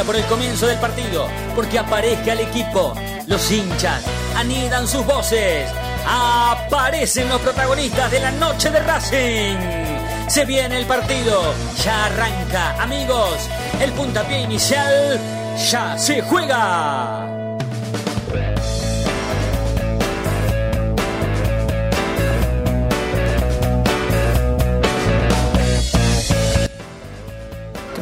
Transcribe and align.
por 0.00 0.16
el 0.16 0.24
comienzo 0.24 0.66
del 0.66 0.78
partido, 0.78 1.28
porque 1.54 1.78
aparezca 1.78 2.32
el 2.32 2.40
equipo. 2.40 2.94
Los 3.26 3.50
hinchas 3.50 4.02
anidan 4.34 4.88
sus 4.88 5.04
voces. 5.04 5.70
Aparecen 6.06 7.28
los 7.28 7.40
protagonistas 7.42 8.10
de 8.10 8.20
la 8.20 8.30
noche 8.32 8.70
de 8.70 8.80
Racing. 8.80 9.58
Se 10.28 10.46
viene 10.46 10.78
el 10.78 10.86
partido, 10.86 11.42
ya 11.84 12.06
arranca, 12.06 12.82
amigos. 12.82 13.48
El 13.80 13.92
puntapié 13.92 14.40
inicial 14.40 15.20
ya 15.70 15.98
se 15.98 16.22
juega. 16.22 17.31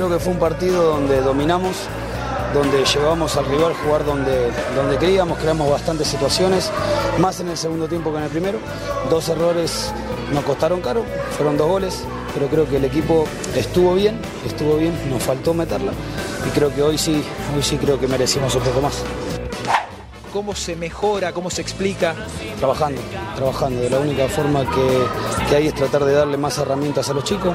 Creo 0.00 0.08
que 0.08 0.18
fue 0.18 0.32
un 0.32 0.38
partido 0.38 0.82
donde 0.82 1.20
dominamos, 1.20 1.76
donde 2.54 2.86
llevamos 2.86 3.36
al 3.36 3.44
rival 3.44 3.72
a 3.72 3.84
jugar 3.84 4.06
donde, 4.06 4.50
donde 4.74 4.96
queríamos, 4.96 5.36
creamos 5.36 5.70
bastantes 5.70 6.08
situaciones, 6.08 6.72
más 7.18 7.38
en 7.40 7.50
el 7.50 7.58
segundo 7.58 7.86
tiempo 7.86 8.10
que 8.10 8.16
en 8.16 8.24
el 8.24 8.30
primero. 8.30 8.58
Dos 9.10 9.28
errores 9.28 9.92
nos 10.32 10.42
costaron 10.44 10.80
caro, 10.80 11.04
fueron 11.36 11.58
dos 11.58 11.68
goles, 11.68 12.02
pero 12.32 12.46
creo 12.46 12.66
que 12.66 12.78
el 12.78 12.86
equipo 12.86 13.26
estuvo 13.54 13.92
bien, 13.92 14.18
estuvo 14.46 14.78
bien, 14.78 14.94
nos 15.10 15.22
faltó 15.22 15.52
meterla 15.52 15.92
y 16.48 16.50
creo 16.58 16.74
que 16.74 16.80
hoy 16.80 16.96
sí, 16.96 17.22
hoy 17.54 17.62
sí 17.62 17.76
creo 17.76 18.00
que 18.00 18.08
merecimos 18.08 18.54
un 18.54 18.62
poco 18.62 18.80
más. 18.80 19.02
¿Cómo 20.32 20.54
se 20.54 20.76
mejora? 20.76 21.34
¿Cómo 21.34 21.50
se 21.50 21.60
explica? 21.60 22.14
Trabajando, 22.58 23.02
trabajando. 23.36 23.82
De 23.82 23.90
la 23.90 23.98
única 23.98 24.28
forma 24.28 24.60
que, 24.60 25.46
que 25.50 25.56
hay 25.56 25.66
es 25.66 25.74
tratar 25.74 26.06
de 26.06 26.14
darle 26.14 26.38
más 26.38 26.56
herramientas 26.56 27.10
a 27.10 27.12
los 27.12 27.24
chicos 27.24 27.54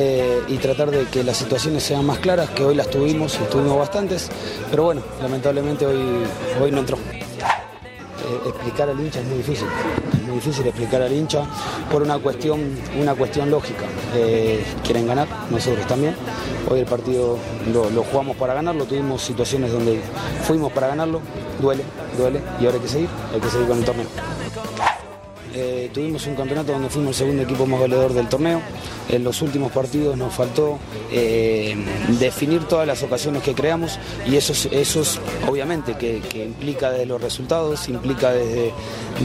eh, 0.00 0.42
y 0.46 0.58
tratar 0.58 0.92
de 0.92 1.06
que 1.06 1.24
las 1.24 1.36
situaciones 1.36 1.82
sean 1.82 2.06
más 2.06 2.20
claras, 2.20 2.50
que 2.50 2.64
hoy 2.64 2.76
las 2.76 2.88
tuvimos 2.88 3.34
y 3.34 3.50
tuvimos 3.50 3.76
bastantes, 3.76 4.30
pero 4.70 4.84
bueno, 4.84 5.02
lamentablemente 5.20 5.84
hoy, 5.86 6.22
hoy 6.62 6.70
no 6.70 6.78
entró. 6.78 6.96
Eh, 6.96 8.48
explicar 8.48 8.88
al 8.88 9.00
hincha 9.00 9.18
es 9.18 9.26
muy 9.26 9.38
difícil, 9.38 9.66
es 10.12 10.22
muy 10.22 10.36
difícil 10.36 10.64
explicar 10.68 11.02
al 11.02 11.12
hincha 11.12 11.44
por 11.90 12.02
una 12.02 12.16
cuestión, 12.18 12.60
una 13.00 13.16
cuestión 13.16 13.50
lógica. 13.50 13.86
Eh, 14.14 14.64
quieren 14.84 15.08
ganar, 15.08 15.26
nosotros 15.50 15.84
también. 15.88 16.14
Hoy 16.70 16.78
el 16.80 16.86
partido 16.86 17.36
lo, 17.72 17.90
lo 17.90 18.04
jugamos 18.04 18.36
para 18.36 18.54
ganarlo, 18.54 18.84
tuvimos 18.84 19.20
situaciones 19.20 19.72
donde 19.72 20.00
fuimos 20.44 20.70
para 20.72 20.86
ganarlo, 20.86 21.20
duele, 21.60 21.82
duele, 22.16 22.40
y 22.60 22.66
ahora 22.66 22.76
hay 22.76 22.82
que 22.82 22.88
seguir, 22.88 23.08
hay 23.34 23.40
que 23.40 23.50
seguir 23.50 23.66
con 23.66 23.78
el 23.78 23.84
torneo. 23.84 24.06
Eh, 25.54 25.90
tuvimos 25.92 26.26
un 26.26 26.34
campeonato 26.34 26.72
donde 26.72 26.88
fuimos 26.88 27.10
el 27.10 27.14
segundo 27.26 27.42
equipo 27.42 27.66
más 27.66 27.80
goleador 27.80 28.12
del 28.12 28.28
torneo. 28.28 28.60
En 29.08 29.24
los 29.24 29.40
últimos 29.40 29.72
partidos 29.72 30.16
nos 30.16 30.34
faltó 30.34 30.78
eh, 31.10 31.74
definir 32.20 32.64
todas 32.64 32.86
las 32.86 33.02
ocasiones 33.02 33.42
que 33.42 33.54
creamos 33.54 33.98
y 34.30 34.36
eso, 34.36 34.52
es- 34.52 34.68
eso 34.70 35.00
es, 35.00 35.18
obviamente 35.48 35.94
que, 35.96 36.20
que 36.20 36.44
implica 36.44 36.90
desde 36.90 37.06
los 37.06 37.20
resultados, 37.20 37.88
implica 37.88 38.30
desde, 38.32 38.72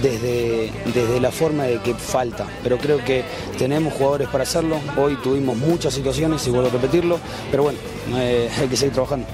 desde, 0.02 0.72
desde 0.94 1.20
la 1.20 1.32
forma 1.32 1.64
de 1.64 1.80
que 1.80 1.94
falta. 1.94 2.48
Pero 2.64 2.78
creo 2.78 3.04
que 3.04 3.24
tenemos 3.58 3.94
jugadores 3.94 4.30
para 4.30 4.44
hacerlo. 4.44 4.78
Hoy 4.98 5.18
tuvimos 5.22 5.58
muchas 5.58 5.94
situaciones 5.94 6.48
y 6.48 6.52
vuelvo 6.52 6.68
a 6.70 6.72
repetirlo, 6.72 7.20
pero 7.52 7.64
bueno, 7.64 7.80
eh, 8.16 8.50
hay 8.60 8.68
que 8.68 8.78
seguir 8.78 8.94
trabajando. 8.94 9.28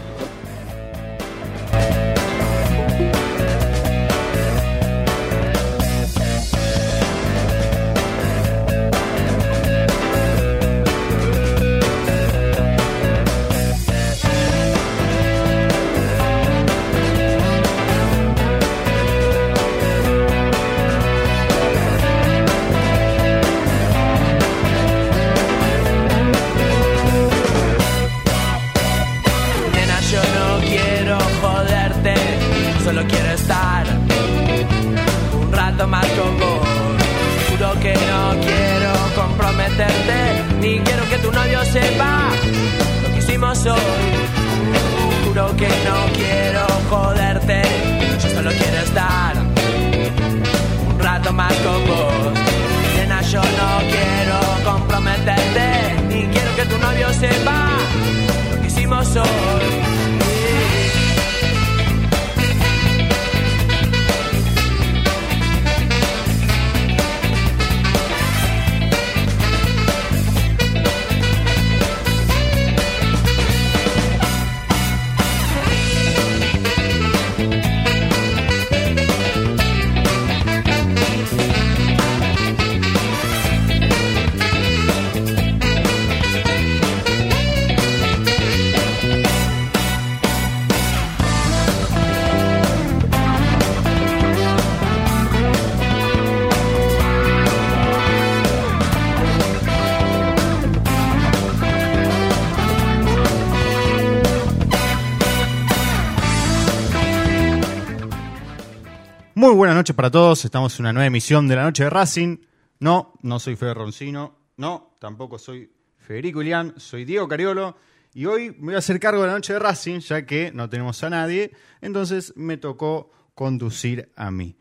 Para 109.99 110.11
todos. 110.11 110.45
Estamos 110.45 110.79
en 110.79 110.85
una 110.85 110.93
nueva 110.93 111.07
emisión 111.07 111.49
de 111.49 111.57
la 111.57 111.63
Noche 111.63 111.83
de 111.83 111.89
Racing. 111.89 112.37
No, 112.79 113.15
no 113.21 113.37
soy 113.37 113.57
Fede 113.57 113.73
Roncino. 113.73 114.33
No, 114.55 114.95
tampoco 114.97 115.37
soy 115.37 115.73
Federico 115.97 116.41
Ilián. 116.41 116.73
Soy 116.77 117.03
Diego 117.03 117.27
Cariolo. 117.27 117.75
Y 118.13 118.25
hoy 118.25 118.51
me 118.51 118.67
voy 118.67 118.75
a 118.75 118.77
hacer 118.77 118.97
cargo 118.97 119.23
de 119.23 119.27
la 119.27 119.33
Noche 119.33 119.51
de 119.51 119.59
Racing, 119.59 119.99
ya 119.99 120.25
que 120.25 120.53
no 120.53 120.69
tenemos 120.69 121.03
a 121.03 121.09
nadie. 121.09 121.51
Entonces 121.81 122.31
me 122.37 122.55
tocó 122.55 123.11
conducir 123.35 124.09
a 124.15 124.31
mí. 124.31 124.55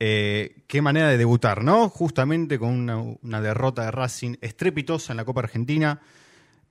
Eh, 0.00 0.64
qué 0.66 0.82
manera 0.82 1.08
de 1.08 1.18
debutar, 1.18 1.62
¿no? 1.62 1.88
Justamente 1.88 2.58
con 2.58 2.90
una, 3.22 3.40
derrota 3.40 3.84
de 3.84 3.92
Racing 3.92 4.38
estrepitosa 4.40 5.12
en 5.12 5.18
la 5.18 5.24
Copa 5.24 5.38
Argentina. 5.38 6.00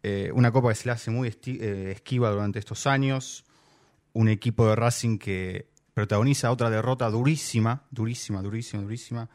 Eh, 0.03 0.29
una 0.33 0.51
copa 0.51 0.67
que 0.67 0.75
se 0.75 0.87
le 0.87 0.91
hace 0.91 1.09
muy 1.09 1.29
eh, 1.29 1.91
esquiva 1.95 2.31
durante 2.31 2.59
estos 2.59 2.85
años. 2.85 3.45
Un 4.11 4.27
equipo 4.27 4.67
de 4.67 4.75
Racing 4.75 5.19
que 5.19 5.69
protagoniza 5.93 6.51
otra 6.51 6.69
derrota 6.69 7.09
durísima, 7.09 7.83
durísima, 7.91 8.41
durísima, 8.41 8.83
durísima, 8.83 9.29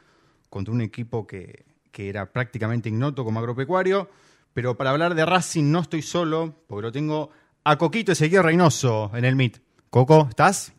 contra 0.51 0.73
un 0.73 0.81
equipo 0.81 1.27
que, 1.27 1.65
que 1.91 2.09
era 2.09 2.33
prácticamente 2.33 2.89
ignoto 2.89 3.25
como 3.25 3.39
agropecuario. 3.41 4.09
Pero 4.53 4.77
para 4.77 4.91
hablar 4.91 5.15
de 5.15 5.27
Racing 5.27 5.71
no 5.71 5.81
estoy 5.81 6.03
solo, 6.03 6.63
porque 6.69 6.83
lo 6.83 6.93
tengo 6.93 7.31
a 7.65 7.77
Coquito 7.77 8.13
Ezequiel 8.13 8.45
Reynoso 8.45 9.11
en 9.15 9.25
el 9.25 9.33
MIT. 9.35 9.59
Coco, 9.91 10.27
¿estás? 10.29 10.73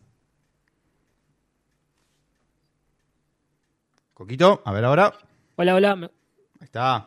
Coquito, 4.14 4.62
a 4.64 4.72
ver 4.72 4.84
ahora. 4.84 5.12
Hola, 5.56 5.74
hola. 5.74 5.96
¿Me, 5.96 6.06
Ahí 6.06 6.64
está. 6.64 7.06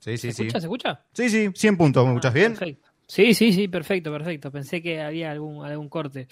Sí, 0.00 0.18
sí, 0.18 0.18
¿se 0.18 0.32
sí. 0.32 0.42
escucha? 0.42 0.60
¿Se 0.60 0.66
escucha? 0.66 1.04
Sí, 1.12 1.30
sí, 1.30 1.50
100 1.54 1.76
puntos. 1.76 2.04
¿Me 2.04 2.10
escuchas 2.12 2.30
Ah, 2.32 2.34
bien? 2.34 2.52
Perfecto. 2.54 2.85
Sí, 3.08 3.34
sí, 3.34 3.52
sí, 3.52 3.68
perfecto, 3.68 4.10
perfecto. 4.10 4.50
Pensé 4.50 4.82
que 4.82 5.00
había 5.00 5.30
algún, 5.30 5.64
algún 5.64 5.88
corte. 5.88 6.26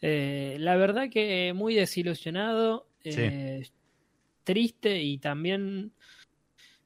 Eh, 0.00 0.56
la 0.58 0.76
verdad 0.76 1.10
que 1.10 1.52
muy 1.54 1.74
desilusionado, 1.74 2.86
eh, 3.04 3.64
triste 4.44 5.02
y 5.02 5.18
también 5.18 5.92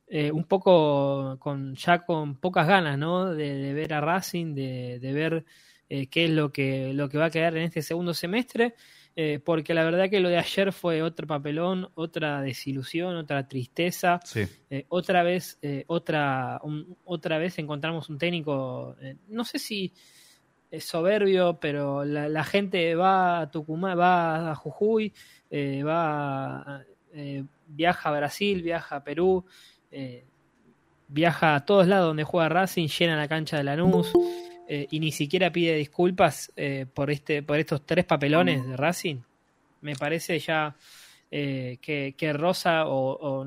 eh, 0.09 0.31
un 0.31 0.45
poco 0.45 1.37
con 1.39 1.75
ya 1.75 2.05
con 2.05 2.37
pocas 2.37 2.67
ganas, 2.67 2.99
¿no? 2.99 3.35
De, 3.35 3.55
de 3.55 3.75
ver 3.75 3.93
a 3.93 4.01
Racing, 4.01 4.55
de, 4.55 4.99
de 5.01 5.13
ver 5.13 5.45
eh, 5.89 6.07
qué 6.07 6.25
es 6.27 6.31
lo 6.31 6.53
que, 6.53 6.93
lo 6.95 7.09
que 7.09 7.19
va 7.19 7.27
a 7.27 7.31
quedar 7.31 7.57
en 7.57 7.65
este 7.65 7.83
segundo 7.83 8.15
semestre. 8.15 8.75
Eh, 9.19 9.41
porque 9.43 9.73
la 9.73 9.83
verdad 9.83 10.11
que 10.11 10.21
lo 10.21 10.29
de 10.29 10.37
ayer 10.37 10.73
fue 10.75 11.01
otro 11.03 11.27
papelón, 11.27 11.89
otra 11.95 12.43
desilusión, 12.43 13.17
otra 13.17 13.49
tristeza. 13.49 14.21
Sí. 14.25 14.43
Eh, 14.69 14.85
otra 14.91 15.23
vez, 15.23 15.59
eh, 15.63 15.85
otra, 15.87 16.61
un- 16.63 16.97
otra 17.07 17.39
vez 17.39 17.59
encontramos 17.59 18.11
un 18.11 18.19
técnico, 18.19 18.95
eh, 19.01 19.17
no 19.29 19.45
sé 19.47 19.59
si 19.59 19.91
es 20.71 20.85
soberbio, 20.85 21.59
pero 21.59 22.05
la, 22.05 22.45
gente 22.45 22.95
va 22.95 23.41
a 23.41 23.51
Tucumán, 23.51 23.99
va 23.99 24.51
a 24.51 24.55
Jujuy, 24.55 25.13
va 25.87 26.83
eh, 27.15 27.45
viaja 27.69 28.09
a 28.11 28.13
Brasil, 28.19 28.63
viaja 28.63 28.97
a 28.97 29.05
Perú, 29.05 29.45
viaja 31.09 31.55
a 31.55 31.65
todos 31.65 31.87
lados 31.87 32.09
donde 32.09 32.25
juega 32.25 32.49
Racing, 32.49 32.89
llena 32.89 33.17
la 33.17 33.29
cancha 33.29 33.57
de 33.57 33.65
Lanús 33.65 34.13
y 34.69 35.01
ni 35.01 35.13
siquiera 35.13 35.51
pide 35.53 35.77
disculpas 35.77 36.53
por 36.95 37.11
este, 37.11 37.43
por 37.43 37.59
estos 37.59 37.87
tres 37.87 38.05
papelones 38.05 38.67
de 38.67 38.77
Racing. 38.77 39.17
Me 39.83 39.95
parece 39.95 40.39
ya 40.39 40.75
que, 41.31 42.15
que, 42.17 42.33
Rosa 42.33 42.85
o, 42.87 43.45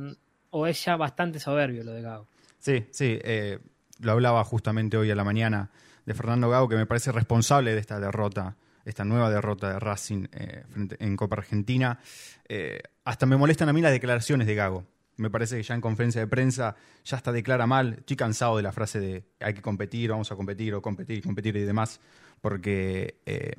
es 0.67 0.85
ya 0.85 0.95
bastante 0.95 1.39
soberbio 1.39 1.83
lo 1.83 1.91
de 1.91 2.01
Gago. 2.01 2.27
Sí, 2.59 2.85
sí, 2.91 3.19
lo 3.99 4.11
hablaba 4.11 4.43
justamente 4.43 4.97
hoy 4.97 5.11
a 5.11 5.15
la 5.15 5.23
mañana 5.23 5.69
de 6.09 6.15
Fernando 6.15 6.49
Gago, 6.49 6.67
que 6.67 6.75
me 6.75 6.87
parece 6.87 7.11
responsable 7.11 7.73
de 7.73 7.79
esta 7.79 7.99
derrota, 7.99 8.55
esta 8.83 9.05
nueva 9.05 9.29
derrota 9.29 9.73
de 9.73 9.79
Racing 9.79 10.25
eh, 10.31 10.63
en 10.97 11.15
Copa 11.15 11.35
Argentina. 11.35 11.99
Eh, 12.47 12.81
hasta 13.05 13.27
me 13.27 13.37
molestan 13.37 13.69
a 13.69 13.73
mí 13.73 13.81
las 13.81 13.91
declaraciones 13.91 14.47
de 14.47 14.55
Gago. 14.55 14.85
Me 15.19 15.29
parece 15.29 15.57
que 15.57 15.63
ya 15.63 15.75
en 15.75 15.81
conferencia 15.81 16.21
de 16.21 16.27
prensa 16.27 16.75
ya 17.03 17.17
está 17.17 17.31
declara 17.31 17.67
mal. 17.67 17.95
Estoy 17.99 18.15
cansado 18.15 18.57
de 18.57 18.63
la 18.63 18.71
frase 18.71 18.99
de 18.99 19.23
hay 19.39 19.53
que 19.53 19.61
competir, 19.61 20.09
vamos 20.09 20.31
a 20.31 20.35
competir, 20.35 20.73
o 20.73 20.81
competir, 20.81 21.21
competir 21.23 21.55
y 21.57 21.61
demás, 21.61 21.99
porque 22.41 23.19
eh, 23.25 23.53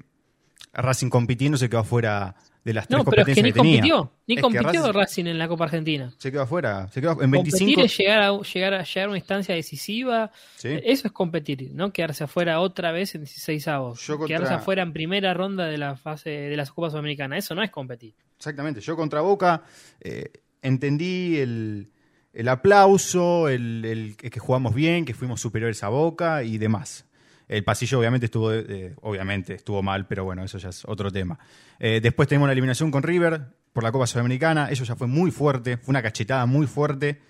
Racing 0.73 1.11
compitiendo 1.11 1.59
se 1.59 1.69
quedó 1.69 1.81
afuera 1.81 2.35
de 2.65 2.75
las 2.75 2.87
tres 2.87 3.03
competencias 3.03 3.37
que, 3.37 3.43
ni 3.43 3.53
compitió, 3.53 4.13
ni 4.27 4.37
compitió 4.37 4.93
Racing, 4.93 5.27
en 5.27 5.39
la 5.39 5.49
Copa 5.49 5.65
Argentina. 5.65 6.13
Se 6.19 6.31
quedó 6.31 6.43
afuera, 6.43 6.89
se 6.89 7.01
quedó 7.01 7.23
en 7.23 7.31
25. 7.31 7.59
Competir 7.59 7.85
es 7.85 7.97
llegar 7.97 8.23
a, 8.23 8.43
llegar 8.43 8.75
a, 8.75 8.85
llegar 8.85 9.07
a 9.07 9.09
una 9.09 9.19
instancia 9.19 9.55
decisiva, 9.55 10.31
eso 10.63 11.07
es 11.07 11.13
competir, 11.13 11.71
no 11.73 11.93
quedarse 11.93 12.25
afuera 12.25 12.61
otra 12.61 12.93
vez 12.93 13.15
en 13.15 13.23
16 13.23 13.69
avos, 13.69 14.01
quedarse 14.27 14.55
afuera 14.55 14.83
en 14.83 14.93
primera 14.93 15.33
ronda 15.35 15.67
de 15.67 15.79
la 15.79 15.97
fase 15.97 16.31
de 16.31 16.57
las 16.57 16.71
Copas 16.71 16.95
Americanas, 16.95 17.45
eso 17.45 17.55
no 17.55 17.63
es 17.63 17.71
competir. 17.71 18.15
Exactamente, 18.37 18.81
yo 18.81 18.97
contra 18.97 19.21
Boca 19.23 19.63
eh, 20.01 20.31
entendí 20.63 21.39
el, 21.39 21.91
el 22.33 22.49
aplauso, 22.49 23.49
el, 23.49 23.85
el 23.85 24.17
que 24.17 24.41
jugamos 24.41 24.75
bien, 24.75 25.05
que 25.05 25.15
fuimos 25.15 25.41
superiores 25.41 25.83
a 25.83 25.89
Boca 25.89 26.43
y 26.43 26.59
demás. 26.59 27.07
El 27.51 27.65
pasillo 27.65 27.99
obviamente 27.99 28.27
estuvo, 28.27 28.53
eh, 28.53 28.95
obviamente 29.01 29.55
estuvo 29.55 29.83
mal, 29.83 30.07
pero 30.07 30.23
bueno, 30.23 30.45
eso 30.45 30.57
ya 30.59 30.69
es 30.69 30.85
otro 30.85 31.11
tema. 31.11 31.37
Eh, 31.81 31.99
después 32.01 32.29
tenemos 32.29 32.47
la 32.47 32.53
eliminación 32.53 32.93
con 32.93 33.03
River 33.03 33.43
por 33.73 33.83
la 33.83 33.91
Copa 33.91 34.07
Sudamericana, 34.07 34.69
eso 34.71 34.85
ya 34.85 34.95
fue 34.95 35.09
muy 35.09 35.33
fuerte, 35.33 35.77
fue 35.77 35.91
una 35.91 36.01
cachetada 36.01 36.47
muy 36.47 36.69
fuerte. 36.69 37.21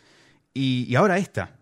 Y, 0.53 0.95
ahora 0.95 1.17
esta. 1.17 1.57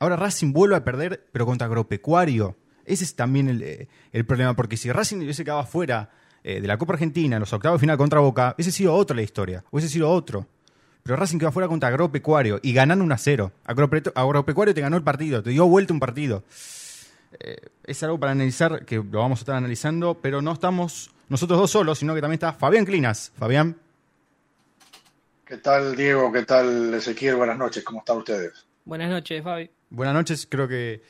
Ahora 0.00 0.16
Racing 0.16 0.52
vuelve 0.52 0.74
a 0.74 0.82
perder, 0.82 1.28
pero 1.30 1.46
contra 1.46 1.68
Agropecuario. 1.68 2.58
Ese 2.84 3.04
es 3.04 3.14
también 3.14 3.48
el, 3.48 3.62
eh, 3.62 4.24
problema, 4.24 4.56
porque 4.56 4.76
si 4.76 4.90
Racing 4.90 5.18
hubiese 5.18 5.44
quedado 5.44 5.64
fuera 5.64 6.10
de 6.42 6.66
la 6.66 6.78
Copa 6.78 6.94
Argentina 6.94 7.36
en 7.36 7.40
los 7.40 7.52
octavos 7.52 7.78
de 7.78 7.82
final 7.82 7.96
contra 7.96 8.18
Boca, 8.18 8.54
hubiese 8.56 8.72
sido 8.72 8.94
otra 8.94 9.14
la 9.14 9.22
historia, 9.22 9.62
hubiese 9.70 9.88
sido 9.88 10.10
otro. 10.10 10.48
Pero 11.02 11.16
Racing 11.16 11.38
quedó 11.38 11.52
fuera 11.52 11.68
contra 11.68 11.88
Agropecuario 11.88 12.60
y 12.62 12.72
ganando 12.72 13.04
1 13.04 13.14
a 13.14 13.18
0. 13.18 13.52
Agropecuario 13.64 14.74
te 14.74 14.80
ganó 14.80 14.96
el 14.96 15.02
partido, 15.02 15.42
te 15.42 15.50
dio 15.50 15.66
vuelta 15.66 15.92
un 15.92 16.00
partido. 16.00 16.44
Eh, 17.38 17.56
es 17.84 18.02
algo 18.02 18.18
para 18.18 18.32
analizar, 18.32 18.84
que 18.84 18.96
lo 18.96 19.18
vamos 19.18 19.40
a 19.40 19.42
estar 19.42 19.56
analizando, 19.56 20.18
pero 20.20 20.42
no 20.42 20.52
estamos 20.52 21.10
nosotros 21.28 21.58
dos 21.58 21.70
solos, 21.70 21.98
sino 21.98 22.14
que 22.14 22.20
también 22.20 22.34
está 22.34 22.52
Fabián 22.52 22.84
Clinas. 22.84 23.32
Fabián. 23.38 23.76
¿Qué 25.44 25.56
tal, 25.56 25.96
Diego? 25.96 26.30
¿Qué 26.32 26.44
tal, 26.44 26.94
Ezequiel? 26.94 27.36
Buenas 27.36 27.58
noches, 27.58 27.82
¿cómo 27.82 28.00
están 28.00 28.18
ustedes? 28.18 28.66
Buenas 28.84 29.10
noches, 29.10 29.42
Fabi. 29.42 29.70
Buenas 29.88 30.14
noches, 30.14 30.46
creo 30.48 30.68
que 30.68 31.02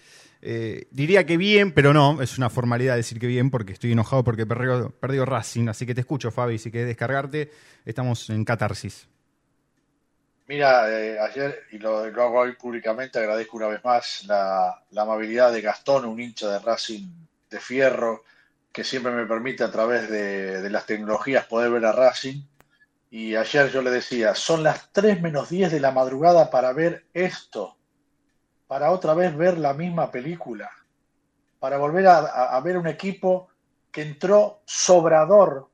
eh, 0.43 0.87
diría 0.91 1.27
que 1.27 1.37
bien, 1.37 1.73
pero 1.73 1.93
no, 1.93 2.23
es 2.23 2.39
una 2.39 2.49
formalidad 2.49 2.97
decir 2.97 3.19
que 3.19 3.27
bien 3.27 3.51
porque 3.51 3.75
estoy 3.75 3.93
enojado 3.93 4.25
porque 4.25 4.47
perdió, 4.47 4.91
perdió 4.91 5.27
Racing, 5.27 5.69
así 5.69 5.85
que 5.85 5.95
te 5.95 6.01
escucho, 6.01 6.31
Fabi, 6.31 6.59
si 6.59 6.71
quieres 6.71 6.89
descargarte, 6.89 7.51
estamos 7.85 8.31
en 8.31 8.45
catarsis. 8.45 9.07
Mira, 10.51 10.91
eh, 10.91 11.17
ayer, 11.17 11.63
y 11.71 11.79
lo, 11.79 11.99
hago 11.99 12.41
hoy 12.41 12.57
públicamente, 12.57 13.21
agradezco 13.21 13.57
una 13.57 13.69
vez 13.69 13.85
más 13.85 14.25
la, 14.27 14.83
amabilidad 14.97 15.53
de 15.53 15.61
Gastón, 15.61 16.05
un 16.05 16.21
hincha 16.21 16.49
de 16.49 16.59
Racing 16.59 17.07
de 17.49 17.61
Fierro, 17.61 18.25
que 18.73 18.83
siempre 18.83 19.13
me 19.13 19.27
permite 19.27 19.63
a 19.63 19.71
través 19.71 20.11
de, 20.11 20.69
las 20.69 20.87
tecnologías 20.87 21.47
poder 21.47 21.71
ver 21.71 21.85
a 21.85 21.93
Racing. 21.93 22.43
Y 23.13 23.37
ayer 23.37 23.71
yo 23.71 23.81
le 23.81 23.93
decía, 23.93 24.35
son 24.35 24.65
las 24.65 24.91
3 24.91 25.23
menos 25.23 25.51
10 25.51 25.71
de 25.71 25.79
la 25.79 25.93
madrugada 25.93 26.51
para 26.51 26.73
ver 26.73 27.07
esto, 27.15 27.77
para 28.67 28.91
otra 28.91 29.15
vez 29.15 29.37
ver 29.37 29.57
la 29.57 29.73
misma 29.73 30.11
película, 30.11 30.69
para 31.61 31.79
volver 31.79 32.09
a 32.09 32.61
ver 32.65 32.77
un 32.77 32.89
equipo 32.89 33.51
que 33.93 34.03
entró 34.03 34.63
sobrador 34.65 35.71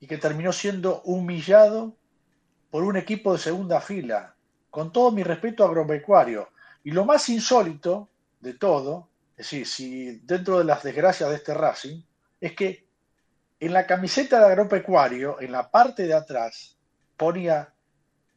y 0.00 0.06
que 0.06 0.16
terminó 0.16 0.54
siendo 0.54 1.02
humillado 1.02 1.97
por 2.70 2.84
un 2.84 2.96
equipo 2.96 3.32
de 3.32 3.38
segunda 3.38 3.80
fila, 3.80 4.34
con 4.70 4.92
todo 4.92 5.10
mi 5.10 5.22
respeto 5.22 5.64
agropecuario. 5.64 6.50
Y 6.84 6.90
lo 6.90 7.04
más 7.04 7.28
insólito 7.28 8.08
de 8.40 8.54
todo, 8.54 9.08
es 9.36 9.50
decir, 9.50 9.66
si 9.66 10.18
dentro 10.20 10.58
de 10.58 10.64
las 10.64 10.82
desgracias 10.82 11.30
de 11.30 11.36
este 11.36 11.54
Racing, 11.54 12.02
es 12.40 12.54
que 12.54 12.86
en 13.60 13.72
la 13.72 13.86
camiseta 13.86 14.38
de 14.38 14.46
agropecuario, 14.46 15.40
en 15.40 15.52
la 15.52 15.70
parte 15.70 16.06
de 16.06 16.14
atrás, 16.14 16.76
ponía 17.16 17.72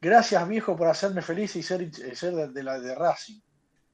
gracias 0.00 0.48
viejo 0.48 0.76
por 0.76 0.88
hacerme 0.88 1.22
feliz 1.22 1.54
y 1.56 1.62
ser, 1.62 1.94
ser 2.16 2.34
de, 2.34 2.62
la 2.62 2.80
de 2.80 2.94
Racing. 2.94 3.40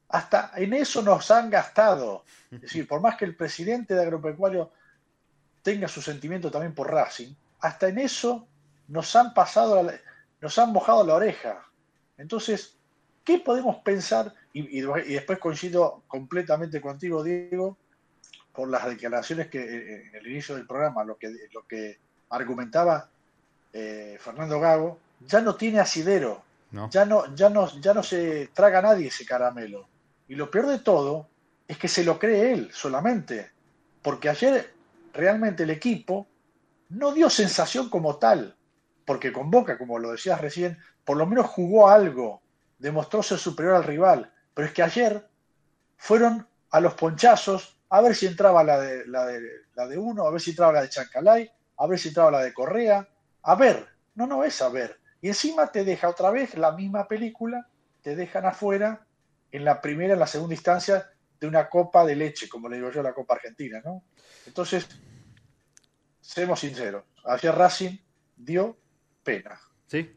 Hasta 0.08 0.52
en 0.56 0.72
eso 0.72 1.02
nos 1.02 1.30
han 1.30 1.50
gastado. 1.50 2.24
Es 2.50 2.62
decir, 2.62 2.88
por 2.88 3.00
más 3.00 3.16
que 3.16 3.26
el 3.26 3.36
presidente 3.36 3.94
de 3.94 4.02
agropecuario 4.02 4.72
tenga 5.62 5.86
su 5.86 6.00
sentimiento 6.00 6.50
también 6.50 6.74
por 6.74 6.90
Racing, 6.90 7.34
hasta 7.60 7.88
en 7.88 7.98
eso 7.98 8.48
nos 8.86 9.14
han 9.16 9.34
pasado, 9.34 9.86
nos 10.40 10.58
han 10.58 10.72
mojado 10.72 11.04
la 11.04 11.14
oreja. 11.14 11.64
Entonces, 12.16 12.76
¿qué 13.24 13.38
podemos 13.38 13.76
pensar? 13.76 14.34
Y, 14.52 14.80
después 14.80 15.38
coincido 15.38 16.02
completamente 16.08 16.80
contigo, 16.80 17.22
Diego, 17.22 17.76
por 18.52 18.68
las 18.68 18.86
declaraciones 18.86 19.48
que 19.48 19.60
eh, 19.60 20.08
en 20.08 20.14
el 20.16 20.26
inicio 20.26 20.56
del 20.56 20.66
programa, 20.66 21.04
lo 21.04 21.16
que, 21.16 21.32
lo 21.52 21.66
que 21.66 21.98
argumentaba 22.30 23.08
eh, 23.72 24.18
Fernando 24.20 24.58
Gago, 24.58 24.98
ya 25.26 25.40
no 25.40 25.54
tiene 25.54 25.80
asidero, 25.80 26.42
Ya, 26.90 27.04
no, 27.04 27.34
ya, 27.34 27.48
no, 27.48 27.80
ya 27.80 27.94
no 27.94 28.02
se 28.02 28.48
traga 28.48 28.82
nadie 28.82 29.08
ese 29.08 29.24
caramelo. 29.24 29.86
Y 30.28 30.34
lo 30.34 30.50
peor 30.50 30.66
de 30.66 30.78
todo 30.80 31.28
es 31.66 31.78
que 31.78 31.88
se 31.88 32.04
lo 32.04 32.18
cree 32.18 32.52
él 32.52 32.70
solamente, 32.72 33.50
porque 34.02 34.28
ayer 34.28 34.74
realmente 35.12 35.62
el 35.62 35.70
equipo 35.70 36.26
no 36.90 37.12
dio 37.12 37.30
sensación 37.30 37.88
como 37.88 38.16
tal 38.16 38.57
porque 39.08 39.32
con 39.32 39.50
Boca, 39.50 39.78
como 39.78 39.98
lo 39.98 40.12
decías 40.12 40.38
recién, 40.38 40.76
por 41.02 41.16
lo 41.16 41.24
menos 41.24 41.46
jugó 41.46 41.88
algo, 41.88 42.42
demostró 42.78 43.22
ser 43.22 43.38
superior 43.38 43.76
al 43.76 43.84
rival. 43.84 44.30
Pero 44.52 44.68
es 44.68 44.74
que 44.74 44.82
ayer 44.82 45.26
fueron 45.96 46.46
a 46.68 46.78
los 46.78 46.92
ponchazos 46.92 47.80
a 47.88 48.02
ver 48.02 48.14
si 48.14 48.26
entraba 48.26 48.62
la 48.62 48.78
de, 48.78 49.06
la 49.06 49.24
de, 49.24 49.40
la 49.74 49.86
de 49.86 49.96
uno, 49.96 50.26
a 50.26 50.30
ver 50.30 50.42
si 50.42 50.50
entraba 50.50 50.74
la 50.74 50.82
de 50.82 50.90
Chancalay, 50.90 51.50
a 51.78 51.86
ver 51.86 51.98
si 51.98 52.08
entraba 52.08 52.32
la 52.32 52.42
de 52.42 52.52
Correa. 52.52 53.08
A 53.44 53.54
ver, 53.54 53.88
no, 54.14 54.26
no 54.26 54.44
es 54.44 54.60
a 54.60 54.68
ver. 54.68 55.00
Y 55.22 55.28
encima 55.28 55.72
te 55.72 55.86
deja 55.86 56.10
otra 56.10 56.30
vez 56.30 56.54
la 56.54 56.72
misma 56.72 57.08
película, 57.08 57.66
te 58.02 58.14
dejan 58.14 58.44
afuera 58.44 59.06
en 59.50 59.64
la 59.64 59.80
primera, 59.80 60.12
en 60.12 60.20
la 60.20 60.26
segunda 60.26 60.54
instancia 60.54 61.10
de 61.40 61.46
una 61.46 61.70
copa 61.70 62.04
de 62.04 62.14
leche, 62.14 62.46
como 62.46 62.68
le 62.68 62.76
digo 62.76 62.90
yo, 62.90 63.02
la 63.02 63.14
Copa 63.14 63.36
Argentina, 63.36 63.80
¿no? 63.82 64.02
Entonces, 64.44 64.86
seamos 66.20 66.60
sinceros, 66.60 67.04
ayer 67.24 67.54
Racing 67.54 67.96
dio 68.36 68.76
Sí, 69.86 70.10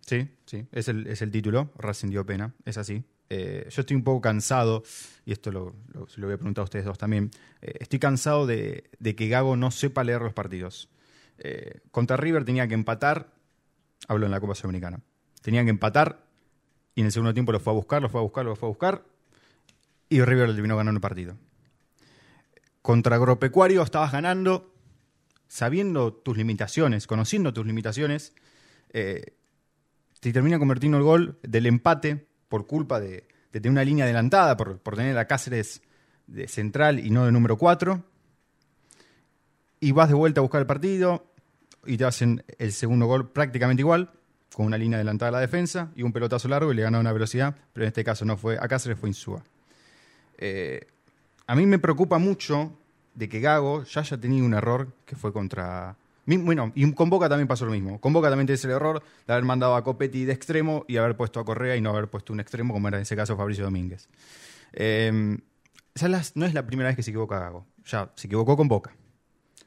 sí, 0.00 0.28
sí, 0.44 0.66
es 0.72 0.88
el, 0.88 1.06
es 1.06 1.22
el 1.22 1.30
título, 1.30 1.72
Racing 1.78 2.08
dio 2.08 2.24
pena, 2.24 2.54
es 2.64 2.78
así. 2.78 3.04
Eh, 3.28 3.66
yo 3.70 3.80
estoy 3.80 3.96
un 3.96 4.04
poco 4.04 4.20
cansado, 4.20 4.84
y 5.24 5.32
esto 5.32 5.50
lo, 5.50 5.74
lo, 5.92 6.06
voy 6.26 6.34
a 6.34 6.36
preguntar 6.36 6.62
a 6.62 6.64
ustedes 6.64 6.84
dos 6.84 6.98
también, 6.98 7.30
eh, 7.60 7.74
estoy 7.80 7.98
cansado 7.98 8.46
de, 8.46 8.88
que 9.00 9.28
Gago 9.28 9.56
no 9.56 9.70
sepa 9.70 10.04
leer 10.04 10.22
los 10.22 10.32
partidos. 10.32 10.88
Eh, 11.38 11.80
contra 11.90 12.16
River 12.16 12.44
tenía 12.44 12.68
que 12.68 12.74
empatar, 12.74 13.32
hablo 14.08 14.26
en 14.26 14.32
la 14.32 14.40
Copa 14.40 14.54
Sudamericana, 14.54 15.00
tenía 15.42 15.64
que 15.64 15.70
empatar 15.70 16.24
y 16.94 17.00
en 17.00 17.06
el 17.06 17.12
segundo 17.12 17.34
tiempo 17.34 17.52
lo 17.52 17.60
fue 17.60 17.72
a 17.72 17.76
buscar, 17.76 18.00
lo 18.00 18.08
fue 18.08 18.20
a 18.20 18.22
buscar, 18.22 18.44
lo 18.44 18.56
fue 18.56 18.68
a 18.68 18.70
buscar 18.70 19.04
y 20.08 20.22
River 20.22 20.48
le 20.48 20.54
terminó 20.54 20.76
ganando 20.76 20.98
el 20.98 21.02
partido. 21.02 21.36
Contra 22.80 23.16
Agropecuario 23.16 23.82
estabas 23.82 24.12
ganando, 24.12 24.72
sabiendo 25.48 26.12
tus 26.12 26.36
limitaciones, 26.36 27.06
conociendo 27.06 27.52
tus 27.52 27.66
limitaciones, 27.66 28.32
eh, 28.98 29.34
se 30.22 30.32
termina 30.32 30.58
convirtiendo 30.58 30.96
el 30.96 31.04
gol 31.04 31.38
del 31.42 31.66
empate 31.66 32.26
por 32.48 32.66
culpa 32.66 32.98
de, 32.98 33.28
tener 33.50 33.70
una 33.70 33.84
línea 33.84 34.06
adelantada, 34.06 34.56
por, 34.56 34.78
tener 34.78 35.18
a 35.18 35.26
Cáceres 35.26 35.82
de 36.26 36.48
central 36.48 36.98
y 36.98 37.10
no 37.10 37.26
de 37.26 37.32
número 37.32 37.58
4. 37.58 38.02
Y 39.80 39.92
vas 39.92 40.08
de 40.08 40.14
vuelta 40.14 40.40
a 40.40 40.42
buscar 40.42 40.62
el 40.62 40.66
partido 40.66 41.26
y 41.84 41.98
te 41.98 42.06
hacen 42.06 42.42
el 42.58 42.72
segundo 42.72 43.04
gol 43.04 43.30
prácticamente 43.30 43.82
igual, 43.82 44.12
con 44.54 44.64
una 44.64 44.78
línea 44.78 44.96
adelantada 44.96 45.28
a 45.28 45.32
la 45.32 45.40
defensa 45.40 45.92
y 45.94 46.02
un 46.02 46.12
pelotazo 46.14 46.48
largo 46.48 46.72
y 46.72 46.76
le 46.76 46.82
ganó 46.82 46.98
una 46.98 47.12
velocidad, 47.12 47.54
pero 47.74 47.84
en 47.84 47.88
este 47.88 48.02
caso 48.02 48.24
no 48.24 48.38
fue 48.38 48.56
a 48.58 48.66
Cáceres, 48.66 48.98
fue 48.98 49.10
Insúa. 49.10 49.44
Eh, 50.38 50.86
a 51.46 51.54
mí 51.54 51.66
me 51.66 51.78
preocupa 51.78 52.16
mucho 52.16 52.72
de 53.14 53.28
que 53.28 53.40
Gago 53.40 53.84
ya 53.84 54.00
haya 54.00 54.18
tenido 54.18 54.46
un 54.46 54.54
error 54.54 54.94
que 55.04 55.16
fue 55.16 55.34
contra... 55.34 55.96
Bueno, 56.26 56.72
y 56.74 56.90
con 56.92 57.08
Boca 57.08 57.28
también 57.28 57.46
pasó 57.46 57.66
lo 57.66 57.72
mismo. 57.72 58.00
Con 58.00 58.12
Boca 58.12 58.28
también 58.28 58.46
tiene 58.46 58.60
el 58.62 58.70
error 58.70 59.02
de 59.26 59.32
haber 59.32 59.44
mandado 59.44 59.76
a 59.76 59.84
Copetti 59.84 60.24
de 60.24 60.32
extremo 60.32 60.84
y 60.88 60.96
haber 60.96 61.16
puesto 61.16 61.38
a 61.38 61.44
Correa 61.44 61.76
y 61.76 61.80
no 61.80 61.90
haber 61.90 62.08
puesto 62.08 62.32
un 62.32 62.40
extremo, 62.40 62.74
como 62.74 62.88
era 62.88 62.96
en 62.96 63.02
ese 63.02 63.14
caso 63.14 63.36
Fabricio 63.36 63.64
Domínguez. 63.64 64.08
Eh, 64.72 65.38
no 66.34 66.46
es 66.46 66.54
la 66.54 66.66
primera 66.66 66.88
vez 66.88 66.96
que 66.96 67.02
se 67.02 67.10
equivoca 67.10 67.38
Gago. 67.38 67.66
Ya, 67.86 68.10
se 68.16 68.26
equivocó 68.26 68.56
con 68.56 68.68
Boca. 68.68 68.94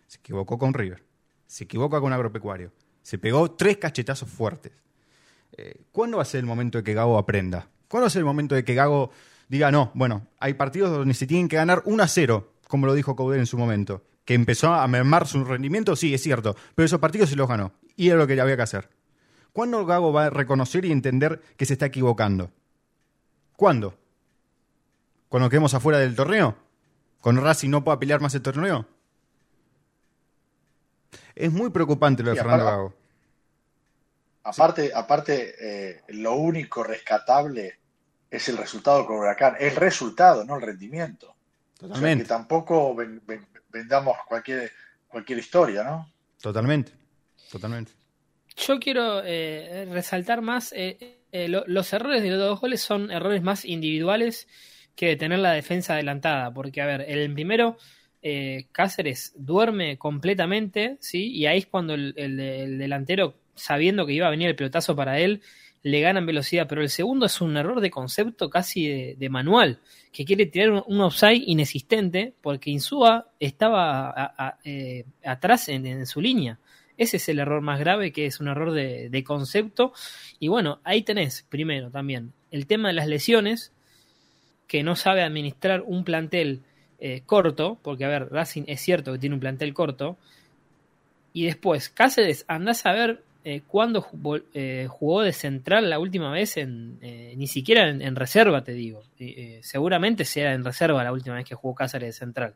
Se 0.07 0.17
equivocó 0.17 0.57
con 0.57 0.73
River. 0.73 1.03
Se 1.47 1.63
equivoca 1.63 1.99
con 1.99 2.13
Agropecuario. 2.13 2.71
Se 3.01 3.17
pegó 3.17 3.51
tres 3.51 3.77
cachetazos 3.77 4.29
fuertes. 4.29 4.73
Eh, 5.57 5.81
¿Cuándo 5.91 6.17
va 6.17 6.23
a 6.23 6.25
ser 6.25 6.41
el 6.41 6.45
momento 6.45 6.77
de 6.77 6.83
que 6.83 6.93
Gago 6.93 7.17
aprenda? 7.17 7.67
¿Cuándo 7.87 8.03
va 8.03 8.07
a 8.07 8.11
ser 8.11 8.19
el 8.19 8.25
momento 8.25 8.53
de 8.53 8.63
que 8.63 8.75
Gago 8.75 9.11
diga, 9.47 9.71
no, 9.71 9.91
bueno, 9.95 10.27
hay 10.39 10.53
partidos 10.53 10.91
donde 10.91 11.13
se 11.13 11.25
tienen 11.25 11.47
que 11.47 11.55
ganar 11.55 11.81
1 11.85 12.03
a 12.03 12.07
0, 12.07 12.53
como 12.69 12.85
lo 12.85 12.93
dijo 12.93 13.15
Coudet 13.15 13.39
en 13.39 13.47
su 13.47 13.57
momento? 13.57 14.03
Que 14.25 14.35
empezó 14.35 14.71
a 14.71 14.87
mermar 14.87 15.25
su 15.25 15.43
rendimiento, 15.43 15.95
sí, 15.95 16.13
es 16.13 16.21
cierto, 16.21 16.55
pero 16.75 16.85
esos 16.85 16.99
partidos 16.99 17.31
se 17.31 17.35
los 17.35 17.47
ganó. 17.47 17.73
Y 17.95 18.09
era 18.09 18.17
lo 18.19 18.27
que 18.27 18.39
había 18.39 18.55
que 18.55 18.61
hacer. 18.61 18.89
¿Cuándo 19.53 19.87
Gago 19.87 20.13
va 20.13 20.25
a 20.25 20.29
reconocer 20.29 20.85
y 20.85 20.91
entender 20.91 21.41
que 21.57 21.65
se 21.65 21.73
está 21.73 21.87
equivocando? 21.87 22.51
¿Cuándo? 23.55 23.97
¿Cuando 25.29 25.49
quedemos 25.49 25.73
afuera 25.73 25.97
del 25.97 26.15
torneo? 26.15 26.55
¿Con 27.19 27.41
Racing 27.41 27.71
no 27.71 27.83
pueda 27.83 27.97
pelear 27.97 28.21
más 28.21 28.35
el 28.35 28.43
torneo? 28.43 28.85
Es 31.33 31.51
muy 31.51 31.71
preocupante 31.71 32.21
lo 32.21 32.29
de 32.29 32.35
Fernando 32.35 32.65
Gago. 32.65 32.93
Aparte, 34.43 34.91
aparte 34.93 35.55
eh, 35.59 36.01
lo 36.09 36.35
único 36.35 36.83
rescatable 36.83 37.79
es 38.29 38.47
el 38.47 38.57
resultado 38.57 39.07
con 39.07 39.17
Huracán. 39.17 39.55
El 39.59 39.75
resultado, 39.75 40.45
no 40.45 40.57
el 40.57 40.61
rendimiento. 40.61 41.35
Totalmente. 41.79 42.25
que 42.25 42.27
tampoco 42.27 42.95
vendamos 43.69 44.17
cualquier, 44.27 44.69
cualquier 45.07 45.39
historia, 45.39 45.83
¿no? 45.83 46.11
Totalmente, 46.41 46.91
totalmente. 47.49 47.93
Yo 48.57 48.79
quiero 48.79 49.21
eh, 49.23 49.87
resaltar 49.89 50.41
más, 50.41 50.73
eh, 50.75 51.17
los 51.31 51.93
errores 51.93 52.21
de 52.21 52.31
los 52.31 52.39
dos 52.39 52.59
goles 52.59 52.81
son 52.81 53.09
errores 53.09 53.41
más 53.41 53.63
individuales 53.63 54.47
que 54.93 55.07
de 55.07 55.15
tener 55.15 55.39
la 55.39 55.53
defensa 55.53 55.93
adelantada, 55.93 56.53
porque 56.53 56.81
a 56.81 56.85
ver, 56.85 57.05
el 57.07 57.33
primero 57.33 57.77
Cáceres 58.73 59.31
duerme 59.37 59.97
completamente, 59.97 60.97
¿sí? 60.99 61.31
Y 61.31 61.45
ahí 61.45 61.59
es 61.59 61.67
cuando 61.67 61.93
el, 61.93 62.13
el 62.17 62.77
delantero 62.77 63.35
sabiendo 63.55 64.05
que 64.05 64.13
iba 64.13 64.27
a 64.27 64.31
venir 64.31 64.49
el 64.49 64.55
pelotazo 64.57 64.95
para 64.97 65.19
él, 65.19 65.41
le 65.83 66.01
ganan 66.01 66.25
velocidad, 66.25 66.67
pero 66.67 66.81
el 66.81 66.89
segundo 66.89 67.25
es 67.25 67.39
un 67.41 67.55
error 67.55 67.79
de 67.79 67.89
concepto 67.89 68.49
casi 68.49 69.13
de, 69.13 69.29
manual, 69.29 69.79
que 70.11 70.25
quiere 70.25 70.45
tirar 70.45 70.83
un, 70.85 71.01
offside 71.01 71.43
inexistente 71.45 72.33
porque 72.41 72.69
Insúa 72.69 73.27
estaba 73.39 74.57
eh, 74.63 75.05
atrás 75.23 75.69
en, 75.69 76.05
su 76.05 76.19
línea. 76.19 76.59
Ese 76.97 77.15
es 77.15 77.29
el 77.29 77.39
error 77.39 77.61
más 77.61 77.79
grave, 77.79 78.11
que 78.11 78.25
es 78.25 78.41
un 78.41 78.49
error 78.49 78.73
de, 78.73 79.23
concepto. 79.25 79.93
Y 80.37 80.49
bueno, 80.49 80.79
ahí 80.83 81.03
tenés, 81.03 81.45
primero 81.47 81.89
también, 81.89 82.33
el 82.51 82.67
tema 82.67 82.89
de 82.89 82.95
las 82.95 83.07
lesiones, 83.07 83.71
que 84.67 84.83
no 84.83 84.95
sabe 84.97 85.23
administrar 85.23 85.81
un 85.85 86.03
plantel 86.03 86.61
eh, 86.99 87.23
corto, 87.25 87.79
porque 87.81 88.03
a 88.03 88.09
ver, 88.09 88.29
Racing 88.29 88.63
es 88.67 88.81
cierto 88.81 89.13
que 89.13 89.19
tiene 89.19 89.35
un 89.35 89.39
plantel 89.39 89.73
corto. 89.73 90.17
Y 91.31 91.45
después, 91.45 91.87
Cáceres, 91.87 92.43
andás 92.49 92.85
a 92.85 92.91
ver 92.91 93.23
eh, 93.49 93.63
cuando 93.65 94.05
eh, 94.53 94.85
jugó 94.87 95.23
de 95.23 95.33
central 95.33 95.89
la 95.89 95.97
última 95.97 96.31
vez, 96.31 96.55
en, 96.57 96.99
eh, 97.01 97.33
ni 97.35 97.47
siquiera 97.47 97.89
en, 97.89 98.15
reserva, 98.15 98.63
te 98.63 98.73
digo. 98.73 99.01
seguramente 99.61 100.23
sea 100.23 100.53
en 100.53 100.63
reserva 100.63 101.03
la 101.03 101.11
última 101.11 101.35
vez 101.35 101.45
que 101.45 101.55
jugó 101.55 101.73
Cáceres 101.73 102.09
de 102.09 102.13
central. 102.13 102.53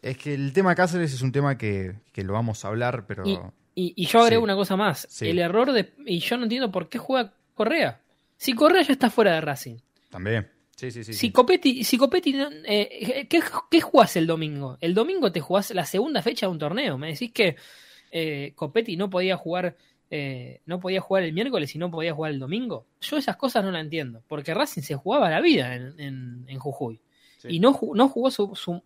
Es 0.00 0.16
que 0.16 0.32
el 0.32 0.52
tema 0.52 0.76
Cáceres 0.76 1.12
es 1.12 1.22
un 1.22 1.32
tema 1.32 1.58
que, 1.58 1.96
lo 2.14 2.32
vamos 2.32 2.64
a 2.64 2.68
hablar, 2.68 3.04
pero... 3.08 3.24
Y, 3.74 4.06
yo 4.06 4.20
agrego 4.20 4.44
una 4.44 4.54
cosa 4.54 4.76
más. 4.76 5.20
El 5.20 5.40
error 5.40 5.72
de... 5.72 5.92
Y 6.06 6.20
yo 6.20 6.36
no 6.36 6.44
entiendo 6.44 6.70
por 6.70 6.88
qué 6.88 6.98
juega 6.98 7.32
Correa. 7.54 8.00
Si 8.36 8.52
Correa 8.52 8.82
ya 8.82 8.92
está 8.92 9.10
fuera 9.10 9.34
de 9.34 9.40
Racing. 9.40 9.78
También. 10.08 10.48
Sí, 10.76 10.92
sí, 10.92 11.02
sí. 11.02 11.14
Si 11.14 11.32
Copetti, 11.32 11.82
si 11.82 11.98
Copetti 11.98 12.32
¿qué, 12.64 13.42
¿qué, 13.70 13.80
jugás 13.80 14.14
el 14.14 14.28
domingo? 14.28 14.78
El 14.80 14.94
domingo 14.94 15.32
te 15.32 15.40
jugás 15.40 15.72
la 15.72 15.84
segunda 15.84 16.22
fecha 16.22 16.46
de 16.46 16.52
un 16.52 16.58
torneo. 16.60 16.96
Me 16.96 17.08
decís 17.08 17.32
que 17.32 17.56
eh, 18.16 18.52
Copetti 18.54 18.96
no 18.96 19.10
podía 19.10 19.36
jugar 19.36 19.76
eh, 20.08 20.60
no 20.66 20.78
podía 20.78 21.00
jugar 21.00 21.24
el 21.24 21.32
miércoles 21.32 21.74
y 21.74 21.78
no 21.78 21.90
podía 21.90 22.14
jugar 22.14 22.30
el 22.30 22.38
domingo. 22.38 22.86
Yo 23.00 23.16
esas 23.16 23.36
cosas 23.36 23.64
no 23.64 23.72
la 23.72 23.80
entiendo, 23.80 24.22
porque 24.28 24.54
Racing 24.54 24.82
se 24.82 24.94
jugaba 24.94 25.28
la 25.28 25.40
vida 25.40 25.74
en, 25.74 26.46
Jujuy. 26.56 27.00
Y 27.42 27.58
no, 27.58 27.78
no 27.94 28.08
jugó 28.08 28.30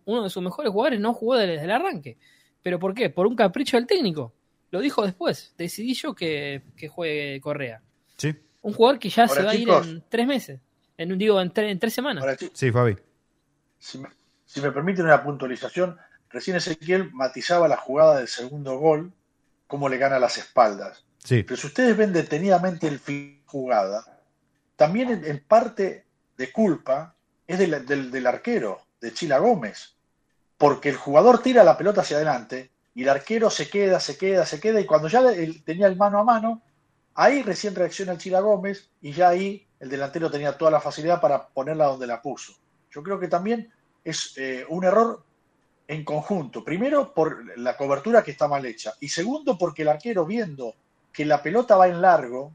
uno 0.05 0.23
de 0.23 0.29
sus 0.31 0.41
mejores 0.41 0.71
jugadores, 0.71 0.99
no 0.99 1.13
jugó 1.13 1.37
desde 1.37 1.63
el 1.63 1.69
arranque. 1.69 2.17
¿Pero 2.63 2.79
por 2.79 2.95
qué? 2.95 3.11
Por 3.11 3.27
un 3.27 3.35
capricho 3.35 3.77
del 3.77 3.85
técnico. 3.85 4.33
Lo 4.71 4.79
dijo 4.79 5.05
después. 5.05 5.53
Decidí 5.55 5.93
yo 5.93 6.15
que, 6.15 6.63
juegue 6.89 7.39
Correa. 7.41 7.83
Sí. 8.17 8.35
Un 8.63 8.73
jugador 8.73 8.97
que 8.97 9.09
ya 9.09 9.27
se 9.27 9.43
va 9.43 9.51
a 9.51 9.55
ir 9.55 9.69
en 9.69 10.03
tres 10.09 10.25
meses. 10.25 10.59
En, 10.97 11.15
digo, 11.15 11.39
en, 11.39 11.51
en 11.55 11.79
tres 11.79 11.93
semanas. 11.93 12.25
sí, 12.53 12.71
Fabi. 12.71 12.97
Si 13.77 13.99
me, 13.99 14.09
si 14.45 14.61
me 14.61 14.71
permiten 14.71 15.05
una 15.05 15.23
puntualización, 15.23 15.95
recién 16.31 16.57
Ezequiel 16.57 17.11
matizaba 17.13 17.67
la 17.67 17.77
jugada 17.77 18.17
del 18.17 18.27
segundo 18.27 18.77
gol 18.79 19.13
cómo 19.69 19.87
le 19.87 19.99
gana 19.99 20.17
las 20.17 20.39
espaldas. 20.39 21.05
Pero 21.29 21.55
si 21.55 21.67
ustedes 21.67 21.95
ven 21.95 22.11
detenidamente 22.11 22.87
el 22.87 22.97
fin 22.97 23.43
jugada, 23.45 24.03
también 24.75 25.23
en, 25.23 25.43
parte 25.47 26.05
de 26.35 26.51
culpa 26.51 27.13
es 27.45 27.59
del, 27.59 28.27
arquero, 28.27 28.81
de 28.99 29.13
Chila 29.13 29.37
Gómez, 29.37 29.95
porque 30.57 30.89
el 30.89 30.95
jugador 30.95 31.43
tira 31.43 31.63
la 31.63 31.77
pelota 31.77 32.01
hacia 32.01 32.17
adelante 32.17 32.71
y 32.95 33.03
el 33.03 33.09
arquero 33.09 33.51
se 33.51 33.69
queda, 33.69 33.99
se 33.99 34.17
queda, 34.17 34.43
se 34.47 34.59
queda, 34.59 34.81
y 34.81 34.87
cuando 34.87 35.07
ya 35.07 35.21
tenía 35.63 35.85
el 35.85 35.97
mano 35.97 36.17
a 36.17 36.23
mano, 36.23 36.63
ahí 37.13 37.43
recién 37.43 37.75
reacciona 37.75 38.13
el 38.13 38.17
Chila 38.17 38.39
Gómez 38.39 38.89
y 39.01 39.11
ya 39.11 39.29
ahí 39.29 39.67
el 39.79 39.89
delantero 39.89 40.31
tenía 40.31 40.57
toda 40.57 40.71
la 40.71 40.81
facilidad 40.81 41.21
para 41.21 41.47
ponerla 41.47 41.85
donde 41.85 42.07
la 42.07 42.23
puso. 42.23 42.53
Yo 42.89 43.03
creo 43.03 43.19
que 43.19 43.27
también 43.27 43.71
es 44.03 44.33
eh, 44.37 44.65
un 44.67 44.83
error 44.83 45.23
en 45.89 46.03
conjunto. 46.03 46.63
Primero, 46.63 47.15
por 47.15 47.57
la 47.57 47.75
cobertura 47.75 48.21
que 48.21 48.29
está 48.29 48.47
mal 48.47 48.63
hecha. 48.63 48.93
Y 48.99 49.09
segundo, 49.09 49.57
porque 49.57 49.81
el 49.81 49.87
arquero, 49.87 50.23
viendo 50.23 50.75
que 51.11 51.25
la 51.25 51.41
pelota 51.41 51.77
va 51.77 51.87
en 51.87 51.99
largo, 51.99 52.53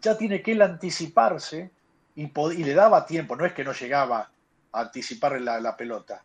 ya 0.00 0.16
tiene 0.16 0.40
que 0.40 0.52
él 0.52 0.62
anticiparse 0.62 1.70
y, 2.14 2.26
le 2.64 2.74
daba 2.74 3.04
tiempo. 3.04 3.36
No 3.36 3.44
es 3.44 3.52
que 3.52 3.64
no 3.64 3.74
llegaba 3.74 4.30
a 4.72 4.80
anticipar 4.80 5.38
la, 5.42 5.76
pelota. 5.76 6.22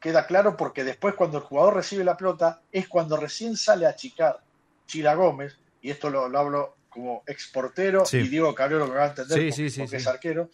Queda 0.00 0.26
claro 0.26 0.56
porque 0.56 0.82
después, 0.82 1.14
cuando 1.14 1.38
el 1.38 1.44
jugador 1.44 1.76
recibe 1.76 2.02
la 2.02 2.16
pelota, 2.16 2.60
es 2.72 2.88
cuando 2.88 3.16
recién 3.16 3.56
sale 3.56 3.86
a 3.86 3.90
achicar 3.90 4.40
Chila 4.88 5.14
Gómez. 5.14 5.56
Y 5.80 5.90
esto 5.90 6.10
lo, 6.10 6.24
hablo 6.24 6.74
como 6.90 7.22
exportero 7.24 8.02
y 8.10 8.26
digo 8.26 8.52
Cabrero 8.52 8.88
me 8.88 8.96
va 8.96 9.04
a 9.04 9.08
entender 9.08 9.50
porque, 9.50 9.96
es 9.96 10.06
arquero. 10.08 10.50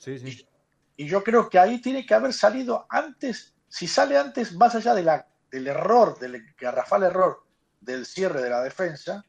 y 0.96 1.06
yo 1.06 1.22
creo 1.24 1.48
que 1.48 1.58
ahí 1.58 1.80
tiene 1.80 2.04
que 2.04 2.12
haber 2.12 2.34
salido 2.34 2.84
antes 2.90 3.52
si 3.72 3.86
sale 3.86 4.18
antes, 4.18 4.54
más 4.54 4.74
allá 4.74 4.92
de 4.94 5.02
la, 5.02 5.26
del 5.50 5.66
error, 5.66 6.18
del 6.18 6.44
garrafal 6.60 7.04
error 7.04 7.42
del 7.80 8.04
cierre 8.04 8.42
de 8.42 8.50
la 8.50 8.62
defensa, 8.62 9.24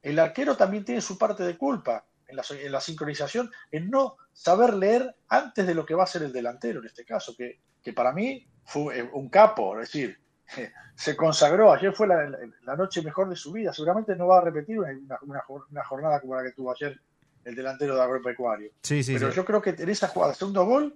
el 0.00 0.20
arquero 0.20 0.56
también 0.56 0.84
tiene 0.84 1.00
su 1.00 1.18
parte 1.18 1.42
de 1.42 1.58
culpa 1.58 2.06
en 2.28 2.36
la, 2.70 2.80
sincronización, 2.80 3.50
en 3.72 3.90
no 3.90 4.16
saber 4.32 4.74
leer 4.74 5.16
antes 5.26 5.66
de 5.66 5.74
lo 5.74 5.84
que 5.84 5.96
va 5.96 6.04
a 6.04 6.06
ser 6.06 6.22
el 6.22 6.32
delantero 6.32 6.78
en 6.78 6.86
este 6.86 7.04
caso, 7.04 7.34
que, 7.36 7.58
que 7.82 7.92
para 7.92 8.12
mí 8.12 8.46
fue 8.64 9.00
eh, 9.00 9.10
un 9.14 9.28
capo, 9.30 9.80
es 9.80 9.88
decir, 9.88 10.16
se 10.94 11.16
consagró, 11.16 11.72
ayer 11.72 11.92
fue 11.92 12.06
la, 12.06 12.76
noche 12.76 13.02
mejor 13.02 13.28
de 13.28 13.34
su 13.34 13.50
vida, 13.50 13.72
seguramente 13.72 14.14
no 14.14 14.28
va 14.28 14.38
a 14.38 14.42
repetir 14.42 14.78
una, 14.78 15.18
una, 15.22 15.82
jornada 15.82 16.20
como 16.20 16.36
la 16.36 16.44
que 16.44 16.52
tuvo 16.52 16.70
ayer 16.70 17.00
el 17.44 17.56
delantero 17.56 17.96
de 17.96 18.02
Agropecuario. 18.02 18.70
Sí, 18.80 19.02
sí, 19.02 19.14
Pero 19.14 19.32
yo 19.32 19.44
creo 19.44 19.60
que 19.60 19.70
en 19.70 19.88
esa 19.88 20.06
jugada, 20.06 20.34
segundo 20.34 20.64
gol, 20.64 20.94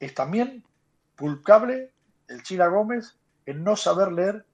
es 0.00 0.12
también 0.14 0.64
culpable 1.16 1.93
el 2.28 2.42
Chila 2.42 2.68
Gómez 2.68 3.16
en 3.46 3.64
no 3.64 3.76
saber 3.76 4.12
leer 4.12 4.44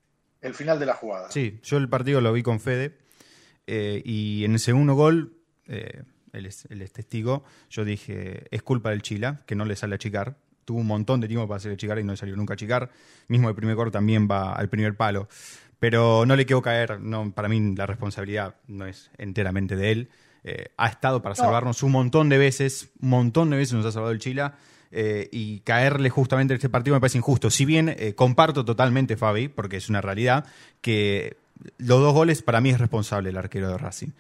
el 0.41 0.55
final 0.55 0.79
de 0.79 0.87
la 0.87 0.95
jugada. 0.95 1.31
Sí, 1.31 1.61
yo 1.63 1.77
el 1.77 1.89
partido 1.89 2.21
lo 2.21 2.33
vi 2.33 2.43
con 2.43 2.61
Fede 2.61 2.99
eh, 3.67 4.03
y 4.05 4.45
en 4.45 4.53
el 4.53 4.59
segundo 4.59 4.95
gol, 4.95 5.35
eh, 5.67 6.03
él, 6.33 6.47
es, 6.47 6.67
testigo, 6.93 7.45
yo 7.69 7.85
dije, 7.85 8.47
es 8.51 8.63
culpa 8.63 8.91
del 8.91 9.03
Chila, 9.03 9.43
que 9.47 9.55
no 9.55 9.65
le 9.65 9.77
sale 9.77 9.95
a 9.95 9.99
chicar. 9.99 10.37
Tuvo 10.65 10.81
un 10.81 10.87
montón 10.87 11.21
de 11.21 11.29
tiempo 11.29 11.47
para 11.49 11.57
hacer 11.57 11.77
chicar 11.77 11.99
y 11.99 12.05
no 12.05 12.13
le 12.13 12.17
salió 12.17 12.37
nunca 12.37 12.55
a 12.55 12.57
chicar. 12.57 12.91
Mismo 13.29 13.49
el 13.49 13.55
primer 13.55 13.77
gol 13.77 13.91
también 13.91 14.29
va 14.31 14.55
al 14.55 14.69
primer 14.69 14.97
palo. 14.97 15.29
Pero 15.79 16.27
no 16.27 16.37
le 16.37 16.47
quedó 16.47 16.61
caer, 16.61 17.01
no, 17.01 17.33
para 17.33 17.49
mí 17.49 17.75
la 17.75 17.87
responsabilidad 17.87 18.57
no 18.67 18.87
es 18.87 19.11
enteramente 19.19 19.77
de 19.77 19.93
él. 19.93 20.11
Eh, 20.45 20.73
ha 20.77 20.89
estado 20.89 21.23
para 21.23 21.35
salvarnos 21.35 21.83
un 21.83 21.93
montón 21.93 22.29
de 22.29 22.39
veces, 22.39 22.91
un 23.01 23.11
montón 23.11 23.51
de 23.51 23.57
veces 23.57 23.75
nos 23.75 23.87
ha 23.87 23.93
salvado 23.93 24.13
el 24.13 24.19
Chila 24.19 24.57
eh, 24.93 25.29
y 25.31 25.61
caerle 25.61 26.11
justamente 26.11 26.53
en 26.53 26.57
este 26.57 26.69
partido 26.69 26.97
me 26.97 27.01
parece 27.01 27.19
injusto. 27.19 27.51
Si 27.51 27.65
bien 27.65 27.89
eh, 27.89 28.15
comparto 28.15 28.65
totalmente, 28.65 29.17
Fabi, 29.17 29.49
porque 29.49 29.77
es 29.77 29.89
una 29.89 30.01
realidad, 30.01 30.47
que 30.81 31.37
los 31.79 32.01
dos 32.01 32.13
goles 32.13 32.43
para 32.43 32.61
mí 32.61 32.71
es 32.71 32.79
responsable 32.79 33.31
el 33.31 33.37
arquero 33.37 33.69
de 33.69 33.79
Racing. 33.79 34.11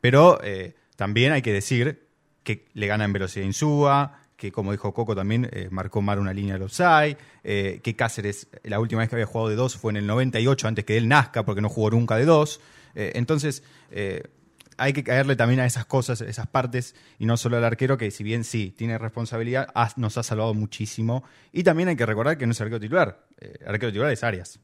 Pero 0.00 0.40
eh, 0.42 0.74
también 0.96 1.32
hay 1.32 1.42
que 1.42 1.52
decir 1.52 2.06
que 2.42 2.66
le 2.74 2.86
gana 2.86 3.04
en 3.04 3.12
velocidad 3.12 3.44
Insúa, 3.44 4.20
que 4.36 4.52
como 4.52 4.72
dijo 4.72 4.92
Coco 4.92 5.14
también 5.14 5.50
marcó 5.70 6.02
mal 6.02 6.18
una 6.18 6.32
línea 6.32 6.58
de 6.58 6.64
offside, 6.64 7.16
eh, 7.42 7.80
que 7.82 7.96
Cáceres 7.96 8.48
la 8.64 8.78
última 8.78 9.00
vez 9.00 9.08
que 9.08 9.16
había 9.16 9.26
jugado 9.26 9.48
de 9.48 9.56
dos 9.56 9.76
fue 9.76 9.92
en 9.92 9.96
el 9.96 10.06
98 10.06 10.68
antes 10.68 10.84
que 10.84 10.96
él 10.96 11.08
nazca 11.08 11.44
porque 11.44 11.62
no 11.62 11.68
jugó 11.70 11.90
nunca 11.90 12.16
de 12.16 12.26
dos. 12.26 12.60
Entonces 12.94 13.62
hay 14.76 14.92
que 14.92 15.04
caerle 15.04 15.36
también 15.36 15.60
a 15.60 15.66
esas 15.66 15.86
cosas, 15.86 16.20
esas 16.20 16.46
partes, 16.46 16.94
y 17.18 17.26
no 17.26 17.36
solo 17.36 17.56
al 17.56 17.64
arquero, 17.64 17.96
que 17.98 18.10
si 18.10 18.24
bien 18.24 18.44
sí 18.44 18.74
tiene 18.76 18.98
responsabilidad, 18.98 19.68
nos 19.96 20.18
ha 20.18 20.22
salvado 20.22 20.54
muchísimo. 20.54 21.24
Y 21.52 21.62
también 21.62 21.88
hay 21.88 21.96
que 21.96 22.06
recordar 22.06 22.38
que 22.38 22.46
no 22.46 22.52
es 22.52 22.60
arquero 22.60 22.80
titular, 22.80 23.26
el 23.38 23.68
arquero 23.68 23.92
titular 23.92 24.10
es 24.10 24.22
Arias. 24.24 24.58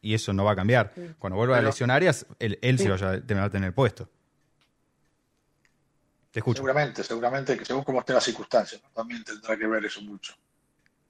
y 0.00 0.14
eso 0.14 0.32
no 0.32 0.44
va 0.44 0.52
a 0.52 0.56
cambiar. 0.56 0.92
Cuando 1.18 1.36
vuelva 1.36 1.58
a 1.58 1.62
lesión 1.62 1.90
Arias, 1.90 2.26
él, 2.38 2.58
sí. 2.78 2.84
se 2.84 2.88
va 2.88 3.12
a 3.12 3.20
tener, 3.20 3.50
tener 3.50 3.74
puesto. 3.74 4.08
Seguramente, 6.32 7.04
seguramente 7.04 7.58
que 7.58 7.64
según 7.64 7.84
cómo 7.84 8.00
estén 8.00 8.14
las 8.14 8.24
circunstancias, 8.24 8.80
también 8.94 9.22
tendrá 9.22 9.56
que 9.56 9.66
ver 9.66 9.84
eso 9.84 10.00
mucho. 10.00 10.34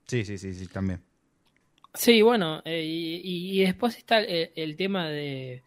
Sí, 0.07 0.25
sí, 0.25 0.37
sí, 0.37 0.53
sí, 0.53 0.67
también. 0.67 1.01
Sí, 1.95 2.23
bueno, 2.23 2.61
eh, 2.65 2.83
y, 2.85 3.63
después 3.63 3.97
está 3.97 4.21
el, 4.21 4.77
tema 4.77 5.09
de, 5.09 5.63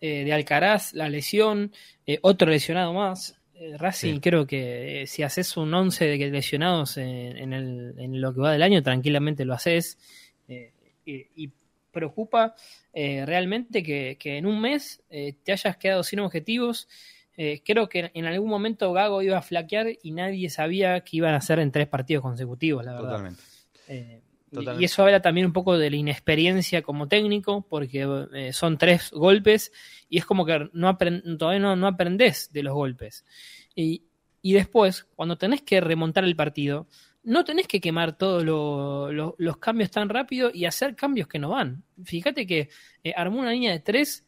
eh, 0.00 0.24
de, 0.24 0.32
Alcaraz, 0.32 0.92
la 0.94 1.08
lesión, 1.08 1.72
eh, 2.06 2.18
otro 2.22 2.50
lesionado 2.50 2.92
más. 2.92 3.34
Racing, 3.76 4.20
creo 4.20 4.46
que 4.46 5.02
si 5.08 5.24
haces 5.24 5.56
un 5.56 5.74
11 5.74 6.04
de 6.04 6.30
lesionados 6.30 6.96
en, 6.96 7.52
el, 7.52 7.92
en, 7.98 8.20
lo 8.20 8.32
que 8.32 8.40
va 8.40 8.52
del 8.52 8.62
año, 8.62 8.84
tranquilamente 8.84 9.44
lo 9.44 9.52
haces. 9.52 9.98
y, 11.04 11.50
preocupa 11.90 12.54
realmente 12.94 13.82
que, 13.82 14.16
que, 14.20 14.36
en 14.36 14.46
un 14.46 14.60
mes 14.60 15.02
te 15.08 15.50
hayas 15.50 15.76
quedado 15.76 16.04
sin 16.04 16.20
objetivos 16.20 16.86
eh, 17.40 17.62
creo 17.64 17.88
que 17.88 18.10
en 18.14 18.24
algún 18.24 18.50
momento 18.50 18.92
Gago 18.92 19.22
iba 19.22 19.38
a 19.38 19.42
flaquear 19.42 19.86
y 20.02 20.10
nadie 20.10 20.50
sabía 20.50 21.00
que 21.02 21.18
iban 21.18 21.34
a 21.34 21.36
hacer 21.36 21.60
en 21.60 21.70
tres 21.70 21.86
partidos 21.86 22.22
consecutivos, 22.22 22.84
la 22.84 22.94
verdad. 22.94 23.08
Totalmente. 23.10 23.42
Eh, 23.86 24.20
y 24.50 24.84
eso 24.84 25.02
habla 25.02 25.20
también 25.20 25.46
un 25.46 25.52
poco 25.52 25.76
de 25.76 25.90
la 25.90 25.96
inexperiencia 25.96 26.82
como 26.82 27.08
técnico, 27.08 27.66
porque 27.68 28.26
eh, 28.34 28.52
son 28.52 28.78
tres 28.78 29.10
golpes 29.10 29.72
y 30.08 30.18
es 30.18 30.24
como 30.24 30.44
que 30.46 30.68
no 30.72 30.96
todavía 31.38 31.60
no, 31.60 31.76
no, 31.76 31.86
aprendés 31.86 32.50
de 32.52 32.62
los 32.62 32.74
golpes. 32.74 33.24
Y, 33.74 34.02
después, 34.42 35.06
cuando 35.14 35.36
tenés 35.36 35.62
que 35.62 35.80
remontar 35.80 36.24
el 36.24 36.34
partido, 36.34 36.86
no 37.22 37.44
tenés 37.44 37.68
que 37.68 37.80
quemar 37.80 38.16
todos 38.16 38.42
los 38.44 39.56
cambios 39.58 39.90
tan 39.90 40.08
rápido 40.08 40.50
y 40.52 40.64
hacer 40.64 40.96
cambios 40.96 41.28
que 41.28 41.38
no 41.38 41.50
van. 41.50 41.84
Fíjate 42.02 42.46
que 42.46 42.70
armó 43.14 43.40
una 43.40 43.52
línea 43.52 43.72
de 43.72 43.80
tres 43.80 44.24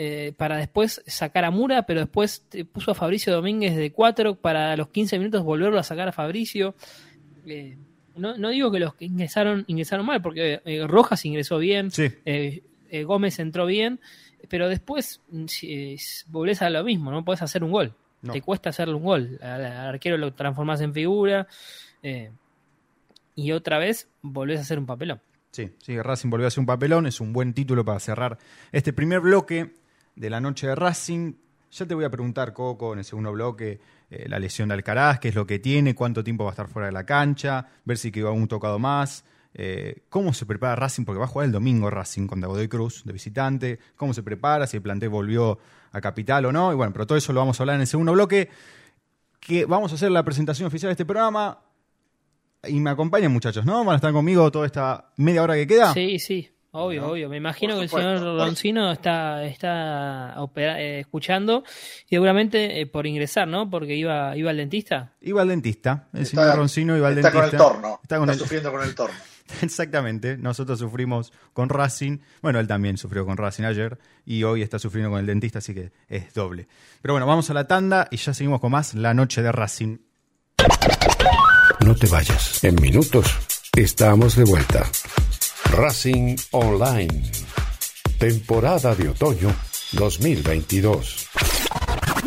eh, 0.00 0.32
para 0.36 0.56
después 0.56 1.02
sacar 1.08 1.44
a 1.44 1.50
Mura, 1.50 1.82
pero 1.82 2.00
después 2.00 2.46
puso 2.72 2.92
a 2.92 2.94
Fabricio 2.94 3.32
Domínguez 3.32 3.76
de 3.76 3.92
4 3.92 4.36
para 4.40 4.76
los 4.76 4.88
15 4.90 5.18
minutos 5.18 5.42
volverlo 5.42 5.78
a 5.78 5.82
sacar 5.82 6.08
a 6.08 6.12
Fabricio. 6.12 6.76
Eh, 7.46 7.76
no, 8.18 8.48
digo 8.50 8.70
que 8.70 8.78
los 8.78 8.94
que 8.94 9.06
ingresaron, 9.06 9.64
ingresaron 9.66 10.06
mal, 10.06 10.20
porque 10.22 10.60
eh, 10.64 10.86
Rojas 10.86 11.24
ingresó 11.24 11.58
bien, 11.58 11.90
Gómez 13.04 13.38
entró 13.38 13.66
bien, 13.66 14.00
pero 14.48 14.68
después 14.68 15.20
mm, 15.30 15.46
volvés 16.28 16.62
a 16.62 16.70
lo 16.70 16.84
mismo, 16.84 17.10
no 17.10 17.24
podés 17.24 17.42
hacer 17.42 17.64
un 17.64 17.70
gol. 17.70 17.94
Te 18.32 18.42
cuesta 18.42 18.70
hacerle 18.70 18.94
un 18.94 19.04
gol. 19.04 19.38
Al, 19.40 19.64
arquero 19.64 20.16
lo 20.16 20.34
transformás 20.34 20.80
en 20.80 20.92
figura 20.92 21.46
y 23.34 23.52
otra 23.52 23.78
vez 23.78 24.08
volvés 24.22 24.58
a 24.58 24.62
hacer 24.62 24.78
un 24.78 24.86
papelón. 24.86 25.20
Sí, 25.52 25.70
sí, 25.78 26.00
Racing 26.00 26.28
volvió 26.28 26.46
a 26.46 26.48
hacer 26.48 26.60
un 26.60 26.66
papelón, 26.66 27.06
es 27.06 27.20
un 27.20 27.32
buen 27.32 27.54
título 27.54 27.84
para 27.84 27.98
cerrar 28.00 28.38
este 28.72 28.92
primer 28.92 29.20
bloque 29.20 29.74
de 30.14 30.30
la 30.30 30.40
noche 30.40 30.66
de 30.66 30.74
Racing. 30.74 31.34
Ya 31.70 31.86
te 31.86 31.94
voy 31.94 32.04
a 32.04 32.10
preguntar, 32.10 32.52
Coco, 32.52 32.92
en 32.94 33.00
el 33.00 33.04
segundo 33.04 33.32
bloque, 33.32 33.78
eh, 34.10 34.26
la 34.28 34.38
lesión 34.38 34.68
de 34.68 34.74
Alcaraz, 34.74 35.20
qué 35.20 35.28
es 35.28 35.34
lo 35.34 35.46
que 35.46 35.58
tiene, 35.58 35.94
cuánto 35.94 36.24
tiempo 36.24 36.44
va 36.44 36.50
a 36.50 36.52
estar 36.52 36.68
fuera 36.68 36.86
de 36.86 36.92
la 36.92 37.04
cancha, 37.04 37.66
ver 37.84 37.98
si 37.98 38.10
quedó 38.10 38.32
un 38.32 38.48
tocado 38.48 38.78
más, 38.78 39.24
eh, 39.52 40.02
cómo 40.08 40.32
se 40.32 40.46
prepara 40.46 40.76
Racing, 40.76 41.04
porque 41.04 41.18
va 41.18 41.26
a 41.26 41.28
jugar 41.28 41.46
el 41.46 41.52
domingo 41.52 41.90
Racing 41.90 42.26
contra 42.26 42.48
Godoy 42.48 42.68
Cruz 42.68 43.04
de 43.04 43.12
visitante, 43.12 43.78
cómo 43.96 44.14
se 44.14 44.22
prepara, 44.22 44.66
si 44.66 44.78
el 44.78 44.82
plantel 44.82 45.10
volvió 45.10 45.58
a 45.92 46.00
Capital 46.00 46.46
o 46.46 46.52
no, 46.52 46.72
y 46.72 46.74
bueno, 46.74 46.92
pero 46.92 47.06
todo 47.06 47.18
eso 47.18 47.32
lo 47.32 47.40
vamos 47.40 47.60
a 47.60 47.62
hablar 47.62 47.76
en 47.76 47.82
el 47.82 47.86
segundo 47.86 48.12
bloque, 48.12 48.48
que 49.40 49.66
vamos 49.66 49.92
a 49.92 49.96
hacer 49.96 50.10
la 50.10 50.22
presentación 50.22 50.66
oficial 50.66 50.88
de 50.88 50.92
este 50.92 51.04
programa, 51.04 51.60
y 52.66 52.80
me 52.80 52.90
acompañan 52.90 53.32
muchachos, 53.32 53.64
¿no? 53.64 53.84
¿Van 53.84 53.92
a 53.92 53.96
estar 53.96 54.12
conmigo 54.12 54.50
toda 54.50 54.66
esta 54.66 55.12
media 55.16 55.42
hora 55.42 55.54
que 55.54 55.66
queda? 55.66 55.92
Sí, 55.92 56.18
sí. 56.18 56.50
Obvio, 56.70 57.08
obvio. 57.08 57.28
Me 57.28 57.38
imagino 57.38 57.76
que 57.76 57.82
el 57.84 57.88
señor 57.88 58.20
Roncino 58.20 58.92
está, 58.92 59.44
está 59.44 60.34
eh, 60.56 61.00
escuchando 61.00 61.64
y 62.06 62.10
seguramente 62.10 62.80
eh, 62.80 62.86
por 62.86 63.06
ingresar, 63.06 63.48
¿no? 63.48 63.70
Porque 63.70 63.94
iba, 63.94 64.36
iba 64.36 64.50
al 64.50 64.56
dentista. 64.58 65.14
Iba 65.20 65.42
al 65.42 65.48
dentista. 65.48 66.08
El 66.12 66.26
señor 66.26 66.56
Roncino 66.56 66.96
iba 66.96 67.08
al 67.08 67.14
dentista. 67.14 67.44
Está 67.44 67.56
con 67.56 67.72
el 67.72 67.80
torno. 67.80 68.00
Está, 68.02 68.34
sufriendo 68.34 68.70
con 68.70 68.82
el 68.82 68.94
torno. 68.94 69.16
Exactamente. 69.62 70.36
Nosotros 70.36 70.78
sufrimos 70.78 71.32
con 71.52 71.70
Racing. 71.70 72.18
Bueno, 72.42 72.60
él 72.60 72.66
también 72.66 72.98
sufrió 72.98 73.24
con 73.24 73.36
Racing 73.36 73.64
ayer 73.64 73.98
y 74.26 74.44
hoy 74.44 74.62
está 74.62 74.78
sufriendo 74.78 75.10
con 75.10 75.20
el 75.20 75.26
dentista, 75.26 75.58
así 75.58 75.74
que 75.74 75.92
es 76.08 76.34
doble. 76.34 76.68
Pero 77.00 77.14
bueno, 77.14 77.26
vamos 77.26 77.48
a 77.48 77.54
la 77.54 77.66
tanda 77.66 78.08
y 78.10 78.16
ya 78.18 78.34
seguimos 78.34 78.60
con 78.60 78.72
más 78.72 78.94
La 78.94 79.14
Noche 79.14 79.42
de 79.42 79.52
Racing. 79.52 79.98
No 81.84 81.94
te 81.94 82.06
vayas. 82.08 82.62
En 82.62 82.74
minutos 82.74 83.34
estamos 83.74 84.36
de 84.36 84.44
vuelta. 84.44 84.84
Racing 85.70 86.36
Online. 86.52 87.22
Temporada 88.18 88.94
de 88.94 89.10
otoño 89.10 89.54
2022. 89.92 91.28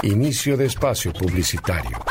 Inicio 0.04 0.56
de 0.56 0.68
espacio 0.68 1.12
publicitario. 1.12 2.11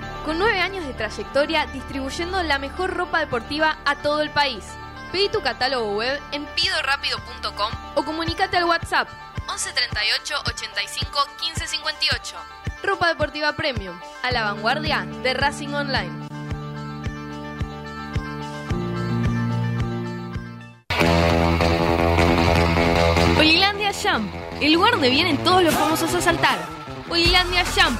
con 0.31 0.39
nueve 0.39 0.61
años 0.61 0.87
de 0.87 0.93
trayectoria 0.93 1.65
distribuyendo 1.73 2.41
la 2.41 2.57
mejor 2.57 2.93
ropa 2.93 3.19
deportiva 3.19 3.79
a 3.83 3.97
todo 3.97 4.21
el 4.21 4.29
país. 4.29 4.63
Pedí 5.11 5.27
tu 5.27 5.41
catálogo 5.41 5.97
web 5.97 6.21
en 6.31 6.45
pidorapido.com 6.45 7.73
o 7.95 8.05
comunícate 8.05 8.55
al 8.55 8.63
WhatsApp 8.63 9.09
11 9.49 9.73
38 9.73 10.35
85 10.45 11.19
15 11.37 11.67
58. 11.67 12.35
Ropa 12.81 13.09
Deportiva 13.09 13.51
Premium, 13.57 13.99
a 14.23 14.31
la 14.31 14.43
vanguardia 14.43 15.05
de 15.21 15.33
Racing 15.33 15.73
Online. 15.73 16.29
Olilandia 23.37 23.91
Jump, 23.91 24.33
el 24.61 24.71
lugar 24.71 24.93
donde 24.93 25.09
vienen 25.09 25.43
todos 25.43 25.61
los 25.61 25.73
famosos 25.73 26.15
a 26.15 26.21
saltar. 26.21 26.57
Olilandia 27.09 27.65
Jump, 27.65 27.99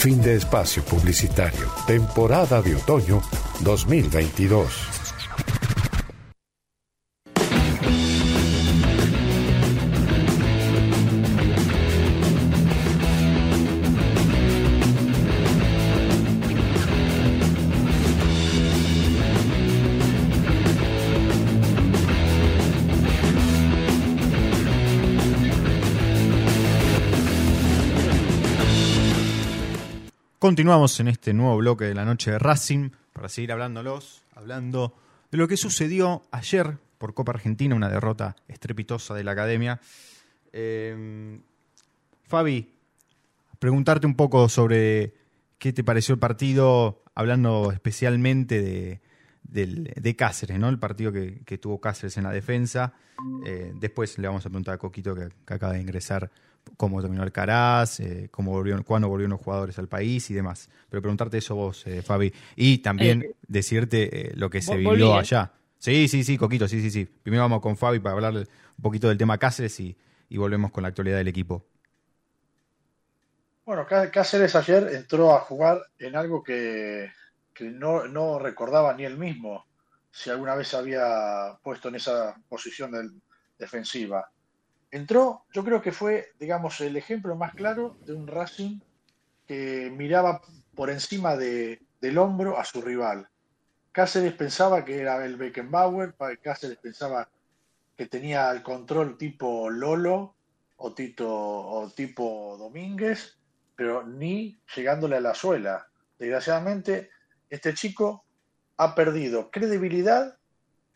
Fin 0.00 0.22
de 0.22 0.34
espacio 0.36 0.82
publicitario. 0.82 1.68
Temporada 1.86 2.62
de 2.62 2.74
otoño 2.74 3.20
2022. 3.60 4.99
Continuamos 30.50 30.98
en 30.98 31.06
este 31.06 31.32
nuevo 31.32 31.58
bloque 31.58 31.84
de 31.84 31.94
la 31.94 32.04
noche 32.04 32.32
de 32.32 32.38
Racing 32.40 32.90
para 33.12 33.28
seguir 33.28 33.52
hablándolos, 33.52 34.24
hablando 34.34 34.96
de 35.30 35.38
lo 35.38 35.46
que 35.46 35.56
sucedió 35.56 36.22
ayer 36.32 36.76
por 36.98 37.14
Copa 37.14 37.30
Argentina, 37.30 37.72
una 37.76 37.88
derrota 37.88 38.34
estrepitosa 38.48 39.14
de 39.14 39.22
la 39.22 39.30
academia. 39.30 39.80
Eh, 40.52 41.38
Fabi, 42.24 42.68
preguntarte 43.60 44.08
un 44.08 44.16
poco 44.16 44.48
sobre 44.48 45.14
qué 45.58 45.72
te 45.72 45.84
pareció 45.84 46.14
el 46.14 46.18
partido, 46.18 47.04
hablando 47.14 47.70
especialmente 47.70 48.60
de, 48.60 49.00
de 49.44 50.16
Cáceres, 50.16 50.58
¿no? 50.58 50.68
El 50.68 50.80
partido 50.80 51.12
que, 51.12 51.58
tuvo 51.58 51.80
Cáceres 51.80 52.16
en 52.16 52.24
la 52.24 52.32
defensa. 52.32 52.94
Eh, 53.46 53.72
después 53.76 54.18
le 54.18 54.26
vamos 54.26 54.44
a 54.44 54.48
preguntar 54.48 54.74
a 54.74 54.78
Coquito, 54.78 55.14
que 55.14 55.28
acaba 55.46 55.74
de 55.74 55.80
ingresar, 55.80 56.32
cómo 56.76 57.00
terminó 57.02 57.22
el 57.24 57.32
Caraz, 57.32 58.00
eh, 58.00 58.28
cómo 58.30 58.52
volvieron, 58.52 58.82
cuándo 58.82 59.08
volvieron 59.08 59.30
los 59.32 59.40
jugadores 59.40 59.78
al 59.78 59.88
país 59.88 60.30
y 60.30 60.34
demás. 60.34 60.68
Pero 60.88 61.02
preguntarte 61.02 61.38
eso 61.38 61.54
vos, 61.54 61.86
eh, 61.86 62.02
Fabi. 62.02 62.32
Y 62.56 62.78
también 62.78 63.26
Eh, 63.26 63.34
decirte 63.46 64.30
eh, 64.30 64.32
lo 64.36 64.50
que 64.50 64.62
se 64.62 64.76
vivió 64.76 65.14
volví, 65.14 65.18
eh. 65.18 65.18
allá. 65.18 65.52
Sí, 65.78 66.08
sí, 66.08 66.24
sí, 66.24 66.36
Coquito, 66.38 66.68
sí, 66.68 66.80
sí, 66.82 66.90
sí. 66.90 67.04
Primero 67.06 67.42
vamos 67.42 67.60
con 67.60 67.76
Fabi 67.76 68.00
para 68.00 68.14
hablar 68.14 68.34
un 68.36 68.82
poquito 68.82 69.08
del 69.08 69.18
tema 69.18 69.38
Cáceres 69.38 69.78
y, 69.80 69.96
y 70.28 70.36
volvemos 70.38 70.70
con 70.72 70.82
la 70.82 70.88
actualidad 70.88 71.18
del 71.18 71.28
equipo. 71.28 71.64
Bueno, 73.64 73.86
Cá- 73.86 74.10
Cáceres 74.10 74.54
ayer 74.56 74.88
entró 74.94 75.32
a 75.34 75.40
jugar 75.40 75.80
en 75.98 76.16
algo 76.16 76.42
que, 76.42 77.10
que 77.54 77.64
no, 77.70 78.06
no 78.08 78.38
recordaba 78.38 78.94
ni 78.94 79.04
él 79.04 79.16
mismo 79.18 79.66
si 80.10 80.30
alguna 80.30 80.56
vez 80.56 80.68
se 80.68 80.76
había 80.76 81.56
puesto 81.62 81.88
en 81.88 81.96
esa 81.96 82.34
posición 82.48 82.90
del- 82.92 83.22
defensiva. 83.58 84.28
Entró, 84.90 85.44
yo 85.52 85.64
creo 85.64 85.80
que 85.82 85.92
fue, 85.92 86.28
digamos, 86.38 86.80
el 86.80 86.96
ejemplo 86.96 87.36
más 87.36 87.54
claro 87.54 87.96
de 88.04 88.14
un 88.14 88.26
Racing 88.26 88.80
que 89.46 89.92
miraba 89.96 90.40
por 90.74 90.90
encima 90.90 91.36
de- 91.36 91.80
del 92.00 92.18
hombro 92.18 92.58
a 92.58 92.64
su 92.64 92.82
rival. 92.82 93.28
Cáceres 93.92 94.34
pensaba 94.34 94.84
que 94.84 95.00
era 95.00 95.24
el 95.24 95.36
Beckenbauer, 95.36 96.14
Cáceres 96.42 96.78
pensaba 96.78 97.30
que 97.96 98.06
tenía 98.06 98.50
el 98.50 98.62
control 98.62 99.18
tipo 99.18 99.70
Lolo 99.70 100.36
o, 100.76 100.94
Tito, 100.94 101.28
o 101.28 101.90
tipo 101.90 102.56
Domínguez, 102.58 103.38
pero 103.76 104.06
ni 104.06 104.60
llegándole 104.74 105.16
a 105.16 105.20
la 105.20 105.34
suela. 105.34 105.86
Desgraciadamente, 106.18 107.10
este 107.48 107.74
chico 107.74 108.24
ha 108.78 108.94
perdido 108.94 109.50
credibilidad 109.50 110.38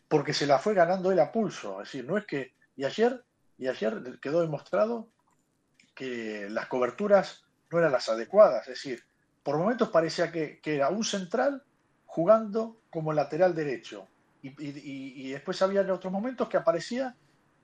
porque 0.07 0.33
se 0.33 0.47
la 0.47 0.59
fue 0.59 0.73
ganando 0.73 1.11
él 1.11 1.19
a 1.19 1.31
pulso. 1.31 1.81
Es 1.81 1.89
decir, 1.89 2.05
no 2.05 2.17
es 2.17 2.25
que. 2.25 2.53
Y 2.75 2.85
ayer, 2.85 3.23
y 3.57 3.67
ayer 3.67 4.19
quedó 4.21 4.41
demostrado 4.41 5.09
que 5.93 6.47
las 6.49 6.67
coberturas 6.67 7.45
no 7.71 7.79
eran 7.79 7.91
las 7.91 8.09
adecuadas. 8.09 8.63
Es 8.67 8.75
decir, 8.75 9.03
por 9.43 9.57
momentos 9.57 9.89
parecía 9.89 10.31
que, 10.31 10.59
era 10.63 10.89
un 10.89 11.03
central 11.03 11.63
jugando 12.05 12.81
como 12.89 13.13
lateral 13.13 13.55
derecho. 13.55 14.07
Y, 14.41 14.53
y- 14.59 15.31
después 15.31 15.61
había 15.61 15.81
en 15.81 15.89
otros 15.89 16.13
momentos 16.13 16.47
que 16.49 16.57
aparecía 16.57 17.15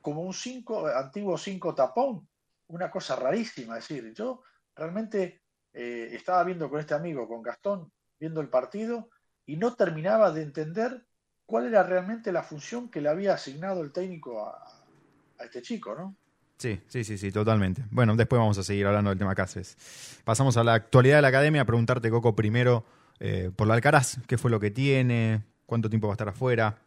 como 0.01 0.21
un 0.21 0.33
cinco, 0.33 0.87
antiguo 0.87 1.37
5 1.37 1.75
tapón, 1.75 2.27
una 2.67 2.89
cosa 2.89 3.15
rarísima. 3.15 3.77
Es 3.77 3.87
decir, 3.87 4.13
yo 4.13 4.41
realmente 4.75 5.41
eh, 5.73 6.09
estaba 6.11 6.43
viendo 6.43 6.69
con 6.69 6.79
este 6.79 6.95
amigo, 6.95 7.27
con 7.27 7.43
Gastón, 7.43 7.91
viendo 8.19 8.41
el 8.41 8.49
partido 8.49 9.09
y 9.45 9.57
no 9.57 9.75
terminaba 9.75 10.31
de 10.31 10.41
entender 10.41 11.05
cuál 11.45 11.67
era 11.67 11.83
realmente 11.83 12.31
la 12.31 12.43
función 12.43 12.89
que 12.89 13.01
le 13.01 13.09
había 13.09 13.33
asignado 13.33 13.81
el 13.81 13.91
técnico 13.91 14.45
a, 14.45 14.80
a 15.41 15.45
este 15.45 15.61
chico, 15.61 15.95
¿no? 15.95 16.15
Sí, 16.57 16.79
sí, 16.87 17.03
sí, 17.03 17.17
sí, 17.17 17.31
totalmente. 17.31 17.83
Bueno, 17.89 18.15
después 18.15 18.39
vamos 18.39 18.57
a 18.59 18.63
seguir 18.63 18.85
hablando 18.85 19.09
del 19.09 19.17
tema 19.17 19.33
Cáceres. 19.33 20.21
Pasamos 20.23 20.57
a 20.57 20.63
la 20.63 20.75
actualidad 20.75 21.15
de 21.15 21.23
la 21.23 21.29
academia, 21.29 21.61
a 21.61 21.65
preguntarte, 21.65 22.11
Coco, 22.11 22.35
primero 22.35 22.85
eh, 23.19 23.49
por 23.55 23.67
la 23.67 23.73
Alcaraz, 23.73 24.17
¿qué 24.27 24.37
fue 24.37 24.51
lo 24.51 24.59
que 24.59 24.69
tiene? 24.69 25.41
¿Cuánto 25.65 25.89
tiempo 25.89 26.07
va 26.07 26.13
a 26.13 26.15
estar 26.15 26.29
afuera? 26.29 26.77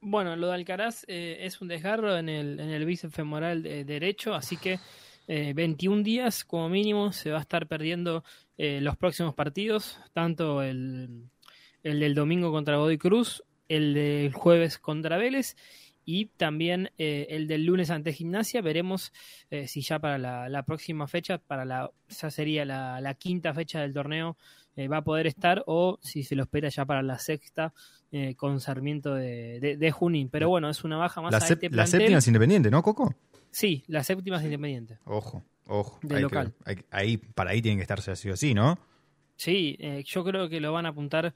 Bueno, 0.00 0.36
lo 0.36 0.46
de 0.48 0.54
Alcaraz 0.54 1.04
eh, 1.08 1.38
es 1.40 1.60
un 1.60 1.68
desgarro 1.68 2.16
en 2.16 2.28
el, 2.28 2.60
en 2.60 2.70
el 2.70 2.84
bíceps 2.84 3.14
femoral 3.14 3.62
derecho, 3.62 4.34
así 4.34 4.56
que 4.56 4.78
21 5.26 6.00
eh, 6.00 6.04
días 6.04 6.44
como 6.44 6.68
mínimo 6.68 7.12
se 7.12 7.30
va 7.30 7.38
a 7.38 7.42
estar 7.42 7.66
perdiendo 7.66 8.24
los 8.56 8.96
próximos 8.96 9.34
partidos, 9.34 9.98
tanto 10.12 10.62
el, 10.62 11.30
el 11.82 12.00
del 12.00 12.14
domingo 12.14 12.52
contra 12.52 12.76
Godoy 12.76 12.98
Cruz, 12.98 13.42
el 13.68 13.94
del 13.94 14.32
jueves 14.34 14.78
contra 14.78 15.16
Vélez 15.16 15.56
y 16.12 16.26
también 16.26 16.90
eh, 16.98 17.28
el 17.30 17.46
del 17.46 17.64
lunes 17.64 17.88
ante 17.90 18.12
Gimnasia. 18.12 18.60
Veremos 18.62 19.12
eh, 19.48 19.68
si 19.68 19.80
ya 19.80 20.00
para 20.00 20.18
la, 20.18 20.62
próxima 20.64 21.06
fecha, 21.06 21.38
para 21.38 21.64
la, 21.64 21.92
ya 22.08 22.30
sería 22.32 22.64
la, 22.64 23.14
quinta 23.14 23.54
fecha 23.54 23.80
del 23.80 23.94
torneo, 23.94 24.36
eh, 24.74 24.88
va 24.88 24.98
a 24.98 25.04
poder 25.04 25.28
estar 25.28 25.62
o 25.68 26.00
si 26.02 26.24
se 26.24 26.34
lo 26.34 26.42
espera 26.42 26.68
ya 26.68 26.84
para 26.84 27.02
la 27.02 27.18
sexta 27.18 27.72
con 28.36 28.58
Sarmiento 28.58 29.14
de, 29.14 29.76
de, 29.78 29.90
Junín. 29.92 30.30
Pero 30.30 30.48
bueno, 30.48 30.68
es 30.68 30.82
una 30.82 30.96
baja 30.96 31.22
más 31.22 31.30
la, 31.30 31.38
a 31.38 31.40
este 31.40 31.70
la 31.70 31.86
séptima 31.86 32.18
es 32.18 32.26
independiente, 32.26 32.68
¿no, 32.68 32.82
Coco? 32.82 33.14
Sí, 33.52 33.84
la 33.86 34.02
séptima 34.02 34.38
es 34.38 34.42
independiente. 34.42 34.98
Ojo, 35.04 35.44
ojo. 35.68 36.00
De 36.02 36.20
local. 36.20 36.52
ahí, 36.90 37.18
para 37.18 37.50
ahí 37.50 37.62
tienen 37.62 37.78
que 37.78 37.82
estarse 37.82 38.10
así 38.10 38.28
o 38.28 38.34
así, 38.34 38.52
¿no? 38.52 38.80
Sí, 39.40 39.78
yo 40.04 40.22
creo 40.22 40.50
que 40.50 40.60
lo 40.60 40.70
van 40.70 40.84
a 40.84 40.90
apuntar 40.90 41.32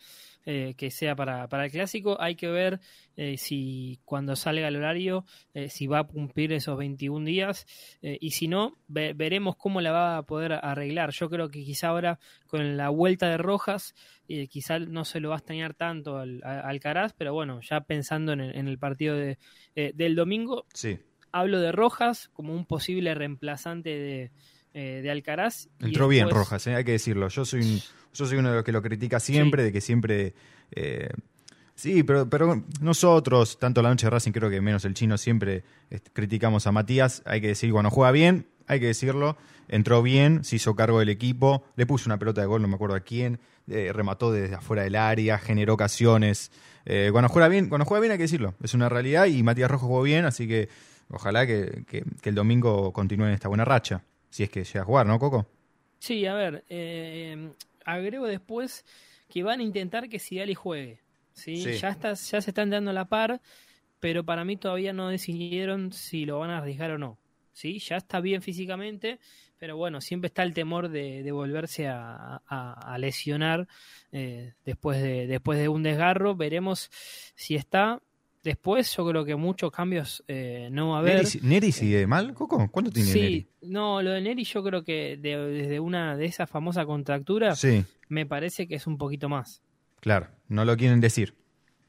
eh, 0.46 0.74
que 0.76 0.90
sea 0.90 1.16
para, 1.16 1.48
para, 1.48 1.64
el 1.64 1.70
clásico. 1.70 2.20
Hay 2.20 2.34
que 2.34 2.48
ver 2.48 2.78
eh, 3.16 3.38
si 3.38 3.98
cuando 4.04 4.36
salga 4.36 4.68
el 4.68 4.76
horario, 4.76 5.24
eh, 5.54 5.70
si 5.70 5.86
va 5.86 6.00
a 6.00 6.04
cumplir 6.04 6.52
esos 6.52 6.76
21 6.76 7.24
días 7.24 7.66
y 8.02 8.32
si 8.32 8.46
no, 8.46 8.76
veremos 8.86 9.56
cómo 9.56 9.80
la 9.80 9.92
va 9.92 10.18
a 10.18 10.22
poder 10.24 10.52
arreglar. 10.52 11.12
Yo 11.12 11.30
creo 11.30 11.48
que 11.48 11.64
quizá 11.64 11.88
ahora 11.88 12.18
con 12.46 12.76
la 12.76 12.90
vuelta 12.90 13.30
de 13.30 13.38
Rojas, 13.38 13.94
quizá 14.50 14.78
no 14.80 15.06
se 15.06 15.20
lo 15.20 15.30
va 15.30 15.36
a 15.36 15.38
extrañar 15.38 15.72
tanto 15.72 16.18
al, 16.18 16.42
al 16.44 16.80
Caraz, 16.80 17.14
pero 17.14 17.32
bueno, 17.32 17.60
ya 17.62 17.80
pensando 17.80 18.34
en 18.34 18.40
el, 18.40 18.54
en 18.54 18.68
el 18.68 18.78
partido 18.78 19.16
de, 19.16 19.38
del 19.74 20.14
domingo, 20.14 20.66
sí. 20.74 20.98
hablo 21.32 21.58
de 21.60 21.72
Rojas 21.72 22.28
como 22.34 22.52
un 22.52 22.66
posible 22.66 23.14
reemplazante 23.14 23.88
de 23.88 24.30
eh, 24.76 25.02
de 25.02 25.10
Alcaraz. 25.12 25.68
Entró 25.78 26.08
bien 26.08 26.28
Rojas, 26.28 26.66
eh, 26.66 26.74
hay 26.74 26.82
que 26.82 26.90
decirlo. 26.90 27.28
Yo 27.28 27.44
soy, 27.44 27.80
yo 28.12 28.26
soy 28.26 28.38
uno 28.38 28.50
de 28.50 28.56
los 28.56 28.64
que 28.64 28.72
lo 28.72 28.82
critica 28.82 29.20
siempre, 29.20 29.62
de 29.62 29.72
que 29.72 29.80
siempre... 29.80 30.34
Eh, 30.72 31.10
sí, 31.76 32.02
pero, 32.02 32.28
pero 32.28 32.64
nosotros, 32.80 33.60
tanto 33.60 33.82
la 33.82 33.90
noche 33.90 34.06
de 34.06 34.10
Racing, 34.10 34.32
creo 34.32 34.50
que 34.50 34.60
menos 34.60 34.84
el 34.84 34.94
chino, 34.94 35.16
siempre 35.16 35.62
criticamos 36.12 36.66
a 36.66 36.72
Matías. 36.72 37.22
Hay 37.24 37.40
que 37.40 37.46
decir, 37.46 37.70
cuando 37.70 37.88
juega 37.90 38.10
bien, 38.10 38.48
hay 38.66 38.80
que 38.80 38.86
decirlo. 38.86 39.36
Entró 39.68 40.02
bien, 40.02 40.42
se 40.42 40.56
hizo 40.56 40.74
cargo 40.74 40.98
del 40.98 41.08
equipo, 41.08 41.64
le 41.76 41.86
puso 41.86 42.08
una 42.08 42.18
pelota 42.18 42.40
de 42.40 42.48
gol, 42.48 42.60
no 42.60 42.66
me 42.66 42.74
acuerdo 42.74 42.96
a 42.96 43.00
quién, 43.00 43.38
remató 43.68 44.32
desde 44.32 44.56
afuera 44.56 44.82
del 44.82 44.96
área, 44.96 45.38
generó 45.38 45.74
ocasiones. 45.74 46.50
cuando 47.12 47.28
juega 47.28 47.46
bien, 47.46 47.68
cuando 47.68 47.84
juega 47.84 48.00
bien 48.00 48.10
hay 48.10 48.18
que 48.18 48.24
decirlo, 48.24 48.56
es 48.60 48.74
una 48.74 48.88
realidad 48.88 49.26
y 49.26 49.42
Matías 49.44 49.70
Rojo 49.70 49.86
jugó 49.86 50.02
bien, 50.02 50.24
así 50.24 50.48
que 50.48 50.68
ojalá 51.08 51.46
que 51.46 51.84
el 52.24 52.34
domingo 52.34 52.92
continúe 52.92 53.26
en 53.26 53.34
esta 53.34 53.48
buena 53.48 53.64
racha 53.64 54.02
si 54.34 54.42
es 54.42 54.50
que 54.50 54.64
llega 54.64 54.80
a 54.80 54.84
jugar, 54.84 55.06
¿no, 55.06 55.16
Coco? 55.20 55.46
Sí, 56.00 56.26
a 56.26 56.34
ver, 56.34 56.64
eh, 56.68 57.52
agrego 57.84 58.26
después 58.26 58.84
que 59.28 59.44
van 59.44 59.60
a 59.60 59.62
intentar 59.62 60.08
que 60.08 60.18
Sigali 60.18 60.56
juegue. 60.56 60.98
¿sí? 61.34 61.62
Ya, 61.78 61.90
está, 61.90 62.14
ya 62.14 62.40
se 62.40 62.50
están 62.50 62.68
dando 62.68 62.92
la 62.92 63.04
par, 63.04 63.40
pero 64.00 64.24
para 64.24 64.44
mí 64.44 64.56
todavía 64.56 64.92
no 64.92 65.08
decidieron 65.08 65.92
si 65.92 66.24
lo 66.24 66.40
van 66.40 66.50
a 66.50 66.58
arriesgar 66.58 66.90
o 66.90 66.98
no. 66.98 67.16
¿sí? 67.52 67.78
Ya 67.78 67.96
está 67.96 68.18
bien 68.18 68.42
físicamente, 68.42 69.20
pero 69.56 69.76
bueno, 69.76 70.00
siempre 70.00 70.26
está 70.26 70.42
el 70.42 70.52
temor 70.52 70.88
de, 70.88 71.30
volverse 71.30 71.86
a, 71.86 72.96
lesionar 72.98 73.68
eh, 74.10 74.54
después, 74.64 75.00
de, 75.00 75.28
después 75.28 75.60
de 75.60 75.68
un 75.68 75.84
desgarro. 75.84 76.34
Veremos 76.34 76.90
si 77.36 77.54
está. 77.54 78.02
Después 78.44 78.94
yo 78.94 79.08
creo 79.08 79.24
que 79.24 79.36
muchos 79.36 79.72
cambios 79.72 80.22
eh, 80.28 80.68
no 80.70 80.90
va 80.90 80.96
a 80.96 80.98
haber. 80.98 81.24
¿Neri, 81.42 81.72
sigue 81.72 82.06
mal, 82.06 82.34
Coco? 82.34 82.68
¿Cuánto 82.70 82.90
tiene 82.90 83.10
sí, 83.10 83.48
no, 83.62 84.02
lo 84.02 84.10
de 84.10 84.20
Neri 84.20 84.44
yo 84.44 84.62
creo 84.62 84.84
que 84.84 85.18
desde 85.18 85.80
una 85.80 86.14
de 86.14 86.26
esas 86.26 86.50
famosas 86.50 86.84
contracturas 86.84 87.66
me 88.08 88.26
parece 88.26 88.68
que 88.68 88.74
es 88.74 88.86
un 88.86 88.98
poquito 88.98 89.30
más. 89.30 89.62
Claro, 90.00 90.28
no 90.48 90.66
lo 90.66 90.76
quieren 90.76 91.00
decir. 91.00 91.34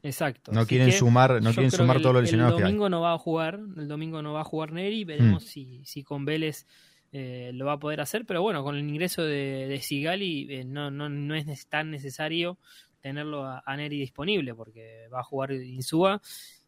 Exacto. 0.01 0.53
No 0.53 0.65
quieren 0.65 0.93
sumar, 0.93 1.41
no 1.41 1.51
quieren 1.51 1.71
sumar 1.71 1.99
todos 1.99 2.13
los 2.13 2.23
lesionados 2.23 2.57
El 2.57 2.63
domingo 2.63 2.89
no 2.89 3.01
va 3.01 3.13
a 3.13 3.17
jugar, 3.17 3.59
el 3.75 3.89
domingo 3.89 4.21
no 4.21 4.31
va 4.31 4.41
a 4.41 4.45
jugar 4.45 4.71
Neri, 4.71 5.03
veremos 5.03 5.43
mm. 5.43 5.47
si, 5.47 5.81
si 5.83 6.03
con 6.03 6.23
Vélez 6.23 6.67
eh, 7.11 7.51
lo 7.53 7.65
va 7.65 7.73
a 7.73 7.79
poder 7.79 7.99
hacer, 7.99 8.25
pero 8.25 8.41
bueno, 8.41 8.63
con 8.63 8.77
el 8.77 8.87
ingreso 8.87 9.23
de, 9.23 9.67
de 9.67 9.81
Sigali 9.81 10.47
eh, 10.49 10.63
no, 10.63 10.89
no, 10.89 11.09
no 11.09 11.35
es 11.35 11.67
tan 11.67 11.91
necesario 11.91 12.57
tenerlo 13.05 13.45
a, 13.45 13.77
Neri 13.77 13.99
disponible 13.99 14.55
porque 14.55 15.07
va 15.13 15.19
a 15.19 15.23
jugar 15.23 15.51
Insúa 15.51 16.19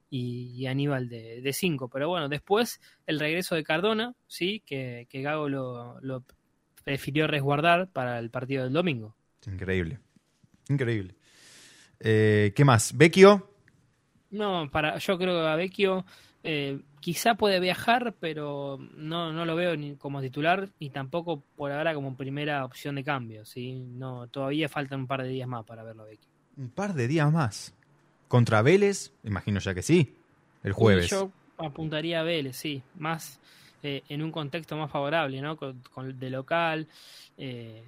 y, 0.07 0.67
Aníbal 0.67 1.09
de 1.09 1.51
5. 1.51 1.89
Pero 1.89 2.09
bueno, 2.09 2.29
después 2.29 2.79
el 3.07 3.19
regreso 3.19 3.55
de 3.55 3.63
Cardona, 3.63 4.13
sí, 4.27 4.61
que, 4.63 5.07
Gago 5.11 5.49
lo, 5.49 6.23
prefirió 6.83 7.25
resguardar 7.25 7.89
para 7.89 8.19
el 8.19 8.29
partido 8.29 8.65
del 8.65 8.73
domingo. 8.73 9.15
Increíble, 9.47 9.97
increíble. 10.69 11.15
Eh, 11.99 12.53
¿Qué 12.55 12.63
más? 12.63 12.95
¿Vecchio? 12.95 13.51
No, 14.29 14.69
para, 14.71 14.99
yo 14.99 15.17
creo 15.17 15.41
que 15.41 15.47
a 15.47 15.55
Vecchio 15.55 16.05
eh, 16.49 16.79
quizá 17.01 17.35
puede 17.35 17.59
viajar, 17.59 18.15
pero 18.21 18.79
no, 18.95 19.33
no 19.33 19.43
lo 19.45 19.55
veo 19.57 19.75
ni 19.75 19.95
como 19.95 20.21
titular 20.21 20.69
y 20.79 20.91
tampoco 20.91 21.43
por 21.57 21.73
ahora 21.73 21.93
como 21.93 22.15
primera 22.15 22.63
opción 22.63 22.95
de 22.95 23.03
cambio. 23.03 23.43
¿sí? 23.43 23.73
No, 23.73 24.27
todavía 24.27 24.69
faltan 24.69 25.01
un 25.01 25.07
par 25.07 25.23
de 25.23 25.29
días 25.29 25.47
más 25.47 25.65
para 25.65 25.83
verlo 25.83 26.03
a 26.03 26.07
Un 26.61 26.69
par 26.69 26.93
de 26.93 27.09
días 27.09 27.31
más. 27.33 27.73
¿Contra 28.29 28.61
Vélez? 28.61 29.11
Imagino 29.25 29.59
ya 29.59 29.73
que 29.73 29.81
sí, 29.81 30.15
el 30.63 30.71
jueves. 30.71 31.09
yo 31.09 31.31
apuntaría 31.57 32.21
a 32.21 32.23
Vélez, 32.23 32.55
sí, 32.55 32.81
más 32.97 33.39
eh, 33.83 34.03
en 34.07 34.23
un 34.23 34.31
contexto 34.31 34.77
más 34.77 34.89
favorable, 34.89 35.41
¿no? 35.41 35.57
Con, 35.57 35.81
de 36.17 36.29
local. 36.29 36.87
Eh, 37.37 37.83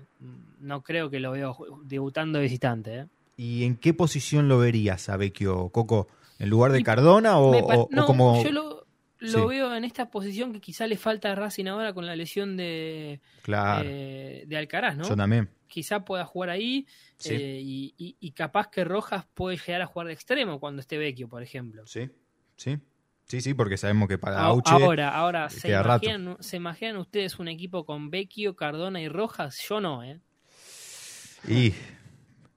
no 0.60 0.82
creo 0.82 1.10
que 1.10 1.22
lo 1.22 1.32
veo 1.32 1.58
debutando 1.84 2.42
visitante. 2.42 3.08
¿Y 3.38 3.64
en 3.64 3.78
qué 3.78 3.94
posición 3.94 4.50
lo 4.50 4.60
verías 4.60 5.08
a 5.08 5.16
Vecchio, 5.16 5.70
Coco? 5.70 6.10
¿En 6.40 6.50
lugar 6.50 6.72
de 6.72 6.82
Cardona 6.84 7.38
o, 7.38 7.90
como.? 8.08 8.42
Yo 8.44 8.86
lo, 9.20 9.48
veo 9.48 9.76
en 9.76 9.84
esta 9.84 10.10
posición 10.10 10.54
que 10.54 10.62
quizá 10.62 10.88
le 10.88 10.96
falta 10.96 11.34
a 11.34 11.36
Racing 11.36 11.66
ahora 11.66 11.94
con 11.94 12.06
la 12.06 12.16
lesión 12.16 12.56
de, 12.56 13.20
eh, 13.84 14.44
de 14.48 14.58
Alcaraz, 14.58 14.96
¿no? 14.96 15.04
Yo 15.04 15.18
también. 15.18 15.50
Quizá 15.68 16.06
pueda 16.06 16.26
jugar 16.26 16.50
ahí 16.50 16.88
eh, 17.26 17.60
y, 17.62 18.32
capaz 18.32 18.70
que 18.70 18.86
Rojas 18.86 19.26
puede 19.34 19.58
llegar 19.58 19.82
a 19.82 19.86
jugar 19.88 20.08
de 20.08 20.14
extremo 20.14 20.62
cuando 20.62 20.80
esté 20.80 20.98
Vecchio, 20.98 21.28
por 21.28 21.44
ejemplo. 21.44 21.86
Sí, 21.86 22.10
sí. 22.56 22.80
Sí, 23.26 23.42
sí, 23.42 23.54
porque 23.54 23.78
sabemos 23.78 24.08
que 24.08 24.18
para 24.18 24.40
Auche 24.40 24.72
Ahora, 24.72 25.10
ahora 25.10 25.50
¿se 25.50 25.70
imaginan, 25.70 26.38
¿se 26.40 26.58
imaginan 26.58 26.98
ustedes 26.98 27.38
un 27.38 27.48
equipo 27.48 27.86
con 27.86 28.10
Vecchio, 28.10 28.56
Cardona 28.56 29.02
y 29.02 29.10
Rojas? 29.10 29.64
Yo 29.68 29.82
no, 29.82 30.04
¿eh? 30.04 30.20
Y. 31.48 31.74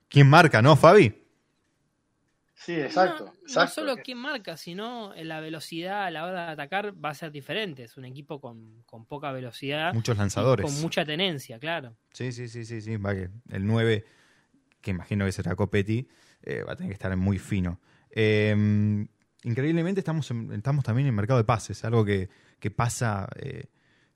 ¿Quién 0.07 0.29
marca, 0.29 0.61
no, 0.61 0.75
Fabi? 0.75 1.22
Sí, 2.63 2.73
exacto. 2.73 3.33
No, 3.55 3.67
solo 3.67 3.97
quién 3.97 4.17
marca, 4.17 4.55
sino 4.55 5.13
la 5.15 5.41
velocidad 5.41 6.05
a 6.05 6.11
la 6.11 6.25
hora 6.25 6.45
de 6.45 6.51
atacar 6.53 6.93
va 7.03 7.09
a 7.09 7.13
ser 7.13 7.31
diferente. 7.31 7.83
Es 7.83 7.97
un 7.97 8.05
equipo 8.05 8.39
con, 8.39 8.83
poca 9.07 9.31
velocidad. 9.31 9.93
Muchos 9.93 10.17
lanzadores. 10.17 10.65
Con 10.65 10.81
mucha 10.81 11.03
tenencia, 11.03 11.59
claro. 11.59 11.95
Sí, 12.13 12.31
sí, 12.31 12.47
sí, 12.47 12.63
sí, 12.63 12.81
sí. 12.81 12.97
el 13.49 13.65
9, 13.65 14.05
que 14.79 14.91
imagino 14.91 15.25
que 15.25 15.33
será 15.33 15.55
Copetti, 15.55 16.07
eh, 16.41 16.63
va 16.63 16.73
a 16.73 16.75
tener 16.77 16.89
que 16.89 16.93
estar 16.93 17.15
muy 17.17 17.37
fino. 17.37 17.81
Em, 18.09 19.07
increíblemente 19.43 19.99
estamos, 19.99 20.31
estamos 20.53 20.85
también 20.85 21.07
en 21.07 21.15
mercado 21.15 21.39
de 21.39 21.43
pases, 21.43 21.83
algo 21.83 22.05
que, 22.05 22.29
pasa, 22.73 23.27
eh, 23.35 23.65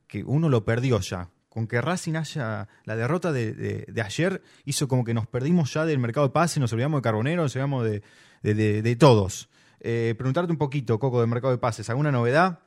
que 0.08 0.24
uno 0.24 0.48
lo 0.48 0.64
perdió 0.64 1.02
ya 1.02 1.30
con 1.50 1.66
que 1.66 1.82
Racing 1.82 2.14
haya. 2.14 2.68
La 2.84 2.96
derrota 2.96 3.32
de, 3.32 3.92
ayer 4.06 4.44
hizo 4.64 4.88
como 4.88 5.04
que 5.04 5.16
nos 5.16 5.26
perdimos 5.26 5.74
ya 5.74 5.86
del 5.86 5.98
mercado 5.98 6.28
de 6.28 6.32
pases, 6.32 6.60
nos 6.60 6.72
olvidamos 6.72 7.00
de 7.00 7.02
Carbonero, 7.02 7.42
nos 7.42 7.56
olvidamos 7.56 7.84
de, 7.84 8.04
de, 8.42 8.96
todos. 8.98 9.50
Eh, 9.80 10.16
preguntarte 10.18 10.52
un 10.52 10.58
poquito, 10.58 11.00
Coco, 11.00 11.20
del 11.22 11.30
mercado 11.30 11.52
de 11.52 11.58
pases, 11.60 11.90
¿alguna 11.90 12.12
novedad? 12.12 12.60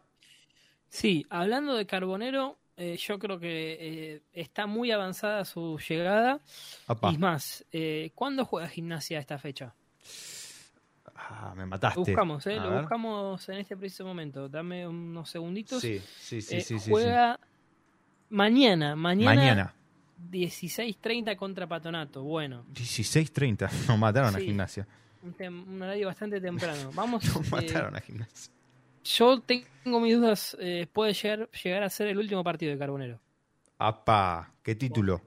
Sí, 0.88 1.26
hablando 1.30 1.74
de 1.74 1.86
Carbonero, 1.86 2.58
eh, 2.76 2.96
yo 2.96 3.18
creo 3.18 3.38
que 3.38 3.76
eh, 3.80 4.22
está 4.32 4.66
muy 4.66 4.90
avanzada 4.90 5.44
su 5.44 5.78
llegada. 5.88 6.40
Y 7.12 7.18
más, 7.18 7.64
¿cuándo 8.14 8.44
juega 8.44 8.68
Gimnasia 8.68 9.18
esta 9.18 9.38
fecha? 9.38 9.74
Ah, 11.14 11.52
me 11.56 11.66
mataste. 11.66 12.00
Lo 12.00 12.06
buscamos, 12.06 12.46
¿eh? 12.46 12.58
A 12.58 12.64
Lo 12.64 12.70
ver. 12.70 12.80
buscamos 12.80 13.48
en 13.50 13.58
este 13.58 13.76
preciso 13.76 14.04
momento. 14.04 14.48
Dame 14.48 14.86
unos 14.88 15.28
segunditos. 15.30 15.80
Sí, 15.80 16.00
sí, 16.18 16.40
sí, 16.40 16.56
Eh, 16.56 16.60
sí, 16.62 16.78
sí, 16.78 16.90
Juega 16.90 17.38
mañana, 18.30 18.96
mañana. 18.96 19.34
Mañana. 19.34 19.74
16.30 20.30 21.36
contra 21.36 21.66
Patonato. 21.66 22.22
Bueno, 22.22 22.64
16.30. 22.72 23.70
Nos 23.88 23.98
mataron 23.98 24.34
a 24.34 24.38
Sí. 24.38 24.46
gimnasia. 24.46 24.86
Un, 25.22 25.82
horario 25.82 26.06
bastante 26.06 26.40
temprano. 26.40 26.90
Vamos. 26.94 27.24
Nos 27.24 27.46
eh, 27.46 27.50
mataron 27.50 27.96
a 27.96 28.00
gimnasia. 28.00 28.52
yo 29.04 29.40
tengo 29.40 30.00
mis 30.00 30.16
dudas. 30.16 30.56
eh, 30.60 30.86
puede 30.92 31.12
llegar, 31.14 31.48
llegar 31.50 31.82
a 31.82 31.90
ser 31.90 32.08
el 32.08 32.18
último 32.18 32.42
partido 32.44 32.72
de 32.72 32.78
Carbonero. 32.78 33.20
Apa, 33.78 34.52
¿qué 34.62 34.74
título? 34.74 35.22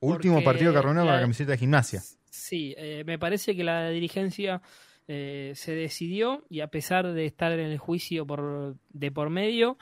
Último 0.00 0.42
partido 0.42 0.72
de 0.72 0.76
Carbonero 0.78 1.02
con 1.02 1.08
la- 1.10 1.16
la 1.16 1.20
camiseta 1.22 1.52
de 1.52 1.58
gimnasia. 1.58 2.02
Sí, 2.30 2.74
eh, 2.76 3.04
me 3.06 3.18
parece 3.18 3.54
que 3.54 3.62
la 3.62 3.88
dirigencia 3.90 4.62
eh, 5.06 5.52
se 5.54 5.74
decidió 5.74 6.44
y 6.48 6.60
a 6.60 6.68
pesar 6.68 7.12
de 7.12 7.26
estar 7.26 7.52
en 7.52 7.60
el 7.70 7.78
juicio 7.78 8.26
por, 8.26 8.76
de 8.90 9.12
por 9.12 9.30
medio, 9.30 9.76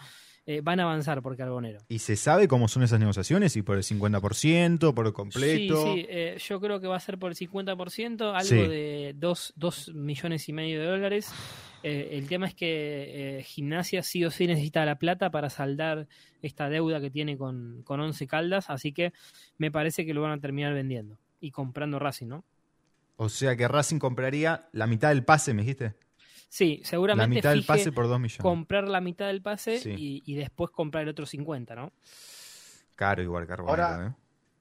eh, 0.46 0.60
van 0.62 0.80
a 0.80 0.84
avanzar 0.84 1.22
por 1.22 1.36
Carbonero. 1.36 1.80
¿Y 1.88 1.98
se 2.00 2.16
sabe 2.16 2.48
cómo 2.48 2.66
son 2.68 2.82
esas 2.82 2.98
negociaciones? 2.98 3.56
¿Y 3.56 3.62
por 3.62 3.76
el 3.76 3.82
50%, 3.82 4.94
por 4.94 5.06
el 5.06 5.12
completo? 5.12 5.82
Sí, 5.94 6.00
sí, 6.02 6.06
eh, 6.08 6.36
yo 6.38 6.60
creo 6.60 6.80
que 6.80 6.86
va 6.88 6.96
a 6.96 7.00
ser 7.00 7.18
por 7.18 7.30
el 7.30 7.36
50%, 7.36 8.32
algo 8.34 8.42
Sí. 8.42 8.56
de 8.56 9.14
2 9.16 9.92
millones 9.94 10.48
y 10.48 10.52
medio 10.52 10.80
de 10.80 10.86
dólares. 10.86 11.30
Eh, 11.82 12.10
el 12.12 12.28
tema 12.28 12.46
es 12.46 12.54
que 12.54 13.42
Gimnasia 13.46 14.02
sí 14.02 14.24
o 14.24 14.30
sí 14.30 14.46
necesita 14.46 14.84
la 14.84 14.96
plata 14.98 15.30
para 15.30 15.48
saldar 15.50 16.08
esta 16.42 16.68
deuda 16.68 17.00
que 17.00 17.10
tiene 17.10 17.38
con, 17.38 17.82
con 17.84 18.00
11 18.00 18.26
Caldas, 18.26 18.68
así 18.70 18.92
que 18.92 19.12
me 19.56 19.70
parece 19.70 20.04
que 20.04 20.12
lo 20.14 20.22
van 20.22 20.32
a 20.32 20.40
terminar 20.40 20.74
vendiendo 20.74 21.18
y 21.40 21.50
comprando 21.52 21.98
Racing, 21.98 22.26
¿no? 22.28 22.44
O 23.16 23.28
sea 23.28 23.54
que 23.56 23.68
Racing 23.68 23.98
compraría 23.98 24.68
la 24.72 24.86
mitad 24.86 25.10
del 25.10 25.24
pase, 25.24 25.52
me 25.54 25.62
dijiste. 25.62 25.94
Sí, 26.52 26.80
seguramente 26.84 27.28
La 27.28 27.34
mitad 27.36 27.50
del 27.50 27.64
pase 27.64 27.92
por 27.92 28.08
2 28.08 28.18
millones. 28.18 28.42
comprar 28.42 28.88
la 28.88 29.00
mitad 29.00 29.28
del 29.28 29.40
pase 29.40 29.78
Sí. 29.78 29.94
y, 29.96 30.22
y 30.26 30.34
después 30.34 30.70
comprar 30.72 31.04
el 31.04 31.08
otro 31.10 31.24
50, 31.24 31.76
¿no? 31.76 31.92
Caro 32.96 33.22
igual 33.22 33.46
Carbonero, 33.46 33.84
Ahora, 33.86 34.06
¿eh? 34.08 34.14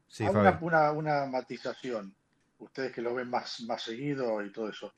Sí, 0.07 0.23
una, 0.23 0.57
una, 0.61 0.91
una 0.91 1.25
matización. 1.25 2.13
Ustedes 2.59 2.91
que 2.91 3.01
lo 3.01 3.15
ven 3.15 3.29
más, 3.29 3.61
más 3.61 3.81
seguido 3.81 4.41
y 4.45 4.51
todo 4.51 4.69
eso. 4.69 4.93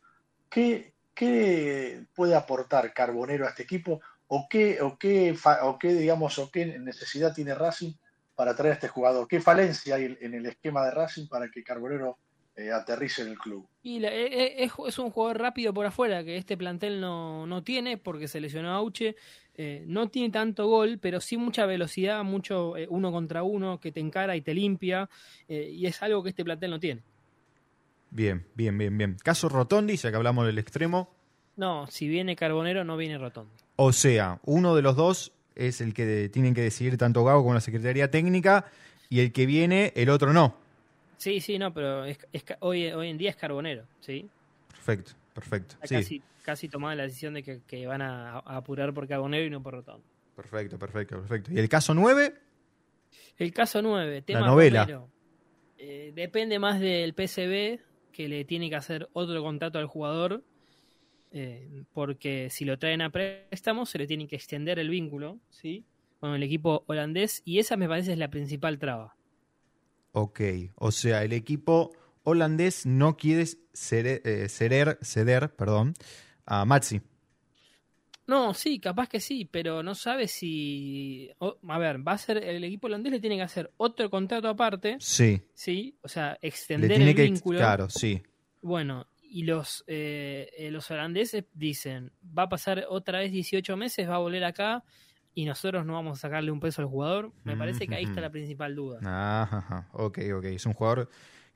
¿Qué, 0.50 0.94
qué 1.14 2.06
puede 2.14 2.36
aportar 2.36 2.94
Carbonero 2.94 3.46
a 3.46 3.50
este 3.50 3.64
equipo? 3.64 4.02
¿O 4.28 4.48
qué, 4.50 4.82
o 4.82 4.98
qué, 4.98 5.34
o 5.64 5.80
qué, 5.80 5.94
digamos, 5.94 6.38
o 6.40 6.52
qué 6.52 6.78
necesidad 6.78 7.34
tiene 7.34 7.56
Racing 7.56 7.94
para 8.36 8.54
traer 8.54 8.72
a 8.72 8.76
este 8.76 8.88
jugador? 8.90 9.28
¿Qué 9.30 9.40
falencia 9.40 9.96
hay 9.96 10.18
en 10.20 10.34
el 10.34 10.46
esquema 10.46 10.84
de 10.86 10.92
Racing 10.92 11.28
para 11.28 11.50
que 11.50 11.64
Carbonero 11.64 12.18
eh, 12.62 12.72
aterrice 12.72 13.22
en 13.24 13.30
el 13.30 13.38
club? 13.38 13.68
Y 13.84 14.00
la- 14.00 14.14
eh, 14.14 14.28
eh, 14.32 14.64
es, 14.64 14.72
es 14.88 15.00
un 15.00 15.10
jugador 15.12 15.40
rápido 15.40 15.74
por 15.74 15.86
afuera 15.86 16.24
que 16.24 16.38
este 16.38 16.56
plantel 16.58 17.02
no, 17.02 17.46
no 17.48 17.64
tiene 17.64 17.98
porque 17.98 18.28
se 18.28 18.40
lesionó 18.40 18.70
a 18.72 18.76
Auche. 18.76 19.16
Eh, 19.56 19.84
no 19.86 20.08
tiene 20.10 20.30
tanto 20.32 20.68
gol, 20.68 20.98
pero 21.02 21.20
sí 21.20 21.36
mucha 21.38 21.66
velocidad, 21.66 22.24
mucho 22.24 22.78
eh, 22.78 22.88
uno 22.90 23.12
contra 23.12 23.44
uno 23.44 23.80
que 23.80 23.92
te 23.92 24.00
encara 24.00 24.36
y 24.36 24.42
te 24.42 24.54
limpia. 24.54 25.10
eh, 25.48 25.70
y 25.74 25.86
es 25.88 26.02
algo 26.02 26.24
que 26.24 26.30
este 26.30 26.44
plantel 26.46 26.72
no 26.72 26.80
tiene. 26.80 27.02
Bien, 28.10 28.46
bien, 28.56 28.78
bien, 28.78 28.98
bien. 28.98 29.18
Caso 29.24 29.48
Rotondi, 29.50 29.96
ya 29.98 30.10
que 30.10 30.18
hablamos 30.18 30.46
del 30.46 30.58
extremo. 30.58 31.10
No, 31.56 31.88
si 31.88 32.08
viene 32.08 32.36
Carbonero, 32.36 32.84
no 32.84 32.98
viene 32.98 33.18
Rotondi. 33.18 33.52
O 33.76 33.94
sea, 33.94 34.40
uno 34.46 34.76
de 34.76 34.82
los 34.82 34.96
dos 34.96 35.32
es 35.56 35.82
el 35.82 35.94
que 35.94 36.06
de- 36.06 36.30
tienen 36.30 36.54
que 36.54 36.62
decidir 36.62 36.98
tanto 36.98 37.24
Gago 37.24 37.42
como 37.42 37.54
la 37.54 37.62
Secretaría 37.62 38.10
Técnica 38.12 38.66
y 39.10 39.20
el 39.20 39.32
que 39.32 39.46
viene, 39.46 39.92
el 39.96 40.10
otro 40.10 40.34
no. 40.34 40.56
Sí, 41.22 41.40
sí, 41.40 41.60
no, 41.60 41.72
pero 41.74 42.06
es, 42.06 42.18
hoy, 42.62 42.88
hoy 42.92 43.10
en 43.10 43.18
día 43.18 43.30
es 43.30 43.36
Carbonero, 43.36 43.88
¿sí? 44.00 44.32
Perfecto, 44.68 45.12
perfecto. 45.34 45.76
Está 45.76 45.88
Sí, 45.88 45.96
casi, 45.96 46.24
casi 46.42 46.70
tomada 46.70 46.96
la 46.96 47.04
decisión 47.04 47.34
de 47.36 47.44
que, 47.44 47.62
que 47.68 47.86
van 47.88 48.02
a, 48.02 48.40
a 48.40 48.58
apurar 48.58 48.94
por 48.94 49.08
Carbonero 49.08 49.46
y 49.46 49.50
no 49.50 49.62
por 49.62 49.74
Rotondi. 49.76 50.08
perfecto, 50.36 50.78
perfecto, 50.80 51.18
perfecto. 51.20 51.52
¿Y 51.54 51.60
el 51.60 51.70
caso 51.70 51.94
9? 51.94 52.34
El 53.38 53.54
caso 53.54 53.82
9, 53.82 54.22
tema 54.22 54.48
novela. 54.48 54.82
Romero. 54.86 55.12
Eh, 55.78 56.12
depende 56.16 56.60
más 56.60 56.80
del 56.80 57.14
PCB 57.14 57.82
que 58.12 58.28
le 58.30 58.46
tiene 58.46 58.70
que 58.70 58.76
hacer 58.76 59.10
otro 59.14 59.42
contrato 59.44 59.80
al 59.80 59.88
jugador. 59.88 60.44
eh, 61.32 61.84
porque 61.94 62.50
si 62.50 62.66
lo 62.66 62.78
traen 62.80 63.02
a 63.02 63.12
préstamo, 63.12 63.86
se 63.86 63.98
le 63.98 64.08
tiene 64.08 64.28
que 64.28 64.36
extender 64.36 64.80
el 64.80 64.90
vínculo, 64.90 65.40
¿sí? 65.50 65.86
Con 66.20 66.34
el 66.36 66.44
equipo 66.44 66.84
holandés. 66.88 67.42
Y 67.46 67.60
esa 67.60 67.78
me 67.78 67.88
parece 67.88 68.14
es 68.14 68.18
la 68.20 68.30
principal 68.30 68.80
traba. 68.80 69.16
Ok, 70.14 70.42
o 70.76 70.92
sea, 70.92 71.24
el 71.24 71.34
equipo 71.34 71.92
holandés 72.24 72.86
no 72.86 73.16
quiere 73.18 73.46
ceder, 73.74 74.22
eh, 74.26 74.50
ceder, 74.50 74.98
ceder 75.02 75.54
perdón, 75.56 75.94
a 76.46 76.66
Maxi. 76.66 77.02
No, 78.28 78.54
sí, 78.54 78.80
capaz 78.80 79.10
que 79.10 79.20
sí, 79.20 79.46
pero 79.46 79.84
no 79.84 79.96
sabe 79.96 80.28
si. 80.28 81.30
o- 81.40 81.58
a 81.68 81.78
ver, 81.80 82.06
va 82.08 82.14
a 82.14 82.18
ser. 82.18 82.38
El 82.44 82.64
equipo 82.64 82.88
holandés 82.88 83.12
le 83.12 83.20
tiene 83.20 83.36
que 83.36 83.42
hacer 83.42 83.72
otro 83.78 84.10
contrato 84.10 84.48
aparte, 84.48 84.98
Sí, 85.00 85.42
¿sí? 85.54 85.98
O 86.02 86.08
sea, 86.08 86.38
le 86.42 86.48
extender 86.48 86.90
tiene 86.92 87.10
el 87.12 87.16
que... 87.16 87.24
vínculo. 87.24 87.58
Claro, 87.58 87.90
sí. 87.90 88.22
Bueno, 88.62 89.08
y 89.24 89.44
los, 89.44 89.84
eh, 89.88 90.50
eh, 90.58 90.72
los 90.72 90.90
holandeses 90.92 91.46
dicen, 91.54 92.12
va 92.38 92.44
a 92.44 92.50
pasar 92.50 92.86
otra 92.90 93.20
vez 93.20 93.32
18 93.32 93.76
meses, 93.76 94.08
va 94.08 94.16
a 94.16 94.20
volver 94.20 94.44
acá 94.44 94.84
y 95.34 95.46
nosotros 95.46 95.86
no 95.86 95.94
vamos 95.94 96.18
a 96.18 96.22
sacarle 96.22 96.52
un 96.52 96.60
peso 96.60 96.82
al 96.82 96.88
jugador. 96.88 97.32
Me 97.44 97.56
parece 97.56 97.88
que 97.88 97.96
ahí 97.96 98.04
está 98.04 98.22
la 98.22 98.30
principal 98.30 98.76
duda. 98.76 99.00
Ajá, 99.44 99.88
ok, 99.94 100.20
ok. 100.38 100.44
Es 100.46 100.66
un 100.66 100.74
jugador 100.74 101.10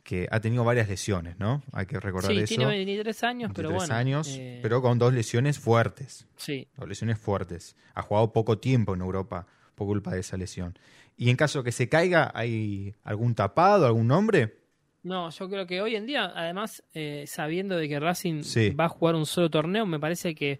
que 0.04 0.28
ha 0.32 0.40
tenido 0.40 0.64
varias 0.64 0.88
lesiones, 0.88 1.40
¿no? 1.40 1.64
Hay 1.74 1.88
que 1.88 2.00
recordar 2.00 2.32
sí, 2.32 2.38
eso. 2.38 2.46
tiene 2.48 2.66
23 2.68 3.24
años, 3.24 3.52
pero 3.56 3.70
23 3.70 3.90
bueno. 3.90 4.00
años, 4.00 4.28
eh, 4.38 4.60
pero 4.62 4.82
con 4.82 5.00
dos 5.00 5.14
lesiones 5.14 5.58
fuertes. 5.60 6.28
Sí, 6.38 6.68
Dos 6.78 6.88
lesiones 6.88 7.18
fuertes. 7.18 7.76
Ha 7.96 8.02
jugado 8.04 8.32
poco 8.32 8.60
tiempo 8.60 8.94
en 8.94 9.02
Europa 9.02 9.48
por 9.74 9.88
culpa 9.88 10.12
de 10.14 10.20
esa 10.20 10.38
lesión. 10.38 10.78
Y 11.18 11.30
en 11.30 11.36
caso 11.38 11.64
que 11.64 11.72
se 11.72 11.90
caiga, 11.90 12.32
¿hay 12.36 12.94
algún 13.04 13.34
tapado, 13.36 13.86
algún 13.88 14.08
nombre? 14.08 14.60
no, 15.04 15.30
yo 15.30 15.48
creo 15.50 15.68
que 15.68 15.82
hoy 15.82 15.96
en 15.96 16.08
día, 16.08 16.32
además, 16.36 16.84
eh, 16.96 17.26
sabiendo 17.28 17.76
de 17.78 17.88
que 17.88 18.00
Racing 18.00 18.42
Sí. 18.42 18.72
va 18.72 18.86
a 18.86 18.90
jugar 18.90 19.14
un 19.16 19.28
solo 19.28 19.52
torneo, 19.52 19.86
me 19.86 20.00
parece 20.00 20.34
que 20.34 20.60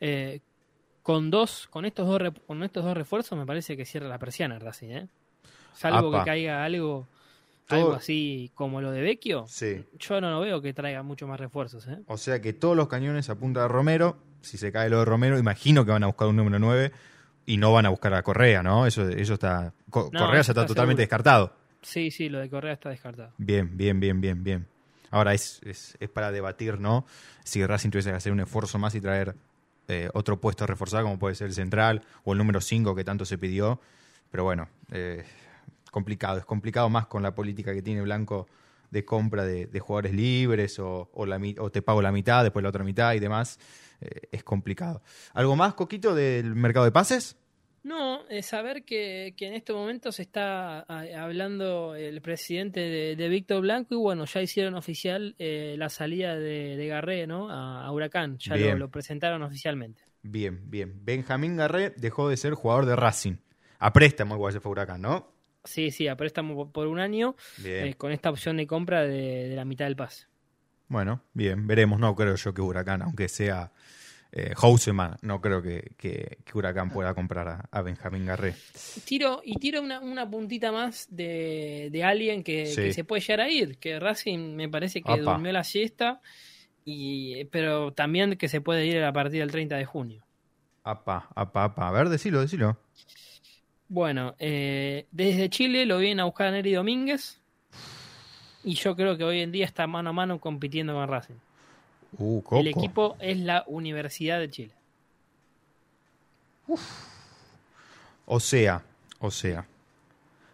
eh, 0.00 0.40
con 1.02 1.30
dos, 1.30 1.66
con 1.70 1.84
estos 1.84 2.06
dos, 2.06 2.32
con 2.46 2.62
estos 2.62 2.84
dos 2.84 2.96
refuerzos, 2.96 3.38
me 3.38 3.46
parece 3.46 3.76
que 3.76 3.84
cierra 3.84 4.08
la 4.08 4.18
persiana 4.18 4.58
Racing, 4.58 4.88
¿eh? 4.90 5.08
Salvo 5.74 6.08
Apa. 6.08 6.20
que 6.20 6.30
caiga 6.30 6.64
algo, 6.64 7.08
Todo- 7.66 7.78
algo 7.80 7.92
así 7.94 8.50
como 8.54 8.80
lo 8.80 8.90
de 8.90 9.00
Vecchio, 9.00 9.44
Sí. 9.48 9.84
yo 9.98 10.20
no 10.20 10.30
lo 10.30 10.40
veo 10.40 10.60
que 10.60 10.72
traiga 10.74 11.02
mucho 11.02 11.26
más 11.26 11.40
refuerzos, 11.40 11.86
¿eh? 11.88 11.98
O 12.06 12.16
sea 12.18 12.40
que 12.40 12.52
todos 12.52 12.76
los 12.76 12.88
cañones 12.88 13.30
apuntan 13.30 13.64
a 13.64 13.68
Romero. 13.68 14.16
Si 14.42 14.58
se 14.58 14.70
cae 14.72 14.90
lo 14.90 14.98
de 14.98 15.04
Romero, 15.04 15.38
imagino 15.38 15.84
que 15.84 15.92
van 15.92 16.02
a 16.02 16.06
buscar 16.08 16.28
un 16.28 16.36
número 16.36 16.58
9 16.58 16.92
y 17.46 17.56
no 17.56 17.72
van 17.72 17.86
a 17.86 17.88
buscar 17.90 18.12
a 18.14 18.22
Correa, 18.22 18.62
¿no? 18.62 18.86
Eso, 18.86 19.08
eso 19.08 19.34
está. 19.34 19.72
Co- 19.90 20.10
No, 20.12 20.20
Correa 20.20 20.34
ya 20.36 20.40
está, 20.40 20.52
está 20.52 20.66
totalmente 20.66 21.02
seguro. 21.02 21.18
descartado. 21.18 21.52
Sí, 21.80 22.10
sí, 22.10 22.28
lo 22.28 22.38
de 22.38 22.48
Correa 22.50 22.74
está 22.74 22.90
descartado. 22.90 23.32
Bien, 23.38 23.76
bien, 23.76 23.98
bien, 24.00 24.20
bien, 24.20 24.42
bien. 24.44 24.66
Ahora 25.10 25.34
es, 25.34 25.60
es, 25.64 25.96
es 26.00 26.08
para 26.08 26.30
debatir, 26.32 26.78
¿no? 26.80 27.06
Si 27.44 27.64
Racing 27.64 27.90
tuviese 27.90 28.10
que 28.10 28.16
hacer 28.16 28.32
un 28.32 28.40
esfuerzo 28.40 28.78
más 28.78 28.94
y 28.94 29.00
traer 29.00 29.34
eh, 29.92 30.10
otro 30.14 30.40
puesto 30.40 30.66
reforzado, 30.66 31.04
como 31.04 31.18
puede 31.18 31.34
ser 31.34 31.48
el 31.48 31.54
central 31.54 32.02
o 32.24 32.32
el 32.32 32.38
número 32.38 32.60
5 32.60 32.94
que 32.94 33.04
tanto 33.04 33.24
se 33.24 33.38
pidió. 33.38 33.80
Pero 34.30 34.44
bueno, 34.44 34.68
eh, 34.90 35.24
complicado. 35.90 36.38
Es 36.38 36.44
complicado 36.44 36.88
más 36.88 37.06
con 37.06 37.22
la 37.22 37.34
política 37.34 37.72
que 37.72 37.82
tiene 37.82 38.02
Blanco 38.02 38.46
de 38.90 39.04
compra 39.04 39.44
de, 39.44 39.80
jugadores 39.80 40.12
libres 40.12 40.78
o 40.78 41.08
te 41.72 41.82
pago 41.82 42.02
la 42.02 42.12
mitad, 42.12 42.42
después 42.42 42.62
la 42.62 42.68
otra 42.68 42.84
mitad 42.84 43.14
y 43.14 43.20
demás. 43.20 43.58
Eh, 44.02 44.28
es 44.32 44.42
complicado. 44.42 45.00
¿Algo 45.32 45.54
más, 45.54 45.74
Coquito, 45.74 46.14
del 46.14 46.56
mercado 46.56 46.84
de 46.84 46.90
pases? 46.90 47.36
No, 47.84 48.28
es 48.28 48.46
saber 48.46 48.84
que, 48.84 49.34
que 49.36 49.48
en 49.48 49.54
estos 49.54 49.74
momentos 49.74 50.20
está 50.20 50.80
ah, 50.88 51.04
hablando 51.18 51.96
el 51.96 52.20
presidente 52.22 52.78
de, 52.80 53.16
de 53.16 53.28
Víctor 53.28 53.62
Blanco 53.62 53.94
y 53.94 53.98
bueno, 53.98 54.24
ya 54.24 54.40
hicieron 54.40 54.74
oficial 54.74 55.34
eh, 55.38 55.74
la 55.76 55.88
salida 55.88 56.36
de, 56.36 56.76
de 56.76 56.86
Garré 56.86 57.26
¿no? 57.26 57.50
a, 57.50 57.84
a 57.84 57.90
Huracán, 57.90 58.38
ya 58.38 58.56
lo, 58.76 58.88
presentaron 58.88 59.42
oficialmente. 59.42 60.02
Bien, 60.22 60.70
bien. 60.70 61.04
Benjamín 61.04 61.56
Garré 61.56 61.90
dejó 61.96 62.28
de 62.28 62.36
ser 62.36 62.54
jugador 62.54 62.86
de 62.86 62.94
Racing. 62.94 63.36
A 63.80 63.92
préstamo 63.92 64.36
igual 64.36 64.52
se 64.52 64.60
fue 64.60 64.70
Huracán, 64.70 65.02
¿no? 65.02 65.32
Sí, 65.64 65.90
sí, 65.90 66.06
a 66.06 66.16
préstamo 66.16 66.70
por- 66.70 66.86
un 66.86 67.00
año 67.00 67.34
eh, 67.64 67.94
con 67.98 68.12
esta 68.12 68.30
opción 68.30 68.56
de 68.58 68.66
compra 68.68 69.02
de, 69.02 69.48
de 69.48 69.56
la 69.56 69.64
mitad 69.64 69.86
del 69.86 69.96
pase. 69.96 70.26
Bueno, 70.86 71.22
bien, 71.32 71.66
veremos. 71.66 71.98
No 71.98 72.14
creo 72.14 72.36
yo 72.36 72.54
que 72.54 72.60
Huracán, 72.62 73.02
aunque 73.02 73.28
sea 73.28 73.72
eh, 74.32 74.54
Houseman, 74.56 75.16
no 75.22 75.40
creo 75.40 75.60
que, 75.62 75.92
que- 75.98 76.38
que 76.44 76.58
Huracán 76.58 76.90
pueda 76.90 77.12
comprar 77.14 77.46
a, 77.48 77.68
a 77.70 77.82
Benjamín 77.82 78.24
Garré. 78.26 78.54
Tiro, 79.04 79.42
y 79.44 79.56
tiro 79.56 79.82
una, 79.82 80.00
una 80.00 80.28
puntita 80.28 80.72
más 80.72 81.06
de, 81.10 81.88
de 81.92 82.02
alguien 82.04 82.42
que, 82.42 82.66
Sí. 82.66 82.76
que 82.82 82.92
se 82.94 83.04
puede 83.04 83.20
llegar 83.20 83.40
a 83.40 83.50
ir, 83.50 83.78
que 83.78 84.00
Racing 84.00 84.56
me 84.56 84.68
parece 84.68 85.02
que 85.02 85.18
durmió 85.18 85.52
la 85.52 85.64
siesta, 85.64 86.20
y, 86.84 87.44
pero 87.46 87.92
también 87.92 88.36
que 88.36 88.48
se 88.48 88.60
puede 88.60 88.86
ir 88.86 89.02
a 89.04 89.12
partir 89.12 89.40
del 89.40 89.50
30 89.52 89.76
de 89.76 89.84
junio. 89.84 90.24
Apa, 90.84 91.28
apa, 91.36 91.64
apa. 91.64 91.88
A 91.88 91.92
ver, 91.92 92.08
decilo, 92.08 92.40
decilo. 92.40 92.76
Bueno, 93.88 94.34
eh, 94.38 95.06
desde 95.12 95.50
Chile 95.50 95.84
lo 95.86 95.98
vienen 95.98 96.20
a 96.20 96.24
buscar 96.24 96.46
a 96.48 96.50
Neri 96.52 96.72
Domínguez, 96.72 97.38
y 98.64 98.74
yo 98.74 98.96
creo 98.96 99.16
que 99.18 99.24
hoy 99.24 99.40
en 99.40 99.52
día 99.52 99.66
está 99.66 99.86
mano 99.86 100.10
a 100.10 100.12
mano 100.12 100.40
compitiendo 100.40 100.94
con 100.94 101.06
Racing. 101.08 101.34
Uh. 102.18 102.42
El 102.52 102.68
equipo 102.68 103.16
es 103.20 103.38
la 103.38 103.64
Universidad 103.66 104.38
de 104.38 104.50
Chile. 104.50 104.74
O 108.26 108.40
sea, 108.40 108.84
o 109.18 109.30
sea, 109.30 109.66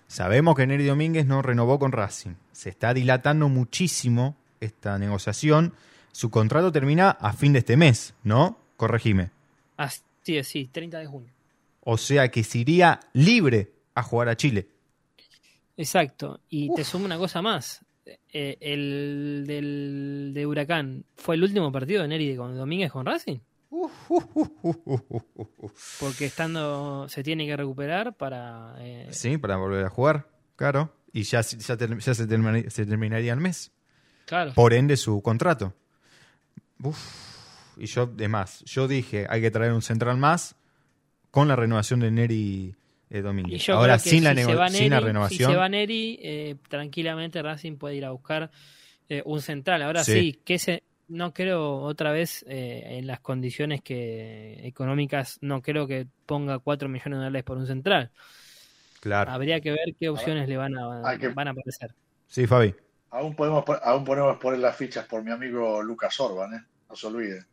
sabemos 0.06 0.56
que 0.56 0.66
Neri 0.66 0.86
Domínguez 0.86 1.26
no 1.26 1.42
renovó 1.42 1.78
con 1.78 1.92
Racing. 1.92 2.34
Se 2.52 2.70
está 2.70 2.94
dilatando 2.94 3.48
muchísimo 3.48 4.36
esta 4.60 4.98
negociación. 4.98 5.74
Su 6.12 6.30
contrato 6.30 6.72
termina 6.72 7.10
a 7.10 7.32
fin 7.32 7.52
de 7.52 7.60
este 7.60 7.76
mes, 7.76 8.14
¿no? 8.24 8.58
Corregime. 8.76 9.30
Así 9.76 10.02
es, 10.26 10.48
sí, 10.48 10.68
30 10.72 10.98
de 10.98 11.06
junio. 11.06 11.32
O 11.80 11.96
sea 11.96 12.30
que 12.30 12.44
se 12.44 12.58
iría 12.58 13.00
libre 13.12 13.72
a 13.94 14.02
jugar 14.02 14.28
a 14.28 14.36
Chile. 14.36 14.68
Exacto. 15.76 16.40
Y 16.48 16.74
te 16.74 16.84
sumo 16.84 17.04
una 17.04 17.18
cosa 17.18 17.40
más. 17.40 17.84
Eh, 18.32 18.56
el 18.60 19.44
del, 19.46 20.30
de 20.34 20.46
Huracán 20.46 21.04
fue 21.16 21.34
el 21.36 21.42
último 21.42 21.70
partido 21.72 22.02
de 22.02 22.08
Neri 22.08 22.36
con 22.36 22.56
Domínguez 22.56 22.90
con 22.92 23.04
Racing. 23.06 23.38
Porque 26.00 26.26
estando 26.26 27.08
se 27.08 27.22
tiene 27.22 27.46
que 27.46 27.56
recuperar 27.56 28.14
para 28.16 28.74
eh, 28.80 29.08
Sí, 29.10 29.38
para 29.38 29.56
volver 29.56 29.84
a 29.84 29.90
jugar, 29.90 30.28
claro. 30.56 30.92
Y 31.12 31.22
ya, 31.22 31.40
ya, 31.42 31.76
ter- 31.76 31.98
ya 31.98 32.14
se, 32.14 32.26
termina- 32.26 32.68
se 32.70 32.86
terminaría 32.86 33.32
el 33.32 33.40
mes. 33.40 33.72
claro. 34.26 34.52
Por 34.54 34.72
ende, 34.72 34.96
su 34.96 35.20
contrato. 35.22 35.74
Uf. 36.82 36.98
Y 37.76 37.86
yo, 37.86 38.06
de 38.06 38.28
más, 38.28 38.64
yo 38.64 38.88
dije, 38.88 39.26
hay 39.28 39.40
que 39.40 39.50
traer 39.50 39.72
un 39.72 39.82
central 39.82 40.16
más 40.18 40.56
con 41.30 41.46
la 41.48 41.56
renovación 41.56 42.00
de 42.00 42.10
Neri 42.10 42.74
eh, 43.10 43.22
Domínguez. 43.22 43.68
Ahora, 43.70 43.98
sin, 43.98 44.24
la 44.24 44.30
si 44.34 44.42
sin 44.78 44.90
renovación. 44.92 45.28
Si 45.28 45.36
se 45.52 45.56
va 45.56 45.68
Neri, 45.68 46.18
eh, 46.22 46.56
tranquilamente 46.68 47.40
Racing 47.42 47.76
puede 47.76 47.96
ir 47.96 48.04
a 48.04 48.10
buscar 48.10 48.50
eh, 49.08 49.22
un 49.24 49.40
central. 49.40 49.82
Ahora 49.82 50.04
Sí. 50.04 50.12
sí, 50.12 50.40
que 50.44 50.58
se, 50.58 50.82
no 51.08 51.32
creo 51.32 51.76
otra 51.80 52.12
vez 52.12 52.44
eh, 52.48 52.98
en 52.98 53.06
las 53.06 53.20
condiciones 53.20 53.80
que 53.82 54.66
económicas, 54.66 55.38
no 55.40 55.62
creo 55.62 55.86
que 55.86 56.06
ponga 56.26 56.58
4 56.58 56.88
millones 56.88 57.18
de 57.18 57.24
dólares 57.24 57.44
por 57.44 57.56
un 57.56 57.66
central. 57.66 58.10
Claro. 59.00 59.30
Habría 59.30 59.60
que 59.60 59.70
ver 59.70 59.94
qué 59.98 60.08
opciones 60.08 60.48
le 60.48 60.56
van 60.56 60.76
a, 60.76 61.16
que- 61.18 61.28
van 61.28 61.48
a 61.48 61.50
aparecer. 61.52 61.94
Sí, 62.26 62.46
Fabi. 62.46 62.74
Aún 63.10 63.34
podemos, 63.34 63.64
po- 63.64 63.78
aún 63.82 64.04
podemos 64.04 64.36
poner 64.38 64.60
las 64.60 64.76
fichas 64.76 65.06
por 65.06 65.22
mi 65.24 65.30
amigo 65.30 65.82
Lucas 65.82 66.18
Orban, 66.20 66.52
¿eh? 66.54 66.60
No 66.90 66.96
se 66.96 67.06
olvide. 67.06 67.44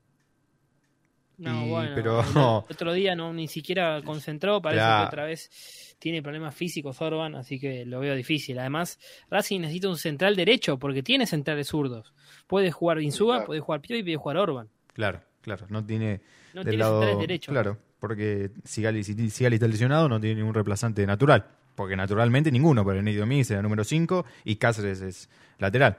No, 1.38 1.65
Y- 1.65 1.69
bueno, 1.69 1.91
pero- 1.95 2.19
el 2.21 2.25
otro 2.71 2.93
día 2.93 3.15
no 3.15 3.33
ni 3.33 3.47
siquiera 3.47 4.01
concentró, 4.03 4.61
parece 4.61 4.79
Claro. 4.81 5.03
que 5.03 5.07
otra 5.07 5.25
vez 5.25 5.95
tiene 5.99 6.21
problemas 6.21 6.53
físicos 6.55 7.01
Orban, 7.01 7.36
así 7.36 7.59
que 7.59 7.86
lo 7.86 7.99
veo 7.99 8.15
difícil. 8.15 8.57
Además, 8.59 8.99
Racing 9.29 9.61
necesita 9.61 9.89
un 9.89 9.97
central 9.97 10.36
derecho 10.36 10.77
porque 10.77 11.03
tiene 11.03 11.25
centrales 11.25 11.67
zurdos. 11.67 12.13
Puede 12.47 12.71
jugar 12.71 13.01
Insúa, 13.01 13.36
Claro. 13.38 13.45
puede 13.47 13.59
jugar 13.61 13.81
Pio 13.81 13.97
y 13.97 14.03
puede 14.03 14.17
jugar 14.17 14.38
Orban. 14.38 14.69
Claro, 14.93 15.21
claro. 15.41 15.65
No 15.69 15.86
tiene 15.86 16.21
No 16.53 16.63
del 16.63 16.71
tiene 16.71 16.77
lado. 16.77 16.99
centrales 17.01 17.19
derechos. 17.27 17.51
Claro, 17.53 17.77
porque 17.99 18.51
si 18.63 18.81
Gali, 18.81 19.03
si 19.03 19.29
Sigali 19.29 19.55
está 19.55 19.67
lesionado, 19.67 20.07
no 20.07 20.19
tiene 20.19 20.36
ningún 20.38 20.53
reemplazante 20.53 21.05
natural. 21.05 21.45
Porque 21.75 21.97
naturalmente 21.97 22.51
ninguno, 22.51 22.86
pero 22.86 23.01
Neri 23.01 23.17
Domínguez 23.17 23.51
era 23.51 23.61
número 23.61 23.83
5 23.83 24.25
y 24.45 24.55
Cáceres 24.55 25.01
es 25.01 25.29
lateral. 25.59 25.97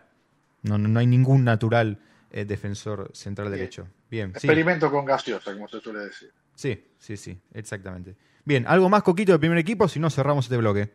No, 0.62 0.78
no, 0.78 0.89
no 0.89 0.99
hay 1.01 1.07
ningún 1.07 1.45
natural 1.45 1.99
eh, 2.37 2.45
defensor 2.45 3.11
central 3.14 3.49
Bien. 3.49 3.59
derecho. 3.59 3.89
Bien, 4.11 4.28
sí. 4.32 4.47
Experimento 4.47 4.91
con 4.91 5.05
gaseosa, 5.07 5.53
como 5.55 5.66
se 5.68 5.80
suele 5.80 6.01
decir. 6.01 6.30
Sí, 6.55 6.84
sí, 6.99 7.16
sí, 7.16 7.41
exactamente. 7.55 8.14
Bien, 8.45 8.66
¿algo 8.68 8.89
más, 8.91 9.03
Coquito, 9.03 9.32
del 9.32 9.41
primer 9.41 9.59
equipo? 9.59 9.89
Si 9.89 9.99
no, 9.99 10.11
cerramos 10.11 10.45
este 10.45 10.57
bloque. 10.59 10.93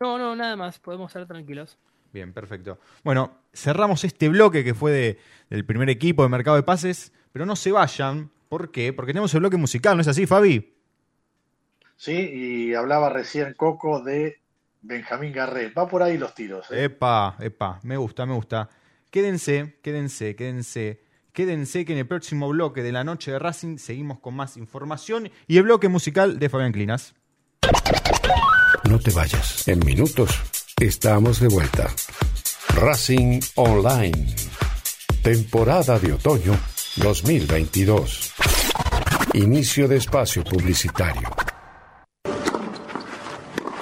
No, 0.00 0.18
no, 0.18 0.36
nada 0.36 0.54
más, 0.56 0.78
podemos 0.78 1.08
estar 1.10 1.26
tranquilos. 1.26 1.78
Bien, 2.12 2.32
perfecto. 2.34 2.78
Bueno, 3.04 3.38
cerramos 3.54 4.04
este 4.04 4.28
bloque 4.28 4.62
que 4.64 4.74
fue 4.74 4.92
de- 4.92 5.18
del 5.48 5.64
primer 5.64 5.88
equipo 5.88 6.22
de 6.22 6.28
mercado 6.28 6.56
de 6.56 6.62
pases, 6.62 7.12
pero 7.32 7.46
no 7.46 7.56
se 7.56 7.72
vayan. 7.72 8.30
¿Por 8.50 8.70
qué? 8.70 8.92
Porque 8.92 9.12
tenemos 9.12 9.32
el 9.32 9.40
bloque 9.40 9.56
musical, 9.56 9.96
¿no 9.96 10.02
es 10.02 10.08
así, 10.08 10.26
Fabi? 10.26 10.74
Sí, 11.96 12.12
y 12.12 12.74
hablaba 12.74 13.08
recién 13.08 13.54
Coco 13.54 14.02
de 14.02 14.42
Benjamín 14.82 15.32
Garré. 15.32 15.70
Va 15.70 15.88
por 15.88 16.02
ahí 16.02 16.18
los 16.18 16.34
tiros. 16.34 16.70
¿eh? 16.70 16.84
Epa, 16.84 17.36
epa, 17.40 17.80
me 17.84 17.96
gusta, 17.96 18.26
me 18.26 18.34
gusta. 18.34 18.68
Quédense, 19.12 19.76
quédense, 19.82 20.34
quédense, 20.36 21.02
quédense 21.34 21.84
que 21.84 21.92
en 21.92 21.98
el 21.98 22.06
próximo 22.06 22.48
bloque 22.48 22.82
de 22.82 22.92
la 22.92 23.04
noche 23.04 23.30
de 23.30 23.38
Racing 23.38 23.76
seguimos 23.76 24.20
con 24.20 24.34
más 24.34 24.56
información 24.56 25.30
y 25.46 25.58
el 25.58 25.64
bloque 25.64 25.88
musical 25.88 26.38
de 26.38 26.48
Fabián 26.48 26.72
Clinas. 26.72 27.14
No 28.88 28.98
te 28.98 29.10
vayas. 29.10 29.68
En 29.68 29.84
minutos 29.84 30.30
estamos 30.80 31.40
de 31.40 31.48
vuelta. 31.48 31.90
Racing 32.74 33.40
Online. 33.56 34.34
Temporada 35.22 35.98
de 35.98 36.14
otoño 36.14 36.58
2022. 36.96 38.32
Inicio 39.34 39.88
de 39.88 39.98
espacio 39.98 40.42
publicitario. 40.42 41.28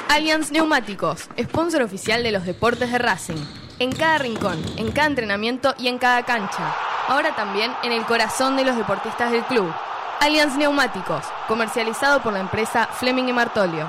Allianz 0.09 0.51
Neumáticos, 0.51 1.29
sponsor 1.41 1.83
oficial 1.83 2.25
de 2.25 2.33
los 2.33 2.45
deportes 2.45 2.91
de 2.91 2.99
Racing. 2.99 3.60
En 3.81 3.93
cada 3.93 4.19
rincón, 4.19 4.63
en 4.77 4.93
cada 4.93 5.07
entrenamiento 5.07 5.75
y 5.79 5.89
en 5.89 5.97
cada 5.97 6.23
cancha. 6.23 6.77
Ahora 7.09 7.35
también 7.35 7.73
en 7.83 7.93
el 7.93 8.05
corazón 8.05 8.55
de 8.55 8.63
los 8.63 8.77
deportistas 8.77 9.33
del 9.33 9.43
club. 9.45 9.73
Allianz 10.21 10.55
Neumáticos, 10.59 11.25
comercializado 11.49 12.21
por 12.21 12.35
la 12.35 12.41
empresa 12.41 12.89
Fleming 12.93 13.29
y 13.29 13.33
Martolio. 13.33 13.89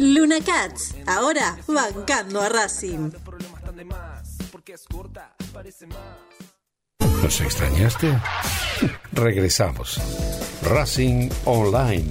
Luna 0.00 0.36
Cats, 0.40 0.94
ahora 1.06 1.58
bancando 1.66 2.40
a 2.40 2.48
Racing. 2.48 3.10
¿Nos 7.22 7.40
extrañaste? 7.42 8.18
Regresamos. 9.12 10.00
Racing 10.62 11.28
Online. 11.44 12.08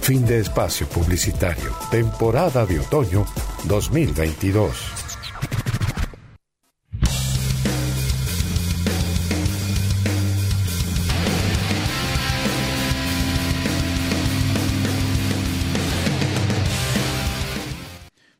Fin 0.00 0.26
de 0.26 0.40
espacio 0.40 0.88
publicitario. 0.88 1.72
Temporada 1.92 2.66
de 2.66 2.80
otoño 2.80 3.26
2022. 3.66 5.01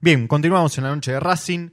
Bien, 0.02 0.26
continuamos 0.26 0.76
en 0.78 0.84
la 0.84 0.92
noche 0.94 1.12
de 1.12 1.20
Racing. 1.20 1.70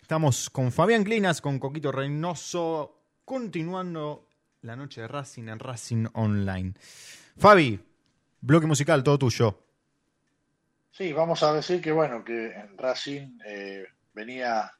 Estamos 0.00 0.48
con 0.48 0.72
Fabián 0.72 1.04
Clinas, 1.04 1.42
con 1.42 1.58
Coquito 1.58 1.92
Reynoso, 1.92 2.98
continuando 3.26 4.26
la 4.62 4.74
noche 4.74 5.02
de 5.02 5.08
Racing 5.08 5.48
en 5.48 5.58
Racing 5.58 6.06
Online. 6.14 6.72
Fabi, 7.36 7.78
bloque 8.40 8.66
musical, 8.66 9.02
todo 9.04 9.18
tuyo. 9.18 9.58
Sí, 10.92 11.12
vamos 11.12 11.42
a 11.42 11.52
decir 11.52 11.82
que 11.82 11.92
bueno, 11.92 12.24
que 12.24 12.46
en 12.52 12.78
Racing 12.78 13.38
eh, 13.46 13.84
venía, 14.14 14.72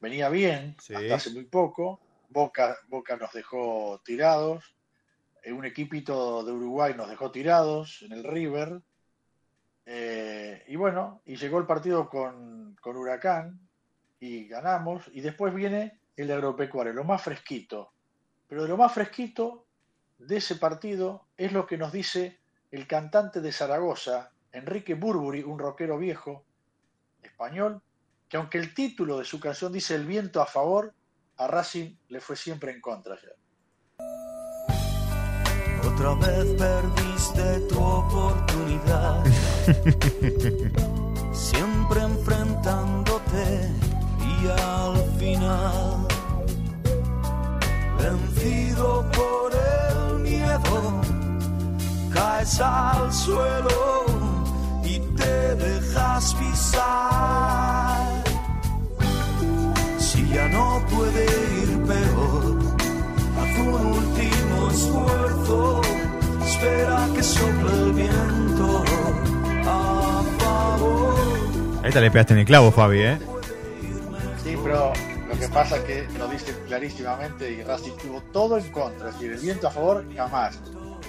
venía 0.00 0.28
bien 0.30 0.76
Sí. 0.80 0.94
hasta 0.94 1.14
hace 1.14 1.30
muy 1.30 1.44
poco. 1.44 2.00
Boca, 2.30 2.76
Boca 2.88 3.16
nos 3.16 3.32
dejó 3.32 4.00
tirados. 4.04 4.74
eh, 5.44 5.52
un 5.52 5.64
equipito 5.64 6.42
de 6.42 6.50
Uruguay 6.50 6.94
nos 6.96 7.08
dejó 7.08 7.30
tirados 7.30 8.02
en 8.02 8.10
el 8.12 8.24
River. 8.24 8.80
Eh, 9.86 10.64
y 10.68 10.76
bueno, 10.76 11.20
y 11.24 11.36
llegó 11.36 11.58
el 11.58 11.66
partido 11.66 12.08
con, 12.08 12.76
con 12.80 12.96
Huracán 12.96 13.60
y 14.20 14.48
ganamos. 14.48 15.10
Y 15.12 15.20
después 15.20 15.54
viene 15.54 16.00
el 16.16 16.30
Agropecuario, 16.30 16.92
lo 16.92 17.04
más 17.04 17.22
fresquito. 17.22 17.92
Pero 18.48 18.62
de 18.62 18.68
lo 18.68 18.76
más 18.76 18.92
fresquito 18.92 19.66
de 20.18 20.36
ese 20.36 20.56
partido 20.56 21.26
es 21.36 21.52
lo 21.52 21.66
que 21.66 21.78
nos 21.78 21.92
dice 21.92 22.40
el 22.70 22.86
cantante 22.86 23.40
de 23.40 23.52
Zaragoza, 23.52 24.30
Enrique 24.52 24.94
Burburi, 24.94 25.42
un 25.42 25.58
rockero 25.58 25.98
viejo 25.98 26.44
español, 27.22 27.80
que 28.28 28.36
aunque 28.36 28.58
el 28.58 28.74
título 28.74 29.18
de 29.18 29.24
su 29.24 29.40
canción 29.40 29.72
dice 29.72 29.94
El 29.94 30.06
viento 30.06 30.40
a 30.40 30.46
favor, 30.46 30.94
a 31.36 31.46
Racing 31.46 31.96
le 32.08 32.20
fue 32.20 32.36
siempre 32.36 32.72
en 32.72 32.80
contra. 32.80 33.16
Otra 36.06 36.26
vez 36.26 36.44
perdiste 36.58 37.60
tu 37.70 37.80
oportunidad. 37.80 39.24
Siempre 41.32 42.02
enfrentándote 42.02 43.70
y 44.20 44.48
al 44.48 45.02
final, 45.18 46.06
vencido 47.98 49.06
por 49.12 49.50
el 49.54 50.18
miedo, 50.18 51.00
caes 52.12 52.60
al 52.60 53.10
suelo 53.10 54.04
y 54.84 54.98
te 55.16 55.54
dejas 55.56 56.34
pisar. 56.34 58.24
Si 59.98 60.28
ya 60.28 60.48
no 60.48 60.84
puede 60.90 61.24
ir 61.62 61.82
peor, 61.86 62.58
haz 63.38 63.58
un 63.58 63.86
último 63.86 64.70
esfuerzo, 64.70 65.93
espera 66.54 67.08
que 67.14 67.22
sople 67.22 67.72
el 67.72 67.92
viento 67.92 68.84
a 69.66 70.22
favor. 70.38 71.84
Ahí 71.84 71.90
te 71.90 72.00
le 72.00 72.10
pegaste 72.10 72.34
en 72.34 72.40
el 72.40 72.46
clavo, 72.46 72.70
Fabi, 72.70 73.00
¿eh? 73.00 73.18
Sí, 74.42 74.56
pero 74.62 74.92
lo 75.28 75.38
que 75.38 75.48
pasa 75.48 75.76
es 75.78 75.82
que 75.84 76.08
lo 76.18 76.28
dice 76.28 76.54
clarísimamente 76.66 77.50
y 77.50 77.62
Racing 77.62 77.96
tuvo 78.00 78.22
todo 78.32 78.56
en 78.56 78.70
contra, 78.70 79.08
es 79.08 79.14
decir, 79.14 79.32
el 79.32 79.40
viento 79.40 79.68
a 79.68 79.70
favor 79.70 80.06
jamás. 80.14 80.60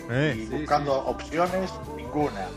Eh, 0.10 0.36
y 0.36 0.48
sí, 0.48 0.56
buscando 0.56 0.94
opciones, 1.06 1.72
ninguna, 1.96 2.48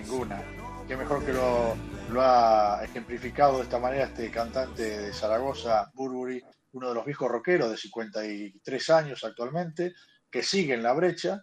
ninguna. 0.00 0.42
Qué 0.86 0.96
mejor 0.96 1.24
que 1.24 1.32
lo, 1.32 1.76
lo 2.10 2.22
ha 2.22 2.82
ejemplificado 2.82 3.58
de 3.58 3.62
esta 3.64 3.78
manera 3.78 4.04
este 4.04 4.30
cantante 4.30 4.82
de 4.82 5.12
Zaragoza, 5.12 5.90
Burbury, 5.94 6.42
uno 6.72 6.88
de 6.88 6.94
los 6.94 7.04
viejos 7.04 7.30
rockeros 7.30 7.70
de 7.70 7.76
53 7.76 8.90
años 8.90 9.24
actualmente, 9.24 9.94
que 10.30 10.42
sigue 10.42 10.74
en 10.74 10.82
la 10.82 10.92
brecha. 10.92 11.42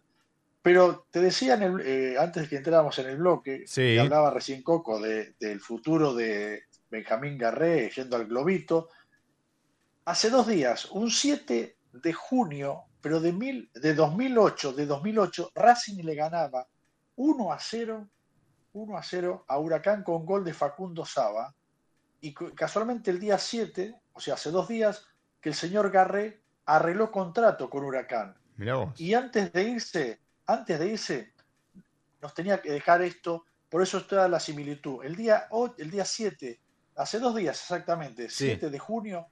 Pero 0.65 1.05
te 1.11 1.21
decía 1.21 1.53
en 1.53 1.61
el- 1.61 1.81
eh, 1.81 2.15
antes 2.17 2.41
de 2.41 2.49
que 2.49 2.55
entráramos 2.55 2.97
en 2.97 3.05
el 3.05 3.17
bloque, 3.17 3.65
Sí. 3.67 3.81
que 3.83 3.99
hablaba 3.99 4.31
recién 4.31 4.63
Coco 4.63 4.99
de- 4.99 5.35
del 5.39 5.59
futuro 5.59 6.15
de 6.15 6.63
Benjamín 6.89 7.37
Garré 7.37 7.91
yendo 7.91 8.15
al 8.15 8.25
globito. 8.25 8.89
Hace 10.05 10.31
dos 10.31 10.47
días, 10.47 10.85
un 10.85 11.11
7 11.11 11.77
de 11.93 12.13
junio, 12.13 12.85
pero 12.99 13.19
de, 13.19 13.31
mil, 13.31 13.69
de 13.75 13.93
2008, 13.93 14.73
de 14.73 14.87
2008, 14.87 15.51
Racing 15.53 16.03
le 16.03 16.15
ganaba 16.15 16.67
1 17.15 17.53
a 17.53 17.59
0, 17.59 18.09
1 18.73 18.97
a 18.97 19.03
0 19.03 19.45
a 19.47 19.59
Huracán 19.59 20.01
con 20.01 20.25
gol 20.25 20.43
de 20.43 20.55
Facundo 20.55 21.05
Saba. 21.05 21.53
Y 22.21 22.33
casualmente 22.33 23.11
el 23.11 23.19
día 23.19 23.37
7, 23.37 23.93
o 24.13 24.19
sea, 24.19 24.33
hace 24.33 24.49
dos 24.49 24.67
días, 24.67 25.05
que 25.39 25.49
el 25.49 25.55
señor 25.55 25.91
Garré 25.91 26.41
arregló 26.65 27.11
contrato 27.11 27.69
con 27.69 27.83
Huracán. 27.83 28.35
Mirá 28.57 28.77
vos. 28.77 28.99
Y 28.99 29.13
antes 29.13 29.53
de 29.53 29.63
irse, 29.63 30.24
antes 30.47 30.79
de 30.79 30.87
irse, 30.87 31.33
nos 32.21 32.33
tenía 32.33 32.61
que 32.61 32.71
dejar 32.71 33.01
esto, 33.01 33.45
por 33.69 33.81
eso 33.81 33.97
está 33.99 34.27
la 34.27 34.39
similitud. 34.39 35.03
El 35.03 35.15
día, 35.15 35.47
o- 35.51 35.73
el 35.77 35.91
día 35.91 36.05
7, 36.05 36.59
hace 36.95 37.19
dos 37.19 37.35
días 37.35 37.59
exactamente, 37.59 38.29
Sí. 38.29 38.45
7 38.45 38.69
de 38.69 38.79
junio, 38.79 39.27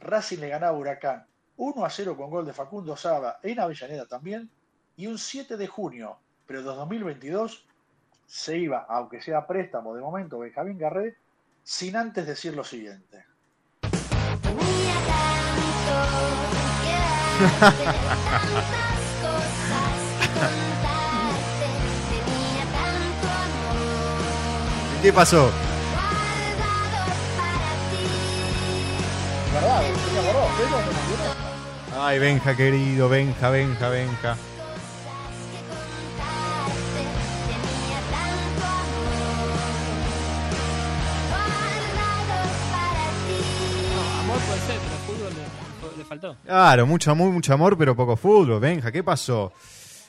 Racing 0.00 0.38
le 0.38 0.48
ganaba 0.48 0.76
a 0.76 0.78
Huracán 0.80 1.26
1 1.56 1.84
a 1.84 1.90
0 1.90 2.16
con 2.16 2.30
gol 2.30 2.46
de 2.46 2.52
Facundo 2.52 2.96
Saba 2.96 3.40
en 3.42 3.58
Avellaneda 3.58 4.06
también, 4.06 4.48
y 4.96 5.06
un 5.06 5.18
7 5.18 5.56
de 5.56 5.66
junio, 5.66 6.18
pero 6.46 6.60
de 6.60 6.66
2022, 6.66 7.66
se 8.26 8.58
iba, 8.58 8.84
aunque 8.88 9.20
sea 9.22 9.38
a 9.38 9.46
préstamo 9.46 9.94
de 9.94 10.02
momento, 10.02 10.38
Benjamín 10.38 10.78
Garré, 10.78 11.16
sin 11.62 11.96
antes 11.96 12.26
decir 12.26 12.54
lo 12.54 12.62
siguiente. 12.62 13.24
¿Qué 25.02 25.12
pasó? 25.12 25.50
¿Verdad? 29.54 29.80
Tenía 29.82 30.20
borrado, 30.22 30.48
pero 30.56 30.70
no 30.70 30.76
me 30.76 30.82
olvidé. 30.82 31.98
Ay, 32.00 32.18
Benja, 32.18 32.56
querido, 32.56 33.08
Benja, 33.08 33.50
Benja, 33.50 33.88
Benja. 33.88 34.36
No, 43.94 44.20
amor 44.20 44.38
puede 44.46 44.60
ser, 44.60 44.78
pero 44.78 44.96
fútbol 45.06 45.32
le, 45.34 45.98
le 45.98 46.04
faltó. 46.04 46.36
Claro, 46.44 46.86
mucho 46.86 47.10
amor, 47.10 47.30
mucho 47.30 47.52
amor, 47.54 47.76
pero 47.76 47.96
poco 47.96 48.16
fútbol. 48.16 48.60
Benja, 48.60 48.92
¿qué 48.92 49.02
pasó? 49.02 49.52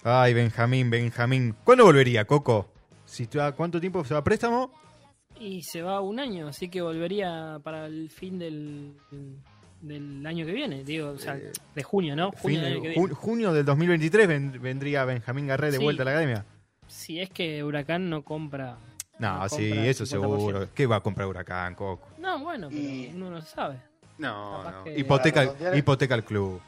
Ay, 0.03 0.33
Benjamín, 0.33 0.89
Benjamín. 0.89 1.55
¿Cuándo 1.63 1.85
volvería, 1.85 2.25
Coco? 2.25 2.67
Si 3.05 3.27
tú- 3.27 3.39
¿Cuánto 3.55 3.79
tiempo 3.79 4.03
se 4.05 4.13
va 4.13 4.21
a 4.21 4.23
préstamo? 4.23 4.71
Y 5.39 5.61
se 5.63 5.81
va 5.81 6.01
un 6.01 6.19
año, 6.19 6.47
así 6.47 6.69
que 6.69 6.81
volvería 6.81 7.59
para 7.63 7.85
el 7.85 8.09
fin 8.09 8.37
del, 8.39 8.93
del 9.81 10.25
año 10.25 10.45
que 10.45 10.51
viene, 10.51 10.83
digo, 10.83 11.09
o 11.11 11.17
sea, 11.17 11.35
de 11.75 11.83
junio, 11.83 12.15
¿no? 12.15 12.31
Junio 12.31 12.41
Fin 12.41 12.51
del 12.53 12.61
de- 12.61 12.67
año 12.67 12.81
que 12.81 12.89
viene. 12.89 13.13
junio 13.13 13.53
del 13.53 13.65
2023 13.65 14.27
ven- 14.27 14.61
vendría 14.61 15.05
Benjamín 15.05 15.47
Garré 15.47 15.71
de 15.71 15.77
Sí. 15.77 15.83
vuelta 15.83 16.03
a 16.03 16.05
la 16.05 16.11
academia. 16.11 16.45
Si 16.87 17.19
es 17.19 17.29
que 17.29 17.63
Huracán 17.63 18.09
no 18.09 18.23
compra. 18.23 18.77
No, 19.17 19.39
no 19.39 19.49
sí, 19.49 19.69
compra 19.69 19.85
eso 19.85 20.05
50%. 20.05 20.07
seguro. 20.07 20.67
¿Qué 20.73 20.87
va 20.87 20.97
a 20.97 21.01
comprar 21.01 21.27
Huracán, 21.27 21.75
Coco? 21.75 22.07
No, 22.17 22.39
bueno, 22.39 22.67
pero 22.69 23.15
uno 23.15 23.29
no 23.31 23.41
sabe. 23.41 23.79
No, 24.17 24.61
Capaz 24.63 24.77
no. 24.79 24.83
que- 24.83 24.99
Hipoteca, 24.99 25.53
hipoteca 25.75 26.15
el 26.15 26.23
club. 26.25 26.61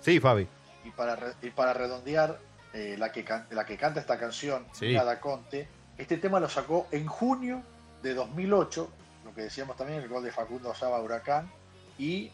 Sí, 0.00 0.20
Fabi. 0.20 0.46
Y 0.88 0.90
para, 0.92 1.16
re- 1.16 1.34
y 1.42 1.50
para 1.50 1.74
redondear, 1.74 2.38
eh, 2.72 2.96
la, 2.98 3.12
que 3.12 3.22
can- 3.24 3.46
la 3.50 3.64
que 3.66 3.76
canta 3.76 4.00
esta 4.00 4.18
canción, 4.18 4.66
Sí. 4.72 4.94
Nada 4.94 5.20
Conte, 5.20 5.68
este 5.98 6.16
tema 6.16 6.40
lo 6.40 6.48
sacó 6.48 6.86
en 6.90 7.06
junio 7.06 7.62
de 8.02 8.14
2008, 8.14 8.90
lo 9.24 9.34
que 9.34 9.42
decíamos 9.42 9.76
también, 9.76 10.00
el 10.00 10.08
gol 10.08 10.24
de 10.24 10.32
Facundo 10.32 10.74
Saba 10.74 11.00
Huracán, 11.00 11.50
y 11.98 12.30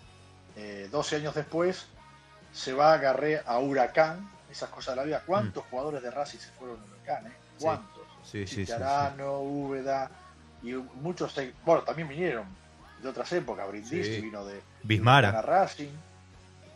eh, 0.57 0.89
12 0.93 1.17
años 1.17 1.35
después 1.35 1.87
se 2.53 2.73
va 2.73 2.93
a 2.93 2.99
Garré 2.99 3.43
a 3.45 3.59
Huracán, 3.59 4.31
esas 4.51 4.71
cosas 4.71 4.95
de 4.95 5.01
la 5.01 5.05
vida. 5.07 5.23
¿Cuántos 5.27 5.65
jugadores 5.65 6.01
de 6.03 6.11
Racing 6.13 6.39
se 6.39 6.51
fueron 6.53 6.79
a 6.81 6.85
Huracán? 6.85 7.27
eh? 7.27 7.33
¿Cuántos? 7.61 8.03
Sí, 8.23 8.47
sí, 8.47 8.55
sí, 8.55 8.67
Chitarano, 8.67 9.41
Úbeda, 9.41 10.11
y 10.63 10.73
muchos, 10.75 11.35
bueno, 11.65 11.83
también 11.83 12.07
vinieron 12.09 12.47
de 13.03 13.09
otras 13.09 13.33
épocas. 13.33 13.67
Brindisi 13.69 14.21
vino 14.21 14.45
de 14.47 14.63
Bismara. 14.85 15.33
de 15.33 15.43
Racing, 15.43 15.91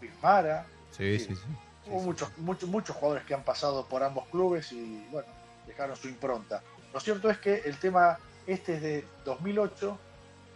Bismara. 0.01 0.65
Sí, 0.91 1.19
sí, 1.19 1.35
sí. 1.37 1.43
Hubo 1.91 2.03
muchos, 2.03 2.37
muchos, 2.39 2.69
muchos 2.69 2.97
jugadores 2.97 3.25
que 3.25 3.35
han 3.35 3.45
pasado 3.45 3.87
por 3.87 4.03
ambos 4.03 4.27
clubes 4.29 4.73
y 4.73 5.07
bueno, 5.11 5.29
dejaron 5.67 5.97
su 5.97 6.09
impronta. 6.09 6.63
Lo 6.93 7.01
cierto 7.01 7.31
es 7.31 7.39
que 7.39 7.57
el 7.65 7.79
tema 7.79 8.19
este 8.47 8.77
es 8.77 8.83
de 8.83 9.05
2008, 9.25 9.99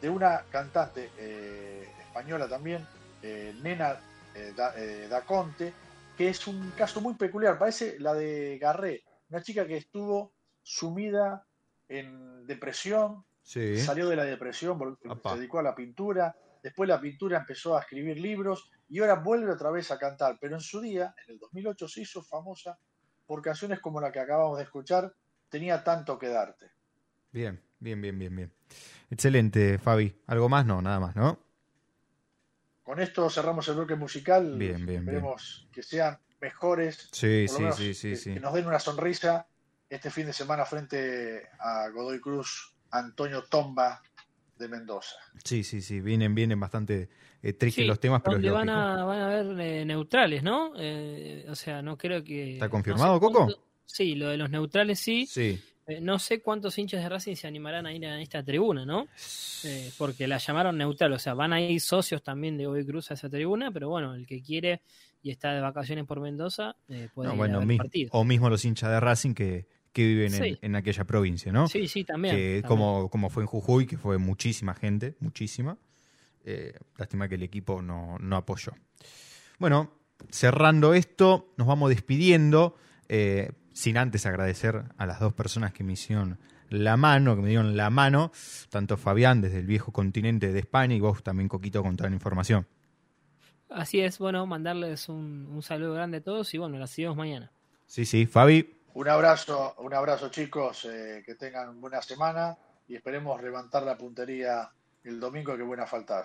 de 0.01 0.11
una 0.11 0.43
cantante 0.51 1.11
eh, 1.19 1.89
española 2.01 2.49
también, 2.49 2.87
eh, 3.23 3.55
Nena 3.63 3.97
eh, 4.35 4.53
da, 4.57 4.73
eh, 4.77 5.07
Da 5.09 5.21
Conte, 5.23 5.73
que 6.17 6.29
es 6.29 6.47
un 6.47 6.71
caso 6.73 7.01
muy 7.01 7.15
peculiar, 7.15 7.59
parece 7.59 7.99
la 8.01 8.15
de 8.15 8.59
Garré, 8.59 9.05
una 9.31 9.43
chica 9.43 9.67
que 9.67 9.77
estuvo 9.77 10.33
sumida 10.63 11.47
en 11.89 12.47
depresión, 12.47 13.25
Sí. 13.43 13.77
salió 13.77 14.09
de 14.09 14.15
la 14.17 14.25
depresión, 14.25 14.97
se 15.03 15.35
dedicó 15.37 15.59
a 15.59 15.63
la 15.65 15.75
pintura, 15.75 16.35
después 16.63 16.89
la 16.89 17.01
pintura 17.01 17.39
empezó 17.39 17.77
a 17.77 17.81
escribir 17.81 18.19
libros 18.21 18.71
y 18.93 19.01
ahora 19.01 19.15
vuelve 19.15 19.51
otra 19.51 19.71
vez 19.71 19.91
a 19.91 19.99
cantar, 19.99 20.37
pero 20.39 20.55
en 20.55 20.61
su 20.61 20.79
día, 20.79 21.15
en 21.25 21.33
el 21.33 21.39
2008, 21.39 21.89
se 21.89 22.03
hizo 22.03 22.23
famosa 22.23 22.79
por 23.25 23.41
canciones 23.41 23.81
como 23.81 24.03
la 24.03 24.13
que 24.13 24.21
acabamos 24.21 24.59
de 24.59 24.65
escuchar, 24.65 25.15
Tenía 25.49 25.85
tanto 25.85 26.19
que 26.19 26.29
darte. 26.29 26.71
Bien, 27.31 27.63
bien, 27.79 28.01
bien, 28.01 28.19
bien, 28.19 28.35
bien. 28.35 28.53
Excelente, 29.11 29.79
Fabi. 29.79 30.23
¿Algo 30.27 30.49
más? 30.49 30.65
No, 30.65 30.81
nada 30.81 30.99
más, 30.99 31.15
¿no? 31.15 31.39
Con 32.83 33.01
esto 33.01 33.29
cerramos 33.29 33.69
el 33.69 33.75
bloque 33.75 33.95
musical, 33.95 34.57
Bien, 34.57 34.87
bien, 34.87 35.01
esperemos 35.01 35.69
que 35.71 35.83
sean 35.83 36.19
mejores, 36.41 37.11
Sí, 37.13 37.47
sí, 37.49 37.65
sí, 37.77 37.93
sí, 37.93 38.11
que, 38.11 38.17
sí. 38.17 38.35
que 38.35 38.41
nos 38.41 38.55
den 38.55 38.67
una 38.67 38.79
sonrisa 38.79 39.47
este 39.91 40.11
fin 40.11 40.25
de 40.25 40.33
semana 40.33 40.65
frente 40.65 41.51
a 41.59 41.91
Godoy 41.91 42.19
Cruz, 42.19 42.75
Antonio 42.91 43.45
Tomba 43.45 44.03
de 44.63 44.69
Mendoza. 44.69 45.17
Sí, 45.45 45.63
sí, 45.65 45.81
sí. 45.83 46.01
Vienen, 46.01 46.35
vienen 46.35 46.59
bastante 46.59 47.09
eh, 47.43 47.53
tristes 47.53 47.83
Sí, 47.83 47.89
los 47.89 48.01
temas, 48.01 48.23
pero 48.25 48.37
es 48.39 48.43
donde 48.43 48.57
van 48.57 48.69
a, 48.71 49.05
van 49.05 49.19
a 49.21 49.27
haber 49.27 49.61
eh, 49.61 49.85
neutrales, 49.85 50.43
¿no? 50.43 50.73
Eh, 50.79 51.45
o 51.49 51.55
sea, 51.55 51.83
no 51.83 51.99
creo 51.99 52.23
que... 52.25 52.55
¿Está 52.55 52.67
no 52.67 52.71
confirmado, 52.71 53.15
sé 53.15 53.21
Coco? 53.21 53.33
cuánto- 53.47 53.63
Sí, 53.85 54.15
lo 54.15 54.29
de 54.29 54.37
los 54.39 54.49
neutrales 54.49 54.99
sí. 55.01 55.27
Sí. 55.27 55.61
Eh, 55.87 56.01
no 56.01 56.19
sé 56.21 56.41
cuántos 56.41 56.79
hinchas 56.79 57.03
de 57.03 57.09
Racing 57.09 57.35
se 57.35 57.49
animarán 57.49 57.85
a 57.87 57.93
ir 57.93 58.07
a 58.07 58.21
esta 58.23 58.43
tribuna, 58.43 58.87
¿no? 58.87 59.09
Eh, 59.65 59.91
porque 59.99 60.27
la 60.29 60.39
llamaron 60.39 60.79
neutral, 60.79 61.13
o 61.13 61.19
sea, 61.19 61.35
van 61.35 61.53
a 61.53 61.61
ir 61.61 61.81
socios 61.81 62.23
también 62.23 62.57
de 62.57 62.67
Godoy 62.67 62.87
Cruz 62.87 63.11
a 63.11 63.15
esa 63.15 63.29
tribuna, 63.29 63.71
pero 63.73 63.89
bueno, 63.89 64.15
el 64.15 64.25
que 64.27 64.41
quiere 64.41 64.81
y 65.23 65.31
está 65.31 65.53
de 65.53 65.61
vacaciones 65.61 66.05
por 66.07 66.21
Mendoza 66.21 66.77
eh, 66.89 67.09
puede 67.13 67.29
No, 67.29 67.35
ir 67.35 67.39
bueno, 67.39 67.57
a 67.57 67.59
ver 67.59 67.67
mi- 67.69 67.77
partido. 67.77 68.11
o 68.13 68.23
mismo 68.25 68.49
los 68.49 68.65
hinchas 68.65 68.91
de 68.91 69.01
Racing 69.01 69.35
que, 69.35 69.67
que 69.93 70.07
viven 70.07 70.33
en, 70.35 70.43
Sí. 70.43 70.59
en 70.63 70.75
aquella 70.77 71.05
provincia, 71.05 71.53
¿no? 71.53 71.69
Sí, 71.69 71.87
sí, 71.89 72.05
también, 72.05 72.35
Que 72.35 72.43
también. 72.63 72.63
Como, 72.69 73.11
como 73.11 73.29
fue 73.31 73.43
en 73.43 73.47
Jujuy, 73.47 73.87
que 73.87 73.99
fue 73.99 74.19
muchísima 74.19 74.75
gente, 74.75 75.17
muchísima. 75.21 75.77
Eh, 76.45 76.75
lástima 76.97 77.29
que 77.29 77.37
el 77.37 77.43
equipo 77.43 77.83
no, 77.83 78.17
no 78.19 78.37
apoyó. 78.37 78.73
Bueno, 79.59 79.93
cerrando 80.31 80.95
esto, 80.95 81.53
nos 81.57 81.67
vamos 81.67 81.91
despidiendo, 81.91 82.77
eh, 83.09 83.53
sin 83.73 83.97
antes 83.97 84.27
agradecer 84.27 84.83
a 84.97 85.07
las 85.07 85.21
dos 85.21 85.33
personas 85.35 85.73
que 85.73 85.85
me 85.85 85.93
hicieron 85.93 86.39
la 86.69 86.97
mano, 86.97 87.37
que 87.37 87.43
me 87.43 87.49
dieron 87.51 87.77
la 87.77 87.91
mano, 87.91 88.33
tanto 88.71 88.97
Fabián 88.97 89.41
desde 89.43 89.59
el 89.59 89.67
viejo 89.67 89.93
continente 89.93 90.53
de 90.53 90.59
España 90.59 90.95
y 90.95 91.01
vos 91.01 91.23
también, 91.23 91.49
Coquito, 91.49 91.83
con 91.83 91.97
toda 91.97 92.09
la 92.09 92.17
información. 92.17 92.67
Así 93.69 94.01
es, 94.01 94.19
bueno, 94.19 94.47
mandarles 94.47 95.09
un, 95.09 95.47
un 95.51 95.63
saludo 95.63 95.95
grande 95.95 96.19
a 96.19 96.21
todos 96.23 96.53
y 96.55 96.59
bueno, 96.59 96.79
la 96.79 96.87
seguimos 96.87 97.17
mañana. 97.17 97.53
Sí, 97.87 98.05
sí, 98.05 98.27
Fabi, 98.27 98.69
Un 98.95 99.09
abrazo, 99.09 99.75
un 99.79 99.95
abrazo 99.95 100.29
chicos, 100.29 100.85
eh, 100.85 101.23
que 101.25 101.35
tengan 101.35 101.81
buena 101.81 102.03
semana 102.03 102.59
y 102.87 102.95
esperemos 102.95 103.43
levantar 103.43 103.83
la 103.85 103.97
puntería 103.97 104.71
el 105.05 105.19
domingo 105.19 105.57
que 105.57 105.63
buena 105.63 105.87
falta. 105.87 106.23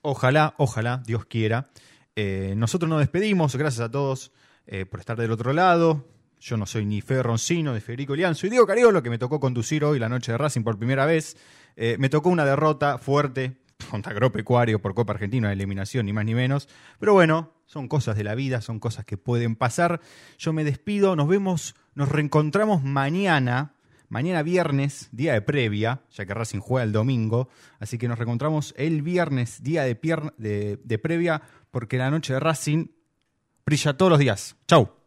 Ojalá, 0.00 0.54
ojalá, 0.56 1.02
Dios 1.04 1.26
quiera. 1.26 1.68
Eh, 2.16 2.54
nosotros 2.56 2.88
nos 2.88 3.00
despedimos, 3.00 3.54
gracias 3.54 3.86
a 3.86 3.90
todos 3.90 4.32
eh, 4.66 4.86
por 4.86 5.00
estar 5.00 5.18
del 5.18 5.30
otro 5.30 5.52
lado. 5.52 6.06
Yo 6.40 6.56
no 6.56 6.64
soy 6.64 6.86
ni 6.86 7.02
Fede 7.02 7.22
Roncino, 7.22 7.74
ni 7.74 7.80
Federico 7.80 8.16
Lian, 8.16 8.34
soy 8.34 8.48
Diego 8.48 8.66
Cariolo, 8.66 9.02
que 9.02 9.10
me 9.10 9.18
tocó 9.18 9.38
conducir 9.38 9.84
hoy 9.84 9.98
la 9.98 10.08
noche 10.08 10.32
de 10.32 10.38
Racing 10.38 10.62
por 10.62 10.78
primera 10.78 11.04
vez. 11.04 11.36
Me 11.76 12.08
tocó 12.08 12.28
una 12.30 12.44
derrota 12.44 12.98
fuerte 12.98 13.56
contra 13.88 14.12
Agropecuario 14.12 14.80
por 14.80 14.94
Copa 14.94 15.12
Argentina, 15.12 15.52
eliminación, 15.52 16.06
ni 16.06 16.12
más 16.12 16.24
ni 16.24 16.34
menos. 16.34 16.68
Pero 16.98 17.14
bueno, 17.14 17.52
son 17.66 17.88
cosas 17.88 18.16
de 18.16 18.24
la 18.24 18.34
vida, 18.34 18.60
son 18.60 18.80
cosas 18.80 19.04
que 19.04 19.16
pueden 19.16 19.56
pasar. 19.56 20.00
Yo 20.38 20.52
me 20.52 20.64
despido, 20.64 21.16
nos 21.16 21.28
vemos, 21.28 21.74
nos 21.94 22.08
reencontramos 22.08 22.82
mañana. 22.82 23.74
Mañana 24.08 24.42
viernes, 24.42 25.08
día 25.12 25.34
de 25.34 25.42
previa, 25.42 26.00
ya 26.10 26.24
que 26.24 26.32
Racing 26.32 26.60
juega 26.60 26.82
el 26.82 26.92
domingo, 26.92 27.50
así 27.78 27.98
que 27.98 28.08
nos 28.08 28.16
reencontramos 28.18 28.72
el 28.78 29.02
viernes, 29.02 29.62
día 29.62 29.82
de, 29.82 30.78
de 30.82 30.98
previa, 30.98 31.42
porque 31.70 31.98
la 31.98 32.10
noche 32.10 32.32
de 32.32 32.40
Racing 32.40 32.86
brilla 33.66 33.98
todos 33.98 34.10
los 34.10 34.18
días. 34.18 34.56
Chau. 34.66 34.97